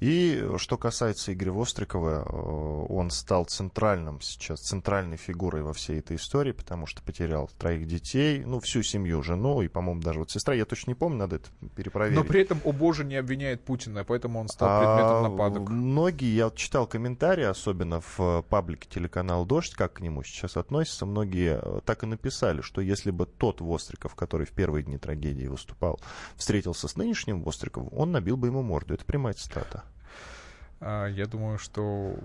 И 0.00 0.46
что 0.58 0.76
касается 0.76 1.32
Игоря 1.32 1.52
Вострикова, 1.52 2.24
э, 2.26 2.92
он 2.92 3.10
стал 3.10 3.46
центральным 3.46 4.20
сейчас, 4.20 4.60
центральной 4.60 5.16
фигурой 5.16 5.62
во 5.62 5.72
всей 5.72 6.00
этой 6.00 6.16
истории, 6.16 6.52
потому 6.52 6.86
что 6.86 7.02
потерял 7.02 7.48
троих 7.58 7.86
детей, 7.86 8.44
ну, 8.44 8.60
всю 8.60 8.82
семью, 8.82 9.22
жену 9.22 9.62
и, 9.62 9.68
по-моему, 9.68 10.02
даже 10.02 10.18
вот 10.18 10.30
сестра. 10.30 10.54
Я 10.54 10.64
точно 10.64 10.90
не 10.90 10.94
помню, 10.94 11.18
надо 11.18 11.36
это 11.36 11.48
перепроверить. 11.74 12.18
Но 12.18 12.24
при 12.24 12.42
этом, 12.42 12.60
о 12.64 12.72
боже, 12.72 13.04
не 13.04 13.16
обвиняет 13.16 13.64
Путина, 13.64 14.04
поэтому 14.04 14.40
он 14.40 14.48
стал 14.48 14.80
предметом 14.80 15.16
а, 15.16 15.28
нападок. 15.28 15.68
Многие, 15.70 16.34
я 16.34 16.44
вот 16.46 16.56
читал 16.56 16.86
комментарии, 16.86 17.44
особенно 17.44 18.02
в 18.16 18.42
паблике 18.48 18.88
телеканал 18.90 19.46
«Дождь», 19.46 19.74
как 19.74 19.94
к 19.94 20.00
нему 20.00 20.22
сейчас 20.24 20.56
относятся, 20.56 21.06
многие 21.06 21.60
э, 21.62 21.80
так 21.84 22.02
и 22.02 22.06
написали, 22.06 22.60
что 22.60 22.80
если 22.80 23.10
бы 23.10 23.26
тот 23.26 23.60
Востриков, 23.60 24.14
который 24.14 24.46
в 24.46 24.50
первые 24.50 24.82
дни 24.82 24.98
трагедии 24.98 25.46
выступал, 25.46 26.00
встретился 26.36 26.88
с 26.88 26.96
нынешним 26.96 27.42
Востриковым, 27.42 27.88
он 27.92 28.12
набил 28.12 28.36
бы 28.36 28.48
ему 28.48 28.62
морду. 28.64 28.94
Это 28.94 29.04
прямая 29.04 29.34
цитата. 29.34 29.84
А, 30.80 31.06
я 31.06 31.26
думаю, 31.26 31.58
что 31.58 32.16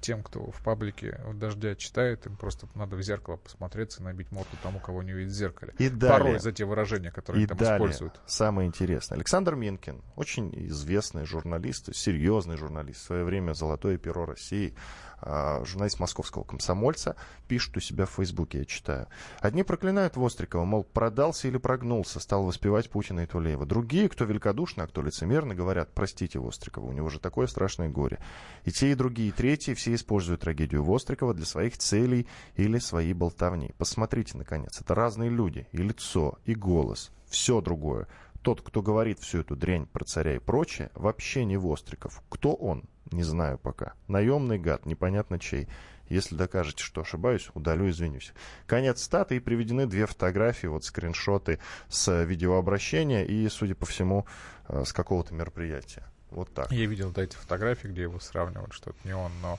тем, 0.00 0.22
кто 0.22 0.50
в 0.50 0.62
паблике 0.62 1.20
дождя 1.34 1.74
читает, 1.74 2.26
им 2.26 2.36
просто 2.36 2.68
надо 2.74 2.96
в 2.96 3.02
зеркало 3.02 3.36
посмотреться 3.36 4.00
и 4.00 4.04
набить 4.04 4.30
морду 4.30 4.50
тому, 4.62 4.78
кого 4.78 5.02
не 5.02 5.12
видит 5.12 5.32
в 5.32 5.34
зеркале. 5.34 5.74
И 5.78 5.88
далее, 5.88 6.18
Порой 6.18 6.38
за 6.38 6.52
те 6.52 6.64
выражения, 6.64 7.10
которые 7.10 7.44
и 7.44 7.46
там 7.46 7.58
далее, 7.58 7.76
используют. 7.76 8.20
Самое 8.26 8.68
интересное. 8.68 9.16
Александр 9.16 9.56
Минкин, 9.56 10.02
очень 10.16 10.52
известный 10.68 11.24
журналист, 11.24 11.94
серьезный 11.94 12.56
журналист, 12.56 13.00
в 13.00 13.06
свое 13.06 13.24
время 13.24 13.54
«Золотое 13.54 13.98
перо 13.98 14.24
России», 14.24 14.74
журналист 15.22 16.00
московского 16.00 16.44
комсомольца, 16.44 17.16
пишет 17.48 17.76
у 17.76 17.80
себя 17.80 18.06
в 18.06 18.10
Фейсбуке, 18.10 18.58
я 18.58 18.64
читаю. 18.64 19.08
Одни 19.40 19.62
проклинают 19.62 20.16
Вострикова, 20.16 20.64
мол, 20.64 20.84
продался 20.84 21.48
или 21.48 21.58
прогнулся, 21.58 22.20
стал 22.20 22.44
воспевать 22.44 22.90
Путина 22.90 23.20
и 23.20 23.26
Тулеева. 23.26 23.66
Другие, 23.66 24.08
кто 24.08 24.24
великодушно, 24.24 24.84
а 24.84 24.86
кто 24.86 25.02
лицемерно, 25.02 25.54
говорят, 25.54 25.90
простите 25.94 26.38
Вострикова, 26.38 26.86
у 26.86 26.92
него 26.92 27.08
же 27.08 27.18
такое 27.18 27.46
страшное 27.46 27.88
горе. 27.88 28.18
И 28.64 28.70
те, 28.70 28.92
и 28.92 28.94
другие, 28.94 29.30
и 29.30 29.32
третьи, 29.32 29.74
все 29.74 29.94
используют 29.94 30.42
трагедию 30.42 30.84
Вострикова 30.84 31.34
для 31.34 31.46
своих 31.46 31.78
целей 31.78 32.26
или 32.54 32.78
своей 32.78 33.12
болтовни. 33.12 33.72
Посмотрите, 33.78 34.36
наконец, 34.36 34.80
это 34.80 34.94
разные 34.94 35.30
люди, 35.30 35.66
и 35.72 35.78
лицо, 35.78 36.38
и 36.44 36.54
голос, 36.54 37.10
все 37.26 37.60
другое. 37.60 38.06
Тот, 38.42 38.62
кто 38.62 38.82
говорит 38.82 39.18
всю 39.18 39.40
эту 39.40 39.56
дрянь 39.56 39.86
про 39.86 40.04
царя 40.04 40.36
и 40.36 40.38
прочее, 40.38 40.90
вообще 40.94 41.44
не 41.44 41.56
Востриков. 41.56 42.22
Кто 42.28 42.54
он? 42.54 42.84
Не 43.10 43.22
знаю 43.22 43.58
пока. 43.58 43.94
Наемный 44.06 44.58
гад, 44.58 44.86
непонятно 44.86 45.38
чей. 45.38 45.68
Если 46.08 46.36
докажете, 46.36 46.82
что 46.82 47.02
ошибаюсь, 47.02 47.50
удалю, 47.54 47.90
извинюсь. 47.90 48.32
Конец 48.66 49.02
статы 49.02 49.36
и 49.36 49.40
приведены 49.40 49.86
две 49.86 50.06
фотографии, 50.06 50.66
вот 50.66 50.84
скриншоты 50.84 51.58
с 51.88 52.24
видеообращения 52.24 53.24
и, 53.24 53.46
судя 53.48 53.74
по 53.74 53.84
всему, 53.84 54.26
э, 54.68 54.84
с 54.84 54.92
какого-то 54.92 55.34
мероприятия. 55.34 56.04
Вот 56.30 56.52
так. 56.52 56.70
Я 56.72 56.86
видел 56.86 57.10
да, 57.10 57.22
эти 57.22 57.36
фотографии, 57.36 57.88
где 57.88 58.02
его 58.02 58.20
сравнивают, 58.20 58.72
что 58.72 58.90
это 58.90 58.98
не 59.04 59.14
он, 59.14 59.32
но... 59.42 59.58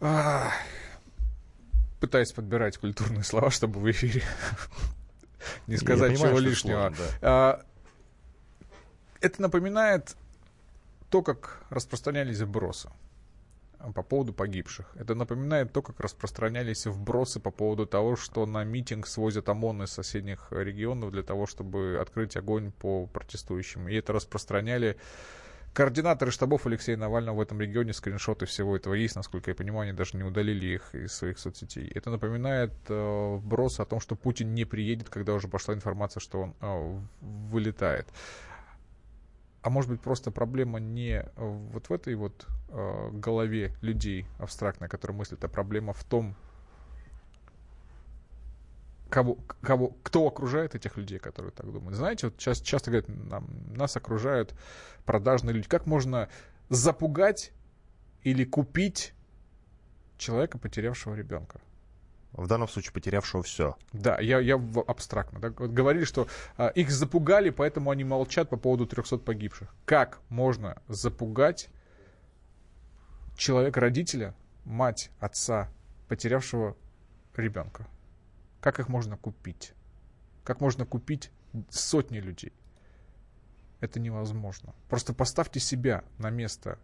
А, 0.00 0.52
пытаюсь 2.00 2.32
подбирать 2.32 2.76
культурные 2.78 3.24
слова, 3.24 3.50
чтобы 3.50 3.80
в 3.80 3.90
эфире 3.90 4.22
не 5.66 5.76
сказать 5.76 6.12
понимаю, 6.12 6.32
чего 6.32 6.38
лишнего. 6.40 6.94
сложно, 6.94 7.04
А, 7.22 7.64
Это 9.20 9.42
напоминает 9.42 10.16
то, 11.10 11.22
как 11.22 11.62
распространялись 11.70 12.40
вбросы 12.40 12.90
по 13.94 14.02
поводу 14.02 14.32
погибших. 14.32 14.90
Это 14.96 15.14
напоминает 15.14 15.72
то, 15.72 15.82
как 15.82 16.00
распространялись 16.00 16.86
вбросы 16.86 17.40
по 17.40 17.50
поводу 17.50 17.86
того, 17.86 18.16
что 18.16 18.44
на 18.46 18.64
митинг 18.64 19.06
свозят 19.06 19.48
ОМОН 19.48 19.84
из 19.84 19.90
соседних 19.90 20.48
регионов 20.50 21.12
для 21.12 21.22
того, 21.22 21.46
чтобы 21.46 21.98
открыть 22.00 22.36
огонь 22.36 22.72
по 22.72 23.06
протестующим. 23.06 23.88
И 23.88 23.94
это 23.94 24.12
распространяли 24.12 24.96
координаторы 25.74 26.32
штабов 26.32 26.66
Алексея 26.66 26.96
Навального 26.96 27.36
в 27.36 27.40
этом 27.40 27.60
регионе. 27.60 27.92
Скриншоты 27.92 28.46
всего 28.46 28.76
этого 28.76 28.94
есть, 28.94 29.14
насколько 29.14 29.50
я 29.50 29.54
понимаю, 29.54 29.82
они 29.82 29.92
даже 29.92 30.16
не 30.16 30.24
удалили 30.24 30.66
их 30.66 30.94
из 30.94 31.12
своих 31.12 31.38
соцсетей. 31.38 31.88
Это 31.94 32.10
напоминает 32.10 32.72
э, 32.88 33.36
вброс 33.36 33.78
о 33.78 33.84
том, 33.84 34.00
что 34.00 34.16
Путин 34.16 34.54
не 34.54 34.64
приедет, 34.64 35.08
когда 35.08 35.34
уже 35.34 35.46
пошла 35.46 35.74
информация, 35.74 36.20
что 36.20 36.40
он 36.40 36.54
э, 36.60 37.00
вылетает. 37.20 38.08
А 39.62 39.70
может 39.70 39.90
быть, 39.90 40.00
просто 40.00 40.30
проблема 40.30 40.78
не 40.78 41.24
вот 41.36 41.88
в 41.88 41.92
этой 41.92 42.14
вот 42.14 42.46
э, 42.68 43.10
голове 43.12 43.74
людей 43.80 44.26
абстрактной, 44.38 44.88
которые 44.88 45.16
мыслят, 45.16 45.42
а 45.42 45.48
проблема 45.48 45.92
в 45.92 46.04
том, 46.04 46.36
кого, 49.10 49.38
кого, 49.60 49.88
кто 50.02 50.26
окружает 50.26 50.74
этих 50.74 50.96
людей, 50.96 51.18
которые 51.18 51.50
так 51.52 51.70
думают. 51.72 51.96
Знаете, 51.96 52.28
вот 52.28 52.36
сейчас 52.38 52.60
часто 52.60 52.90
говорят, 52.90 53.08
нам, 53.08 53.48
нас 53.74 53.96
окружают 53.96 54.54
продажные 55.04 55.54
люди. 55.54 55.68
Как 55.68 55.86
можно 55.86 56.28
запугать 56.68 57.52
или 58.22 58.44
купить 58.44 59.14
человека, 60.18 60.58
потерявшего 60.58 61.14
ребенка? 61.14 61.60
В 62.32 62.46
данном 62.46 62.68
случае 62.68 62.92
потерявшего 62.92 63.42
все. 63.42 63.76
Да, 63.92 64.18
я, 64.20 64.38
я 64.38 64.54
абстрактно. 64.86 65.40
Да? 65.40 65.48
Вот 65.56 65.70
говорили, 65.70 66.04
что 66.04 66.28
а, 66.56 66.68
их 66.68 66.90
запугали, 66.90 67.50
поэтому 67.50 67.90
они 67.90 68.04
молчат 68.04 68.50
по 68.50 68.56
поводу 68.56 68.86
300 68.86 69.18
погибших. 69.18 69.74
Как 69.84 70.20
можно 70.28 70.80
запугать 70.88 71.68
человека, 73.36 73.80
родителя, 73.80 74.34
мать, 74.64 75.10
отца, 75.20 75.70
потерявшего 76.08 76.76
ребенка? 77.34 77.86
Как 78.60 78.78
их 78.78 78.88
можно 78.88 79.16
купить? 79.16 79.72
Как 80.44 80.60
можно 80.60 80.84
купить 80.84 81.30
сотни 81.70 82.18
людей? 82.18 82.52
Это 83.80 84.00
невозможно. 84.00 84.74
Просто 84.88 85.14
поставьте 85.14 85.60
себя 85.60 86.04
на 86.18 86.30
место 86.30 86.78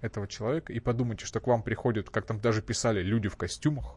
этого 0.00 0.26
человека 0.28 0.72
и 0.72 0.80
подумайте, 0.80 1.24
что 1.24 1.40
к 1.40 1.46
вам 1.46 1.62
приходят, 1.62 2.10
как 2.10 2.26
там 2.26 2.40
даже 2.40 2.62
писали, 2.62 3.02
люди 3.02 3.28
в 3.28 3.36
костюмах, 3.36 3.96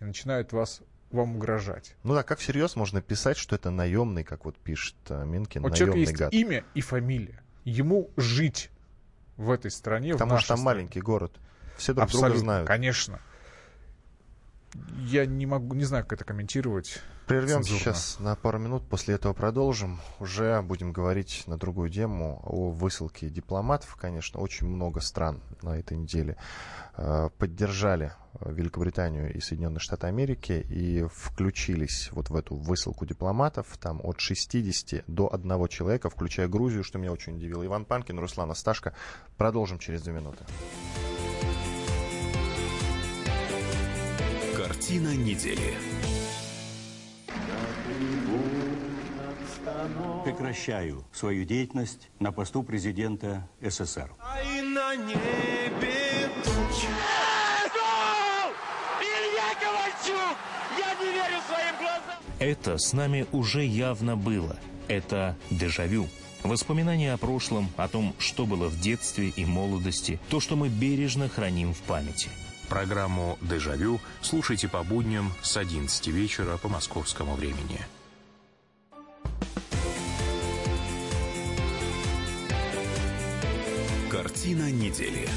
и 0.00 0.04
начинают 0.04 0.52
вас 0.52 0.82
вам 1.10 1.36
угрожать. 1.36 1.94
Ну 2.02 2.14
да, 2.14 2.22
как 2.22 2.38
всерьез 2.38 2.76
можно 2.76 3.00
писать, 3.00 3.36
что 3.36 3.54
это 3.56 3.70
наемный, 3.70 4.24
как 4.24 4.44
вот 4.44 4.56
пишет 4.56 4.96
uh, 5.06 5.24
Минкин, 5.24 5.62
вот 5.62 5.72
наемный 5.72 6.00
есть 6.00 6.12
гад. 6.12 6.32
имя 6.32 6.64
и 6.74 6.80
фамилия. 6.80 7.42
Ему 7.64 8.10
жить 8.16 8.70
в 9.36 9.50
этой 9.50 9.70
стране, 9.70 10.12
Потому 10.12 10.36
в 10.36 10.40
что 10.40 10.48
там 10.48 10.58
стране. 10.58 10.64
маленький 10.76 11.00
город. 11.00 11.32
Все 11.76 11.92
друг 11.92 12.04
Абсолютно, 12.04 12.28
друга 12.30 12.40
знают. 12.40 12.68
конечно. 12.68 13.20
Я 15.06 15.26
не 15.26 15.46
могу, 15.46 15.74
не 15.74 15.84
знаю, 15.84 16.04
как 16.04 16.14
это 16.14 16.24
комментировать. 16.24 17.00
Прервемся 17.26 17.70
цензурно. 17.70 17.78
сейчас 17.78 18.16
на 18.20 18.36
пару 18.36 18.58
минут, 18.58 18.88
после 18.88 19.14
этого 19.14 19.32
продолжим. 19.32 20.00
Уже 20.20 20.62
будем 20.62 20.92
говорить 20.92 21.42
на 21.46 21.56
другую 21.56 21.90
тему 21.90 22.40
о 22.44 22.70
высылке 22.70 23.28
дипломатов. 23.28 23.96
Конечно, 23.96 24.40
очень 24.40 24.68
много 24.68 25.00
стран 25.00 25.42
на 25.62 25.78
этой 25.78 25.96
неделе 25.96 26.36
э, 26.96 27.28
поддержали 27.36 28.12
э, 28.40 28.52
Великобританию 28.52 29.34
и 29.34 29.40
Соединенные 29.40 29.80
Штаты 29.80 30.06
Америки 30.06 30.52
и 30.52 31.04
включились 31.12 32.10
вот 32.12 32.30
в 32.30 32.36
эту 32.36 32.54
высылку 32.54 33.04
дипломатов. 33.04 33.76
Там 33.80 34.00
от 34.04 34.20
60 34.20 35.04
до 35.08 35.32
одного 35.32 35.66
человека, 35.66 36.10
включая 36.10 36.46
Грузию, 36.46 36.84
что 36.84 36.98
меня 36.98 37.12
очень 37.12 37.36
удивило. 37.36 37.66
Иван 37.66 37.86
Панкин, 37.86 38.20
Руслан 38.20 38.52
Асташко. 38.52 38.94
Продолжим 39.36 39.80
через 39.80 40.02
две 40.02 40.12
минуты. 40.12 40.44
Картина 44.86 45.16
недели. 45.16 45.74
прекращаю 50.24 51.04
свою 51.12 51.44
деятельность 51.44 52.08
на 52.20 52.30
посту 52.30 52.62
президента 52.62 53.48
СССР. 53.60 54.12
А 54.20 54.40
и 54.42 54.60
на 54.60 54.94
небе 54.94 56.30
тучи. 56.44 56.86
Илья 59.00 59.54
Ковальчук! 59.60 60.36
Я 60.78 60.94
не 61.04 61.12
верю 61.12 61.42
своим 61.48 61.76
глазам! 61.80 62.22
Это 62.38 62.78
с 62.78 62.92
нами 62.92 63.26
уже 63.32 63.64
явно 63.64 64.16
было. 64.16 64.56
Это 64.86 65.36
дежавю. 65.50 66.06
Воспоминания 66.44 67.12
о 67.12 67.16
прошлом, 67.16 67.70
о 67.76 67.88
том, 67.88 68.14
что 68.18 68.46
было 68.46 68.68
в 68.68 68.80
детстве 68.80 69.30
и 69.30 69.44
молодости, 69.44 70.20
то, 70.30 70.38
что 70.38 70.54
мы 70.54 70.68
бережно 70.68 71.28
храним 71.28 71.74
в 71.74 71.80
памяти. 71.82 72.28
Программу 72.68 73.38
«Дежавю» 73.40 74.00
слушайте 74.20 74.68
по 74.68 74.82
будням 74.82 75.32
с 75.42 75.56
11 75.56 76.08
вечера 76.08 76.56
по 76.56 76.68
московскому 76.68 77.34
времени. 77.34 77.80
Картина 84.10 84.70
недели. 84.70 85.28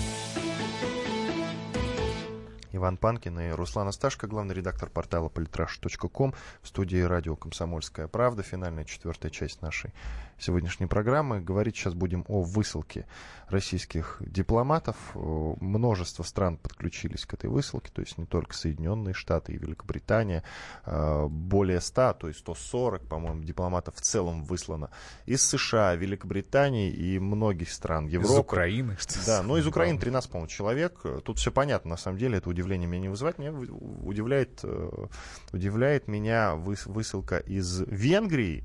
Иван 2.71 2.97
Панкин 2.97 3.39
и 3.39 3.49
Руслан 3.51 3.89
Асташко, 3.89 4.25
главный 4.27 4.55
редактор 4.55 4.89
портала 4.89 5.27
politrash.com 5.29 6.33
в 6.61 6.67
студии 6.67 7.01
радио 7.01 7.35
«Комсомольская 7.35 8.07
правда». 8.07 8.41
Финальная 8.41 8.85
четвертая 8.85 9.31
часть 9.31 9.61
нашей 9.61 9.91
сегодняшней 10.39 10.85
программы. 10.85 11.41
Говорить 11.41 11.75
сейчас 11.75 11.93
будем 11.93 12.25
о 12.27 12.41
высылке 12.41 13.05
российских 13.47 14.17
дипломатов. 14.19 14.95
Множество 15.13 16.23
стран 16.23 16.57
подключились 16.57 17.25
к 17.25 17.33
этой 17.33 17.49
высылке, 17.49 17.91
то 17.93 18.01
есть 18.01 18.17
не 18.17 18.25
только 18.25 18.53
Соединенные 18.53 19.13
Штаты 19.13 19.53
и 19.53 19.57
Великобритания. 19.57 20.43
А, 20.83 21.27
более 21.27 21.81
100, 21.81 22.13
то 22.13 22.27
есть 22.27 22.39
140, 22.39 23.07
по-моему, 23.07 23.43
дипломатов 23.43 23.95
в 23.95 24.01
целом 24.01 24.43
выслано 24.43 24.91
из 25.25 25.45
США, 25.47 25.95
Великобритании 25.95 26.91
и 26.91 27.19
многих 27.19 27.71
стран 27.71 28.07
Европы. 28.07 28.33
Из 28.33 28.39
Украины. 28.39 28.97
Да, 29.25 29.43
но 29.43 29.57
из 29.57 29.67
Украины 29.67 29.99
13, 29.99 30.29
по-моему, 30.29 30.47
человек. 30.47 31.01
Тут 31.23 31.37
все 31.37 31.51
понятно, 31.51 31.91
на 31.91 31.97
самом 31.97 32.17
деле, 32.17 32.37
это 32.37 32.49
удивление 32.49 32.87
меня 32.87 33.01
не 33.01 33.09
вызывает. 33.09 33.37
Меня 33.39 33.51
удивляет, 33.51 34.59
э, 34.63 35.07
удивляет 35.51 36.07
меня 36.07 36.55
высылка 36.55 37.37
из 37.37 37.81
Венгрии, 37.81 38.63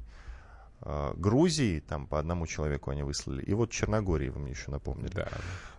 Грузии, 0.80 1.80
там 1.80 2.06
по 2.06 2.18
одному 2.18 2.46
человеку 2.46 2.90
они 2.90 3.02
выслали, 3.02 3.42
и 3.42 3.54
вот 3.54 3.70
Черногории, 3.70 4.28
вы 4.28 4.40
мне 4.40 4.50
еще 4.50 4.70
напомнили. 4.70 5.12
Да. 5.14 5.28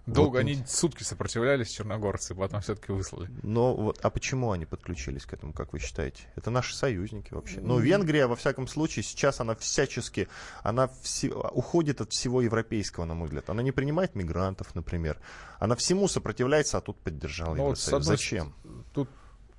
Долго 0.06 0.36
вот, 0.36 0.40
они 0.40 0.64
сутки 0.68 1.02
сопротивлялись, 1.02 1.70
черногорцы, 1.70 2.36
потом 2.36 2.62
все-таки 2.62 2.92
выслали. 2.92 3.28
Но 3.42 3.74
вот, 3.76 4.00
а 4.04 4.12
почему 4.12 4.52
они 4.52 4.66
подключились 4.66 5.26
к 5.26 5.34
этому, 5.34 5.52
как 5.52 5.74
вы 5.74 5.80
считаете? 5.80 6.24
Это 6.36 6.52
наши 6.52 6.76
союзники 6.76 7.34
вообще. 7.34 7.60
Но 7.60 7.80
Венгрия, 7.80 8.28
во 8.28 8.36
всяком 8.36 8.68
случае, 8.68 9.02
сейчас 9.02 9.40
она 9.40 9.56
всячески, 9.56 10.28
она 10.62 10.90
все, 11.02 11.30
уходит 11.30 12.02
от 12.02 12.12
всего 12.12 12.42
европейского, 12.44 13.06
на 13.06 13.16
мой 13.16 13.28
взгляд. 13.28 13.50
Она 13.50 13.64
не 13.64 13.72
принимает 13.72 14.14
мигрантов, 14.14 14.76
например. 14.76 15.20
Она 15.60 15.76
всему 15.76 16.08
сопротивляется, 16.08 16.78
а 16.78 16.82
тут 16.82 16.98
поддержала 17.00 17.56
ну, 17.56 17.64
Евросоюз. 17.64 17.92
Вот, 17.92 18.02
одной, 18.02 18.18
Зачем? 18.18 18.54
Тут 18.94 19.10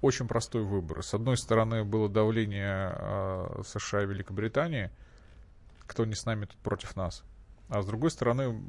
очень 0.00 0.28
простой 0.28 0.62
выбор. 0.62 1.02
С 1.02 1.12
одной 1.12 1.36
стороны, 1.36 1.82
было 1.82 2.08
давление 2.08 2.94
э, 2.96 3.62
США 3.66 4.04
и 4.04 4.06
Великобритании, 4.06 4.92
кто 5.86 6.04
не 6.04 6.14
с 6.14 6.26
нами, 6.26 6.46
тут 6.46 6.58
против 6.58 6.96
нас. 6.96 7.24
А 7.68 7.82
с 7.82 7.86
другой 7.86 8.10
стороны, 8.10 8.62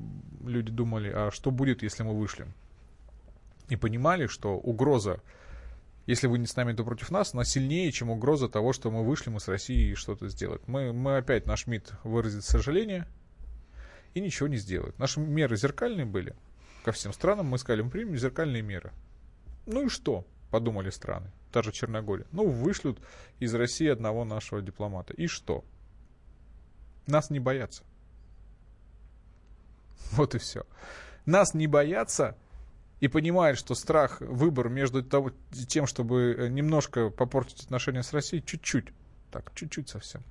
люди 0.43 0.71
думали, 0.71 1.11
а 1.13 1.31
что 1.31 1.51
будет, 1.51 1.83
если 1.83 2.03
мы 2.03 2.17
вышлем? 2.17 2.53
И 3.69 3.75
понимали, 3.75 4.27
что 4.27 4.57
угроза, 4.57 5.21
если 6.05 6.27
вы 6.27 6.39
не 6.39 6.47
с 6.47 6.55
нами, 6.55 6.73
то 6.73 6.83
против 6.83 7.11
нас, 7.11 7.33
она 7.33 7.43
сильнее, 7.43 7.91
чем 7.91 8.09
угроза 8.09 8.47
того, 8.47 8.73
что 8.73 8.89
мы 8.89 9.03
вышлем 9.03 9.37
из 9.37 9.47
России 9.47 9.91
и 9.91 9.95
что-то 9.95 10.29
сделать. 10.29 10.67
Мы, 10.67 10.93
мы 10.93 11.17
опять, 11.17 11.45
наш 11.45 11.67
МИД 11.67 11.93
выразит 12.03 12.45
сожаление 12.45 13.07
и 14.13 14.21
ничего 14.21 14.47
не 14.47 14.57
сделает. 14.57 14.97
Наши 14.99 15.19
меры 15.19 15.57
зеркальные 15.57 16.05
были. 16.05 16.35
Ко 16.83 16.91
всем 16.91 17.11
странам 17.11 17.47
мы 17.47 17.57
сказали, 17.57 17.81
мы 17.81 17.89
примем 17.89 18.17
зеркальные 18.17 18.61
меры. 18.61 18.93
Ну 19.65 19.85
и 19.85 19.89
что? 19.89 20.25
Подумали 20.49 20.89
страны. 20.89 21.29
Та 21.51 21.61
же 21.61 21.71
Черногория. 21.71 22.25
Ну, 22.31 22.49
вышлют 22.49 22.99
из 23.39 23.53
России 23.53 23.87
одного 23.87 24.23
нашего 24.23 24.61
дипломата. 24.61 25.13
И 25.13 25.27
что? 25.27 25.65
Нас 27.07 27.29
не 27.29 27.39
боятся. 27.39 27.83
Вот 30.11 30.35
и 30.35 30.37
все. 30.37 30.65
Нас 31.25 31.53
не 31.53 31.67
боятся 31.67 32.37
и 32.99 33.07
понимают, 33.07 33.59
что 33.59 33.75
страх, 33.75 34.21
выбор 34.21 34.69
между 34.69 35.03
того, 35.03 35.31
тем, 35.67 35.85
чтобы 35.85 36.35
э, 36.37 36.47
немножко 36.47 37.09
попортить 37.09 37.63
отношения 37.63 38.03
с 38.03 38.13
Россией, 38.13 38.43
чуть-чуть, 38.43 38.87
так, 39.31 39.51
чуть-чуть 39.53 39.89
совсем, 39.89 40.23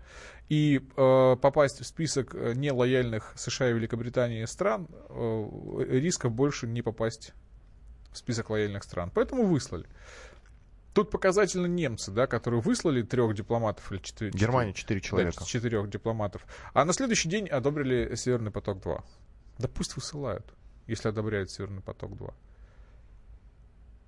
и 0.48 0.80
э, 0.96 1.36
попасть 1.40 1.80
в 1.80 1.86
список 1.86 2.34
э, 2.34 2.54
нелояльных 2.54 3.34
США 3.36 3.70
и 3.70 3.74
Великобритании 3.74 4.44
стран, 4.46 4.88
э, 5.10 5.84
риска 5.90 6.28
больше 6.28 6.66
не 6.66 6.82
попасть 6.82 7.32
в 8.10 8.18
список 8.18 8.50
лояльных 8.50 8.82
стран. 8.82 9.10
Поэтому 9.14 9.44
выслали. 9.44 9.86
Тут 10.96 11.10
показательно 11.10 11.66
немцы, 11.66 12.10
да, 12.10 12.26
которые 12.26 12.62
выслали 12.62 13.02
трех 13.02 13.34
дипломатов 13.34 13.92
или 13.92 13.98
четыре. 13.98 14.30
Германия 14.30 14.72
четыре 14.72 15.02
человека. 15.02 15.40
Да, 15.40 15.44
четырех 15.44 15.90
дипломатов. 15.90 16.46
А 16.72 16.86
на 16.86 16.94
следующий 16.94 17.28
день 17.28 17.48
одобрили 17.48 18.14
Северный 18.14 18.50
поток-2. 18.50 19.04
Да 19.58 19.68
пусть 19.68 19.94
высылают, 19.94 20.54
если 20.86 21.10
одобряют 21.10 21.50
Северный 21.50 21.82
поток-2. 21.82 22.32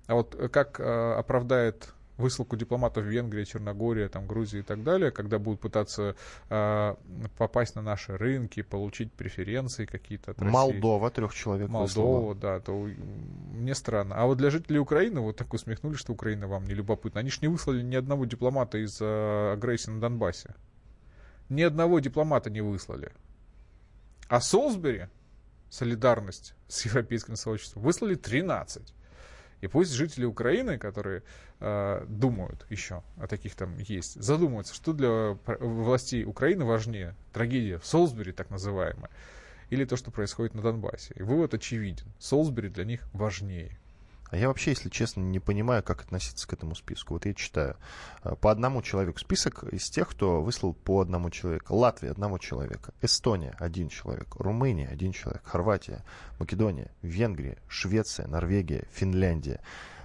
А 0.07 0.15
вот 0.15 0.33
э, 0.33 0.49
как 0.49 0.79
э, 0.79 1.13
оправдает 1.13 1.93
высылку 2.19 2.57
дипломатов 2.57 3.05
в 3.05 3.07
Венгрии, 3.07 3.45
Черногория, 3.45 4.09
там, 4.09 4.27
Грузии 4.27 4.59
и 4.59 4.63
так 4.63 4.83
далее, 4.83 5.11
когда 5.11 5.39
будут 5.39 5.61
пытаться 5.61 6.15
э, 6.49 6.95
попасть 7.37 7.75
на 7.75 7.81
наши 7.81 8.17
рынки, 8.17 8.61
получить 8.61 9.11
преференции 9.13 9.85
какие-то 9.85 10.31
от 10.31 10.41
Молдова 10.41 11.09
трех 11.09 11.33
человек 11.33 11.69
Молдова, 11.69 12.17
выслала. 12.17 12.35
да, 12.35 12.59
то 12.59 12.87
мне 13.53 13.73
странно. 13.73 14.15
А 14.15 14.25
вот 14.25 14.37
для 14.37 14.49
жителей 14.49 14.79
Украины 14.79 15.21
вот 15.21 15.37
так 15.37 15.53
усмехнулись, 15.53 15.99
что 15.99 16.13
Украина 16.13 16.47
вам 16.47 16.65
не 16.65 16.73
любопытна. 16.73 17.21
Они 17.21 17.29
же 17.29 17.39
не 17.41 17.47
выслали 17.47 17.81
ни 17.81 17.95
одного 17.95 18.25
дипломата 18.25 18.77
из 18.77 18.99
э, 19.01 19.53
агрессии 19.53 19.89
на 19.89 20.01
Донбассе. 20.01 20.55
Ни 21.47 21.63
одного 21.63 21.99
дипломата 21.99 22.49
не 22.49 22.61
выслали. 22.61 23.11
А 24.27 24.41
Солсбери, 24.41 25.07
солидарность 25.69 26.53
с 26.67 26.85
европейским 26.85 27.35
сообществом, 27.35 27.81
выслали 27.81 28.15
13. 28.15 28.93
И 29.61 29.67
пусть 29.67 29.91
жители 29.91 30.25
Украины, 30.25 30.77
которые 30.77 31.23
э, 31.59 32.05
думают 32.07 32.65
еще, 32.69 33.03
а 33.17 33.27
таких 33.27 33.55
там 33.55 33.77
есть, 33.77 34.21
задумаются, 34.21 34.73
что 34.73 34.93
для 34.93 35.37
властей 35.59 36.23
Украины 36.23 36.65
важнее, 36.65 37.15
трагедия 37.33 37.77
в 37.77 37.85
Солсбери 37.85 38.31
так 38.31 38.49
называемая, 38.49 39.09
или 39.69 39.85
то, 39.85 39.97
что 39.97 40.11
происходит 40.11 40.55
на 40.55 40.61
Донбассе. 40.61 41.13
И 41.15 41.23
вывод 41.23 41.53
очевиден. 41.53 42.07
Солсбери 42.19 42.69
для 42.69 42.85
них 42.85 43.01
важнее. 43.13 43.77
А 44.29 44.37
я 44.37 44.47
вообще, 44.47 44.71
если 44.71 44.89
честно, 44.89 45.21
не 45.21 45.39
понимаю, 45.39 45.81
как 45.83 46.01
относиться 46.01 46.47
к 46.47 46.53
этому 46.53 46.75
списку. 46.75 47.15
Вот 47.15 47.25
я 47.25 47.33
читаю. 47.33 47.77
Э, 48.23 48.35
по 48.35 48.51
одному 48.51 48.81
человеку. 48.81 49.19
Список 49.19 49.63
из 49.63 49.89
тех, 49.89 50.07
кто 50.09 50.41
выслал 50.41 50.73
по 50.73 51.01
одному 51.01 51.29
человеку. 51.31 51.75
Латвия– 51.75 52.11
одного 52.11 52.37
человека. 52.37 52.93
Эстония– 53.01 53.55
один 53.59 53.89
человек. 53.89 54.35
Румыния– 54.35 54.87
один 54.91 55.11
человек. 55.11 55.41
Хорватия, 55.43 56.03
Македония, 56.37 56.91
Венгрия, 57.01 57.57
Швеция, 57.67 58.27
Норвегия, 58.27 58.87
Финляндия. 58.91 59.61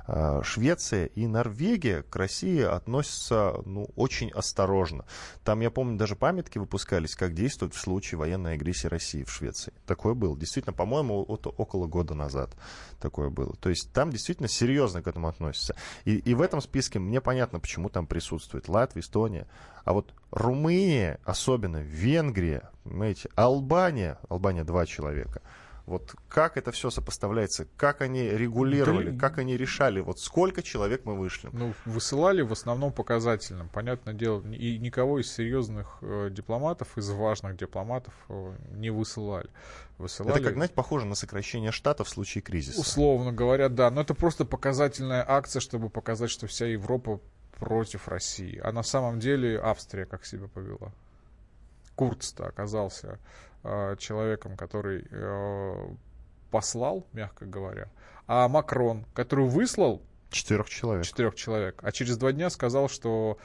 Э, 0.06 0.42
Швеция 0.42 1.06
и 1.06 1.26
Норвегия 1.26 2.02
к 2.02 2.16
России 2.16 2.60
относятся 2.60 3.62
ну, 3.64 3.88
очень 3.96 4.30
осторожно. 4.30 5.06
Там, 5.44 5.60
я 5.60 5.70
помню, 5.70 5.96
даже 5.96 6.14
памятки 6.14 6.58
выпускались, 6.58 7.14
как 7.14 7.34
действуют 7.34 7.74
в 7.74 7.80
случае 7.80 8.18
военной 8.18 8.54
агрессии 8.54 8.86
России 8.86 9.24
в 9.24 9.30
Швеции. 9.30 9.72
Такое 9.86 10.14
было. 10.14 10.36
Действительно, 10.36 10.74
по-моему, 10.74 11.24
вот 11.26 11.46
около 11.46 11.86
года 11.86 12.14
назад 12.14 12.50
такое 13.00 13.30
было. 13.30 13.54
То 13.56 13.70
есть 13.70 13.92
там 13.92 14.10
действительно 14.10 14.48
серьезно 14.48 15.02
к 15.02 15.06
этому 15.06 15.28
относятся. 15.28 15.74
И, 16.04 16.16
и 16.16 16.34
в 16.34 16.42
этом 16.42 16.60
списке 16.60 16.98
мне 16.98 17.20
понятно, 17.20 17.60
почему 17.60 17.88
там 17.88 18.06
присутствует 18.06 18.68
Латвия, 18.68 19.00
Эстония. 19.00 19.46
А 19.84 19.92
вот 19.92 20.14
Румыния, 20.30 21.18
особенно 21.24 21.78
Венгрия, 21.78 22.70
понимаете, 22.84 23.30
Албания, 23.34 24.18
Албания 24.28 24.64
два 24.64 24.86
человека– 24.86 25.40
вот 25.86 26.14
как 26.28 26.56
это 26.56 26.72
все 26.72 26.90
сопоставляется, 26.90 27.66
как 27.76 28.00
они 28.00 28.28
регулировали, 28.28 29.10
да, 29.10 29.18
как 29.18 29.38
они 29.38 29.56
решали, 29.56 30.00
вот 30.00 30.18
сколько 30.18 30.62
человек 30.62 31.04
мы 31.04 31.16
вышли? 31.16 31.50
Ну, 31.52 31.74
высылали 31.84 32.40
в 32.40 32.52
основном 32.52 32.92
показательным, 32.92 33.68
понятное 33.68 34.14
дело, 34.14 34.42
и 34.48 34.78
никого 34.78 35.20
из 35.20 35.30
серьезных 35.32 35.98
э, 36.00 36.30
дипломатов, 36.30 36.96
из 36.96 37.10
важных 37.10 37.56
дипломатов 37.56 38.14
э, 38.28 38.54
не 38.72 38.90
высылали. 38.90 39.50
высылали. 39.98 40.36
Это 40.36 40.44
как, 40.44 40.54
знаете, 40.54 40.74
похоже 40.74 41.04
на 41.04 41.14
сокращение 41.14 41.70
штата 41.70 42.04
в 42.04 42.08
случае 42.08 42.40
кризиса. 42.40 42.80
Условно 42.80 43.32
говоря, 43.32 43.68
да, 43.68 43.90
но 43.90 44.00
это 44.00 44.14
просто 44.14 44.46
показательная 44.46 45.24
акция, 45.26 45.60
чтобы 45.60 45.90
показать, 45.90 46.30
что 46.30 46.46
вся 46.46 46.66
Европа 46.66 47.20
против 47.58 48.08
России. 48.08 48.58
А 48.62 48.72
на 48.72 48.82
самом 48.82 49.20
деле 49.20 49.60
Австрия 49.60 50.06
как 50.06 50.24
себя 50.24 50.48
повела. 50.48 50.92
Курц-то 51.96 52.46
оказался 52.46 53.18
э, 53.62 53.96
человеком, 53.98 54.56
который 54.56 55.06
э, 55.10 55.88
послал, 56.50 57.06
мягко 57.12 57.46
говоря, 57.46 57.88
а 58.26 58.48
Макрон, 58.48 59.06
который 59.14 59.46
выслал 59.46 60.02
четырех 60.30 60.68
человек. 60.68 61.04
четырех 61.04 61.34
человек, 61.34 61.80
а 61.82 61.92
через 61.92 62.16
два 62.16 62.32
дня 62.32 62.50
сказал, 62.50 62.88
что 62.88 63.38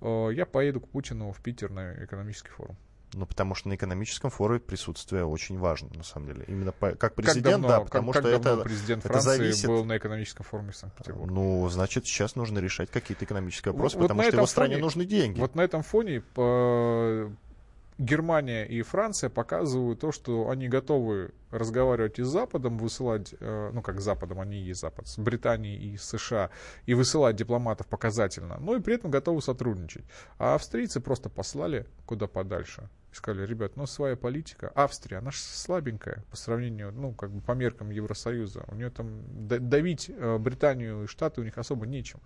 э, 0.00 0.28
я 0.32 0.46
поеду 0.46 0.80
к 0.80 0.88
Путину 0.88 1.32
в 1.32 1.40
Питер 1.40 1.70
на 1.70 1.92
экономический 2.04 2.50
форум. 2.50 2.76
Ну, 3.12 3.24
потому 3.24 3.54
что 3.54 3.68
на 3.68 3.76
экономическом 3.76 4.30
форуме 4.30 4.60
присутствие 4.60 5.24
очень 5.24 5.58
важно, 5.58 5.88
на 5.94 6.02
самом 6.02 6.26
деле. 6.26 6.44
Именно 6.48 6.72
по, 6.72 6.90
как 6.96 7.14
президент, 7.14 7.44
как 7.44 7.52
давно, 7.52 7.68
да, 7.68 7.80
потому 7.80 8.12
как, 8.12 8.22
что 8.22 8.32
как 8.32 8.40
это, 8.40 8.56
президент 8.62 9.04
это 9.04 9.12
Франции 9.12 9.36
зависит... 9.38 9.66
был 9.68 9.84
на 9.84 9.96
экономическом 9.96 10.44
форуме 10.44 10.72
в 10.72 10.76
Санкт-Петербурге. 10.76 11.32
Ну, 11.32 11.68
значит, 11.68 12.04
сейчас 12.06 12.34
нужно 12.34 12.58
решать 12.58 12.90
какие-то 12.90 13.24
экономические 13.24 13.72
вопросы, 13.72 13.96
вот 13.96 14.08
потому 14.08 14.22
что 14.22 14.32
его 14.32 14.40
фоне, 14.40 14.46
стране 14.48 14.76
нужны 14.78 15.06
деньги. 15.06 15.38
Вот 15.40 15.54
на 15.54 15.62
этом 15.62 15.82
фоне 15.82 16.20
по 16.20 17.30
Германия 17.98 18.66
и 18.66 18.82
Франция 18.82 19.30
показывают 19.30 20.00
то, 20.00 20.12
что 20.12 20.50
они 20.50 20.68
готовы 20.68 21.32
разговаривать 21.50 22.18
и 22.18 22.22
с 22.22 22.28
Западом, 22.28 22.76
высылать, 22.76 23.34
э, 23.40 23.70
ну 23.72 23.80
как 23.80 24.00
с 24.00 24.04
Западом, 24.04 24.40
они 24.40 24.62
и 24.62 24.74
Запад, 24.74 25.08
с 25.08 25.18
Британией 25.18 25.94
и 25.94 25.96
США, 25.96 26.50
и 26.84 26.92
высылать 26.92 27.36
дипломатов 27.36 27.86
показательно, 27.86 28.58
но 28.60 28.76
и 28.76 28.80
при 28.80 28.96
этом 28.96 29.10
готовы 29.10 29.40
сотрудничать. 29.40 30.04
А 30.38 30.56
австрийцы 30.56 31.00
просто 31.00 31.30
послали 31.30 31.86
куда 32.04 32.26
подальше. 32.26 32.90
Сказали, 33.12 33.46
ребят, 33.46 33.76
ну 33.76 33.86
своя 33.86 34.14
политика. 34.14 34.70
Австрия, 34.74 35.18
она 35.18 35.30
же 35.30 35.38
слабенькая 35.38 36.22
по 36.30 36.36
сравнению, 36.36 36.92
ну 36.92 37.14
как 37.14 37.30
бы 37.30 37.40
по 37.40 37.52
меркам 37.52 37.88
Евросоюза. 37.88 38.66
У 38.68 38.74
нее 38.74 38.90
там 38.90 39.22
давить 39.48 40.10
э, 40.10 40.36
Британию 40.36 41.04
и 41.04 41.06
Штаты 41.06 41.40
у 41.40 41.44
них 41.44 41.56
особо 41.56 41.86
нечем. 41.86 42.20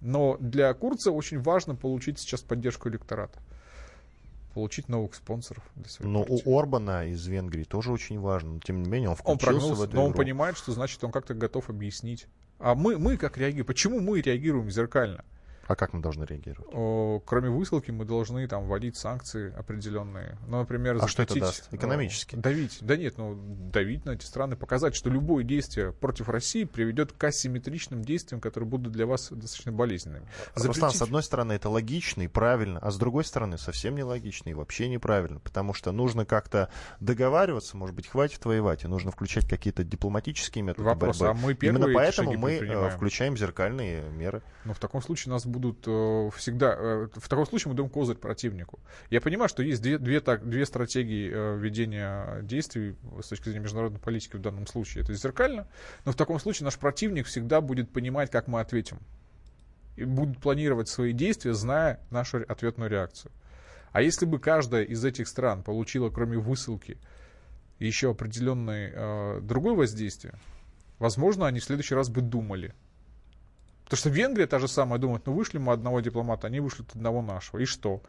Но 0.00 0.36
для 0.40 0.74
Курца 0.74 1.12
очень 1.12 1.40
важно 1.40 1.76
получить 1.76 2.18
сейчас 2.18 2.40
поддержку 2.40 2.88
электората 2.88 3.38
получить 4.52 4.88
новых 4.88 5.14
спонсоров 5.14 5.62
для 5.74 5.88
своей 5.88 6.10
Но 6.10 6.24
партии. 6.24 6.42
у 6.44 6.58
Орбана 6.58 7.06
из 7.08 7.26
Венгрии 7.26 7.64
тоже 7.64 7.92
очень 7.92 8.20
важно. 8.20 8.54
Но, 8.54 8.60
тем 8.60 8.82
не 8.82 8.88
менее, 8.88 9.10
он 9.10 9.16
включился 9.16 9.32
он 9.32 9.38
прогнулся, 9.58 9.74
в 9.80 9.82
эту 9.84 9.94
Но 9.96 10.02
игру. 10.02 10.08
он 10.10 10.14
понимает, 10.14 10.56
что 10.56 10.72
значит 10.72 11.02
он 11.04 11.10
как-то 11.12 11.34
готов 11.34 11.68
объяснить. 11.70 12.26
А 12.58 12.74
мы, 12.74 12.98
мы 12.98 13.16
как 13.16 13.38
реагируем? 13.38 13.66
Почему 13.66 14.00
мы 14.00 14.20
реагируем 14.20 14.70
зеркально? 14.70 15.24
А 15.66 15.76
как 15.76 15.92
мы 15.92 16.00
должны 16.00 16.24
реагировать? 16.24 16.68
О, 16.72 17.20
кроме 17.24 17.50
высылки 17.50 17.90
мы 17.90 18.04
должны 18.04 18.46
там 18.48 18.66
вводить 18.66 18.96
санкции 18.96 19.54
определенные. 19.56 20.38
Ну, 20.46 20.58
например, 20.58 20.98
а 21.00 21.08
что 21.08 21.22
это 21.22 21.38
даст? 21.38 21.68
Экономически? 21.70 22.36
Давить. 22.36 22.78
Да 22.80 22.96
нет, 22.96 23.16
ну 23.18 23.34
давить 23.72 24.04
на 24.04 24.10
эти 24.10 24.24
страны, 24.24 24.56
показать, 24.56 24.94
что 24.94 25.10
любое 25.10 25.44
действие 25.44 25.92
против 25.92 26.28
России 26.28 26.64
приведет 26.64 27.12
к 27.12 27.24
асимметричным 27.24 28.02
действиям, 28.02 28.40
которые 28.40 28.68
будут 28.68 28.92
для 28.92 29.06
вас 29.06 29.28
достаточно 29.30 29.72
болезненными. 29.72 30.26
Запретить... 30.54 30.66
Руслан, 30.66 30.90
с 30.92 31.02
одной 31.02 31.22
стороны, 31.22 31.52
это 31.52 31.68
логично 31.68 32.22
и 32.22 32.28
правильно, 32.28 32.78
а 32.80 32.90
с 32.90 32.96
другой 32.96 33.24
стороны, 33.24 33.58
совсем 33.58 33.94
не 33.94 34.02
логично 34.02 34.50
и 34.50 34.54
вообще 34.54 34.88
неправильно, 34.88 35.40
потому 35.40 35.74
что 35.74 35.92
нужно 35.92 36.24
как-то 36.24 36.68
договариваться, 37.00 37.76
может 37.76 37.94
быть, 37.94 38.08
хватит 38.08 38.44
воевать, 38.44 38.84
и 38.84 38.88
нужно 38.88 39.10
включать 39.10 39.48
какие-то 39.48 39.84
дипломатические 39.84 40.64
методы 40.64 40.84
Вопрос, 40.84 41.18
борьбы. 41.18 41.38
А 41.38 41.46
мы 41.46 41.52
Именно 41.60 41.92
поэтому 41.92 42.32
мы 42.36 42.52
э, 42.52 42.90
включаем 42.90 43.36
зеркальные 43.36 44.02
меры. 44.10 44.42
Но 44.64 44.74
в 44.74 44.78
таком 44.78 45.02
случае 45.02 45.32
нас 45.32 45.46
будут 45.52 45.84
э, 45.86 46.30
всегда... 46.36 46.74
Э, 46.76 47.08
в 47.14 47.28
таком 47.28 47.46
случае 47.46 47.70
мы 47.70 47.76
даем 47.76 47.88
козырь 47.88 48.16
противнику. 48.16 48.80
Я 49.10 49.20
понимаю, 49.20 49.48
что 49.48 49.62
есть 49.62 49.82
две, 49.82 49.98
две, 49.98 50.20
так, 50.20 50.48
две 50.48 50.66
стратегии 50.66 51.30
э, 51.32 51.58
ведения 51.58 52.40
действий 52.42 52.96
с 53.22 53.28
точки 53.28 53.44
зрения 53.44 53.60
международной 53.60 54.00
политики 54.00 54.36
в 54.36 54.40
данном 54.40 54.66
случае. 54.66 55.04
Это 55.04 55.14
зеркально, 55.14 55.68
но 56.04 56.12
в 56.12 56.16
таком 56.16 56.40
случае 56.40 56.64
наш 56.64 56.78
противник 56.78 57.26
всегда 57.26 57.60
будет 57.60 57.90
понимать, 57.90 58.30
как 58.30 58.48
мы 58.48 58.60
ответим. 58.60 58.98
И 59.96 60.04
будет 60.04 60.38
планировать 60.38 60.88
свои 60.88 61.12
действия, 61.12 61.52
зная 61.52 62.00
нашу 62.10 62.38
ответную 62.48 62.90
реакцию. 62.90 63.30
А 63.92 64.00
если 64.00 64.24
бы 64.24 64.38
каждая 64.38 64.84
из 64.84 65.04
этих 65.04 65.28
стран 65.28 65.62
получила, 65.62 66.08
кроме 66.08 66.38
высылки, 66.38 66.98
еще 67.78 68.10
определенное 68.10 68.92
э, 68.94 69.40
другое 69.42 69.74
воздействие, 69.74 70.34
возможно, 70.98 71.46
они 71.46 71.60
в 71.60 71.64
следующий 71.64 71.94
раз 71.94 72.08
бы 72.08 72.22
думали, 72.22 72.74
Потому 73.92 74.00
что 74.00 74.08
Венгрия 74.08 74.46
та 74.46 74.58
же 74.58 74.68
самая 74.68 74.98
думает, 74.98 75.26
ну 75.26 75.34
вышли 75.34 75.58
мы 75.58 75.74
одного 75.74 76.00
дипломата, 76.00 76.46
они 76.46 76.60
вышлют 76.60 76.88
одного 76.94 77.20
нашего. 77.20 77.58
И 77.58 77.66
что? 77.66 78.00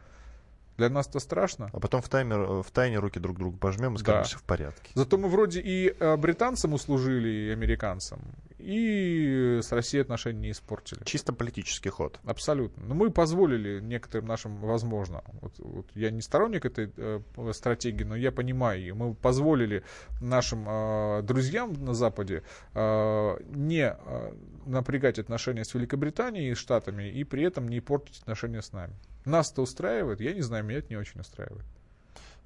Для 0.78 0.88
нас 0.88 1.08
это 1.08 1.20
страшно. 1.20 1.68
А 1.74 1.78
потом 1.78 2.00
в, 2.00 2.08
таймер, 2.08 2.62
в 2.62 2.70
тайне 2.72 2.98
руки 2.98 3.20
друг 3.20 3.36
другу 3.36 3.58
пожмем 3.58 3.96
и 3.96 3.98
скажем, 3.98 4.22
да. 4.22 4.24
все 4.24 4.38
в 4.38 4.44
порядке. 4.44 4.90
Зато 4.94 5.18
мы 5.18 5.28
вроде 5.28 5.60
и 5.60 5.94
э, 6.00 6.16
британцам 6.16 6.72
услужили, 6.72 7.28
и 7.28 7.50
американцам, 7.50 8.18
и 8.64 9.60
с 9.62 9.70
Россией 9.72 10.02
отношения 10.02 10.40
не 10.40 10.50
испортили. 10.52 11.02
Чисто 11.04 11.32
политический 11.32 11.90
ход. 11.90 12.18
Абсолютно. 12.24 12.84
Но 12.86 12.94
мы 12.94 13.10
позволили 13.10 13.80
некоторым 13.80 14.26
нашим, 14.26 14.56
возможно, 14.56 15.22
вот, 15.42 15.52
вот 15.58 15.86
я 15.94 16.10
не 16.10 16.22
сторонник 16.22 16.64
этой 16.64 16.90
э, 16.96 17.20
стратегии, 17.52 18.04
но 18.04 18.16
я 18.16 18.32
понимаю 18.32 18.80
ее. 18.80 18.94
Мы 18.94 19.14
позволили 19.14 19.84
нашим 20.20 20.66
э, 20.66 21.22
друзьям 21.22 21.74
на 21.74 21.92
Западе 21.94 22.42
э, 22.74 23.36
не 23.50 23.94
э, 23.96 24.32
напрягать 24.64 25.18
отношения 25.18 25.64
с 25.64 25.74
Великобританией 25.74 26.52
и 26.52 26.54
Штатами, 26.54 27.10
и 27.10 27.22
при 27.24 27.42
этом 27.44 27.68
не 27.68 27.80
портить 27.80 28.20
отношения 28.22 28.62
с 28.62 28.72
нами. 28.72 28.94
Нас 29.24 29.52
это 29.52 29.62
устраивает? 29.62 30.20
Я 30.20 30.32
не 30.32 30.42
знаю, 30.42 30.64
меня 30.64 30.78
это 30.78 30.88
не 30.90 30.96
очень 30.96 31.20
устраивает. 31.20 31.64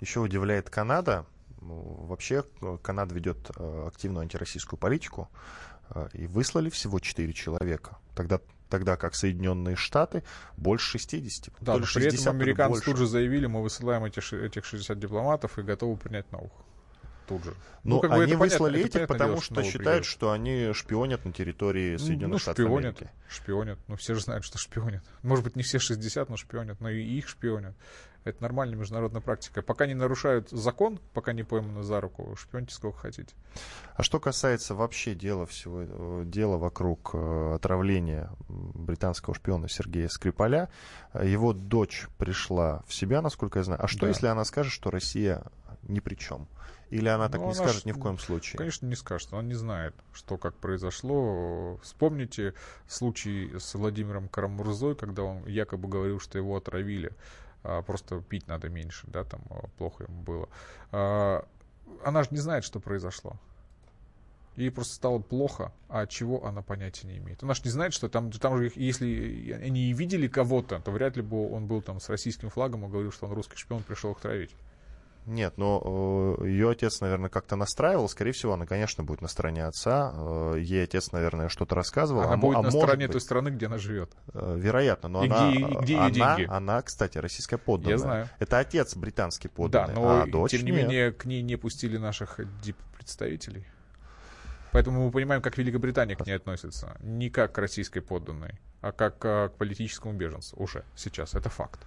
Еще 0.01 0.21
удивляет 0.21 0.71
Канада. 0.71 1.27
Вообще 1.61 2.45
Канада 2.83 3.15
ведет 3.15 3.51
э, 3.57 3.85
активную 3.89 4.23
антироссийскую 4.23 4.79
политику. 4.79 5.29
Э, 5.91 6.09
и 6.13 6.27
выслали 6.27 6.71
всего 6.71 6.99
4 6.99 7.33
человека. 7.33 7.99
Тогда 8.15 8.41
тогда 8.69 8.97
как 8.97 9.15
Соединенные 9.15 9.77
Штаты 9.77 10.23
больше 10.59 10.99
60. 10.99 11.55
Да, 11.61 11.79
но 11.79 11.87
при 11.87 12.07
этом 12.07 12.37
американцы 12.37 12.85
тут 12.85 12.99
же 12.99 13.07
заявили, 13.07 13.47
мы 13.47 13.63
высылаем 13.63 14.05
эти, 14.05 14.21
этих 14.45 14.67
60 14.67 14.99
дипломатов 14.99 15.59
и 15.59 15.63
готовы 15.63 15.97
принять 15.97 16.31
новых 16.33 16.53
тут 17.29 17.45
же. 17.45 17.55
Ну, 17.85 17.97
ну 17.97 18.01
как 18.01 18.13
они 18.13 18.33
бы 18.33 18.39
выслали 18.41 18.79
понятно, 18.79 18.99
этих, 18.99 19.09
потому 19.09 19.33
дело, 19.35 19.43
что 19.43 19.63
считают, 19.63 19.85
приедет. 19.85 20.07
что 20.07 20.33
они 20.33 20.73
шпионят 20.73 21.25
на 21.25 21.33
территории 21.33 21.93
ну, 21.93 21.99
Соединенных 21.99 22.33
ну, 22.33 22.39
Штатов 22.39 22.65
шпионят, 22.65 22.97
Америки. 22.97 23.11
Шпионят. 23.29 23.79
Ну, 23.87 23.97
все 23.97 24.15
же 24.15 24.21
знают, 24.21 24.45
что 24.45 24.59
шпионят. 24.59 25.05
Может 25.23 25.45
быть, 25.45 25.57
не 25.57 25.63
все 25.63 25.79
60, 25.79 26.29
но 26.29 26.37
шпионят, 26.37 26.81
но 26.81 26.89
и 26.89 27.03
их 27.03 27.29
шпионят. 27.29 27.77
Это 28.29 28.43
нормальная 28.43 28.77
международная 28.77 29.21
практика. 29.21 29.63
Пока 29.63 29.87
не 29.87 29.95
нарушают 29.95 30.51
закон, 30.51 31.01
пока 31.15 31.33
не 31.33 31.43
пойманы 31.43 31.83
за 31.83 32.01
руку, 32.01 32.35
шпионьте 32.37 32.75
сколько 32.75 32.99
хотите. 32.99 33.35
А 33.95 34.03
что 34.03 34.21
касается 34.21 34.75
вообще 34.75 35.15
дела 35.15 35.47
всего, 35.47 35.83
э, 35.83 36.23
дела 36.27 36.57
вокруг 36.57 37.11
э, 37.15 37.55
отравления 37.55 38.31
британского 38.49 39.35
шпиона 39.35 39.69
Сергея 39.69 40.09
Скрипаля, 40.09 40.69
его 41.15 41.53
дочь 41.53 42.07
пришла 42.19 42.83
в 42.87 42.95
себя, 42.95 43.23
насколько 43.23 43.59
я 43.59 43.65
знаю. 43.65 43.83
А 43.83 43.89
что, 43.89 44.03
да. 44.03 44.09
если 44.09 44.27
она 44.27 44.45
скажет, 44.45 44.73
что 44.73 44.91
Россия 44.91 45.43
ни 45.83 46.01
при 46.01 46.15
чем? 46.15 46.49
Или 46.91 47.09
она 47.09 47.29
так 47.29 47.41
ну, 47.41 47.49
не 47.49 47.53
она 47.53 47.63
скажет 47.63 47.83
ж, 47.83 47.85
ни 47.85 47.93
в 47.93 47.99
коем 47.99 48.19
случае? 48.19 48.59
Конечно, 48.59 48.87
не 48.87 48.95
скажет. 48.95 49.33
Она 49.33 49.43
не 49.43 49.55
знает, 49.55 49.95
что 50.13 50.39
как 50.39 50.55
произошло. 50.55 51.79
Вспомните 51.83 52.55
случай 52.87 53.53
с 53.59 53.75
Владимиром 53.75 54.29
Карамурзой, 54.29 54.95
когда 54.95 55.23
он 55.25 55.47
якобы 55.47 55.89
говорил, 55.89 56.19
что 56.19 56.39
его 56.39 56.57
отравили. 56.57 57.13
А, 57.63 57.83
просто 57.83 58.21
пить 58.21 58.47
надо 58.49 58.69
меньше, 58.69 59.07
да, 59.09 59.25
там 59.25 59.41
а, 59.51 59.67
плохо 59.77 60.05
ему 60.05 60.23
было. 60.23 60.49
А, 60.93 61.47
она 62.05 62.23
же 62.23 62.29
не 62.31 62.39
знает, 62.39 62.65
что 62.65 62.81
произошло. 62.81 63.37
Ей 64.57 64.71
просто 64.71 64.95
стало 64.95 65.21
плохо, 65.21 65.73
а 65.89 66.07
чего 66.07 66.45
она 66.45 66.63
понятия 66.63 67.07
не 67.07 67.19
имеет. 67.19 67.43
Она 67.45 67.55
же 67.55 67.63
не 67.65 67.71
знает, 67.71 67.95
что 67.95 68.09
там, 68.09 68.33
там 68.33 68.59
же, 68.59 68.73
если 68.75 69.53
они 69.53 69.91
и 69.91 69.93
видели 69.93 70.27
кого-то, 70.27 70.81
то 70.81 70.91
вряд 70.91 71.17
ли 71.17 71.23
бы 71.23 71.53
он 71.53 71.67
был 71.67 71.81
там 71.81 72.01
с 72.01 72.09
российским 72.09 72.51
флагом 72.51 72.85
и 72.85 72.89
говорил, 72.89 73.13
что 73.13 73.27
он 73.27 73.35
русский 73.35 73.57
шпион, 73.57 73.85
пришел 73.85 74.13
их 74.13 74.21
травить. 74.21 74.51
Нет, 75.29 75.59
но 75.59 76.37
э, 76.41 76.47
ее 76.47 76.71
отец, 76.71 77.03
наверное, 77.03 77.29
как-то 77.29 77.55
настраивал. 77.55 78.09
Скорее 78.09 78.33
всего, 78.33 78.55
она, 78.55 78.65
конечно, 78.65 79.05
будет 79.05 79.21
на 79.21 79.29
стороне 79.29 79.67
отца. 79.67 80.15
Э, 80.17 80.55
ей 80.59 80.85
отец, 80.85 81.13
наверное, 81.13 81.51
что-то 81.51 81.75
рассказывал. 81.75 82.23
Она 82.23 82.33
а, 82.33 82.37
будет 82.39 82.57
а 82.57 82.63
на 82.63 82.71
стороне 82.71 83.07
быть, 83.07 83.13
той 83.13 83.21
страны, 83.21 83.51
где 83.51 83.67
она 83.67 83.77
живет. 83.77 84.11
Э, 84.33 84.57
вероятно, 84.59 85.11
но 85.11 85.25
и 85.25 85.29
она, 85.29 85.51
где, 85.51 85.61
и 85.61 85.83
где 85.83 85.93
ее 85.93 86.01
она, 86.01 86.11
деньги? 86.37 86.51
она, 86.51 86.81
кстати, 86.81 87.19
российская 87.19 87.59
подданная. 87.59 87.93
Я 87.93 87.99
знаю. 87.99 88.29
Это 88.39 88.59
отец 88.59 88.97
британский 88.97 89.49
подданный, 89.49 89.95
да, 89.95 90.01
но 90.01 90.23
а 90.23 90.27
дочь 90.27 90.53
тем 90.53 90.65
не 90.65 90.73
нет. 90.73 90.85
менее 90.85 91.13
к 91.13 91.27
ней 91.27 91.43
не 91.43 91.57
пустили 91.57 91.99
наших 91.99 92.41
представителей. 92.97 93.67
Поэтому 94.73 95.05
мы 95.05 95.11
понимаем, 95.11 95.43
как 95.43 95.59
Великобритания 95.59 96.17
к 96.17 96.27
ней 96.27 96.33
относится. 96.33 96.97
Не 97.01 97.29
как 97.29 97.53
к 97.53 97.59
российской 97.59 98.01
подданной, 98.01 98.59
а 98.81 98.93
как 98.93 99.19
к 99.19 99.53
политическому 99.59 100.15
беженцу 100.15 100.57
уже 100.57 100.85
сейчас. 100.97 101.35
Это 101.35 101.51
факт. 101.51 101.81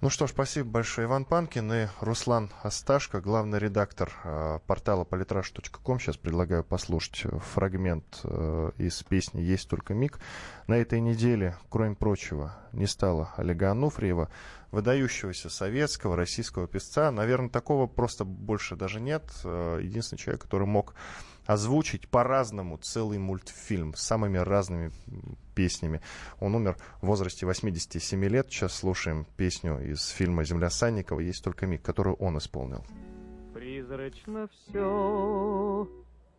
Ну 0.00 0.10
что 0.10 0.28
ж, 0.28 0.30
спасибо 0.30 0.70
большое, 0.70 1.08
Иван 1.08 1.24
Панкин 1.24 1.72
и 1.72 1.88
Руслан 2.00 2.52
Асташко, 2.62 3.20
главный 3.20 3.58
редактор 3.58 4.12
э, 4.22 4.60
портала 4.64 5.02
politrash.com. 5.02 5.98
Сейчас 5.98 6.16
предлагаю 6.16 6.62
послушать 6.62 7.26
фрагмент 7.52 8.20
э, 8.22 8.70
из 8.78 9.02
песни 9.02 9.40
«Есть 9.40 9.68
только 9.68 9.94
миг». 9.94 10.20
На 10.68 10.76
этой 10.76 11.00
неделе, 11.00 11.56
кроме 11.68 11.96
прочего, 11.96 12.54
не 12.72 12.86
стало 12.86 13.34
Олега 13.36 13.72
Ануфриева, 13.72 14.30
выдающегося 14.70 15.50
советского, 15.50 16.14
российского 16.14 16.68
певца. 16.68 17.10
Наверное, 17.10 17.50
такого 17.50 17.88
просто 17.88 18.24
больше 18.24 18.76
даже 18.76 19.00
нет. 19.00 19.24
Э, 19.42 19.80
единственный 19.82 20.20
человек, 20.20 20.42
который 20.42 20.68
мог 20.68 20.94
озвучить 21.44 22.08
по-разному 22.08 22.76
целый 22.76 23.18
мультфильм 23.18 23.94
с 23.96 24.02
самыми 24.02 24.38
разными 24.38 24.92
песнями. 25.58 26.00
Он 26.38 26.54
умер 26.54 26.76
в 27.02 27.06
возрасте 27.06 27.44
87 27.44 28.24
лет. 28.26 28.46
Сейчас 28.48 28.74
слушаем 28.74 29.26
песню 29.36 29.80
из 29.80 30.06
фильма 30.06 30.44
«Земля 30.44 30.70
Санникова». 30.70 31.18
Есть 31.18 31.42
только 31.42 31.66
миг, 31.66 31.82
которую 31.82 32.14
он 32.14 32.38
исполнил. 32.38 32.84
Призрачно 33.52 34.46
все 34.46 35.88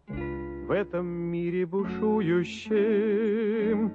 в 0.08 0.72
этом 0.72 1.06
мире 1.06 1.66
бушующем 1.66 3.92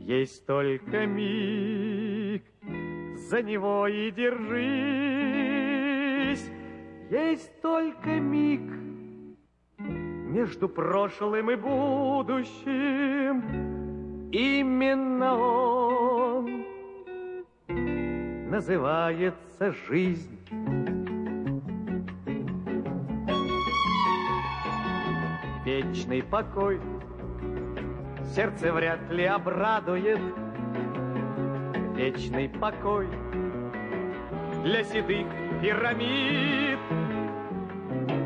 Есть 0.00 0.44
только 0.46 1.06
миг, 1.06 2.42
за 3.30 3.42
него 3.42 3.86
и 3.86 4.10
держись 4.10 4.90
Есть 7.08 7.60
только 7.62 8.18
миг 8.18 8.62
между 9.78 10.68
прошлым 10.68 11.52
и 11.52 11.54
будущим. 11.54 13.75
Именно 14.32 15.36
он 15.36 16.64
называется 18.50 19.72
жизнь. 19.88 20.38
Вечный 25.64 26.22
покой 26.22 26.80
сердце 28.34 28.72
вряд 28.72 29.10
ли 29.10 29.24
обрадует. 29.24 30.20
Вечный 31.94 32.48
покой 32.48 33.08
для 34.62 34.84
седых 34.84 35.26
пирамид, 35.62 36.78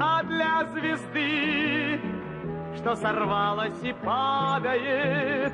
а 0.01 0.23
для 0.25 0.65
звезды, 0.73 2.01
что 2.77 2.97
сорвалась 2.97 3.83
и 3.83 3.93
падает, 3.93 5.53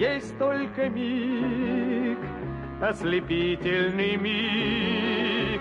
есть 0.00 0.38
только 0.38 0.88
миг, 0.88 2.18
ослепительный 2.80 4.16
миг, 4.16 5.60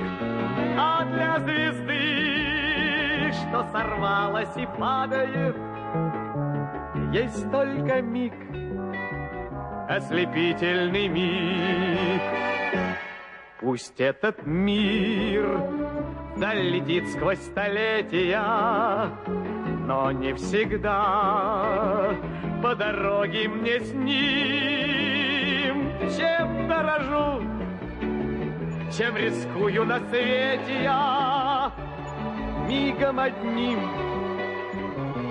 а 0.78 1.04
для 1.04 1.40
звезды, 1.40 3.34
что 3.34 3.68
сорвалась 3.70 4.56
и 4.56 4.66
падает, 4.80 5.58
есть 7.12 7.52
только 7.52 8.02
миг, 8.02 8.34
ослепительный 9.90 11.10
миг. 11.10 12.22
Пусть 13.60 14.00
этот 14.00 14.46
мир 14.46 15.62
долетит 16.38 17.10
сквозь 17.10 17.42
столетия, 17.42 19.10
но 19.86 20.14
не 20.14 20.34
всегда 20.36 22.16
по 22.62 22.76
дороге 22.76 23.48
мне 23.48 23.80
с 23.80 23.94
ним. 23.94 24.20
Чем 26.18 26.68
дорожу, 26.68 27.44
чем 28.96 29.16
рискую 29.16 29.86
на 29.86 30.00
свете 30.10 30.84
я, 30.84 31.72
мигом 32.68 33.20
одним, 33.20 33.80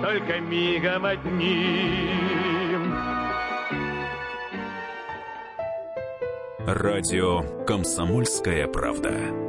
только 0.01 0.39
мигом 0.39 1.05
одним. 1.05 2.49
Радио 6.65 7.65
«Комсомольская 7.65 8.67
правда». 8.67 9.48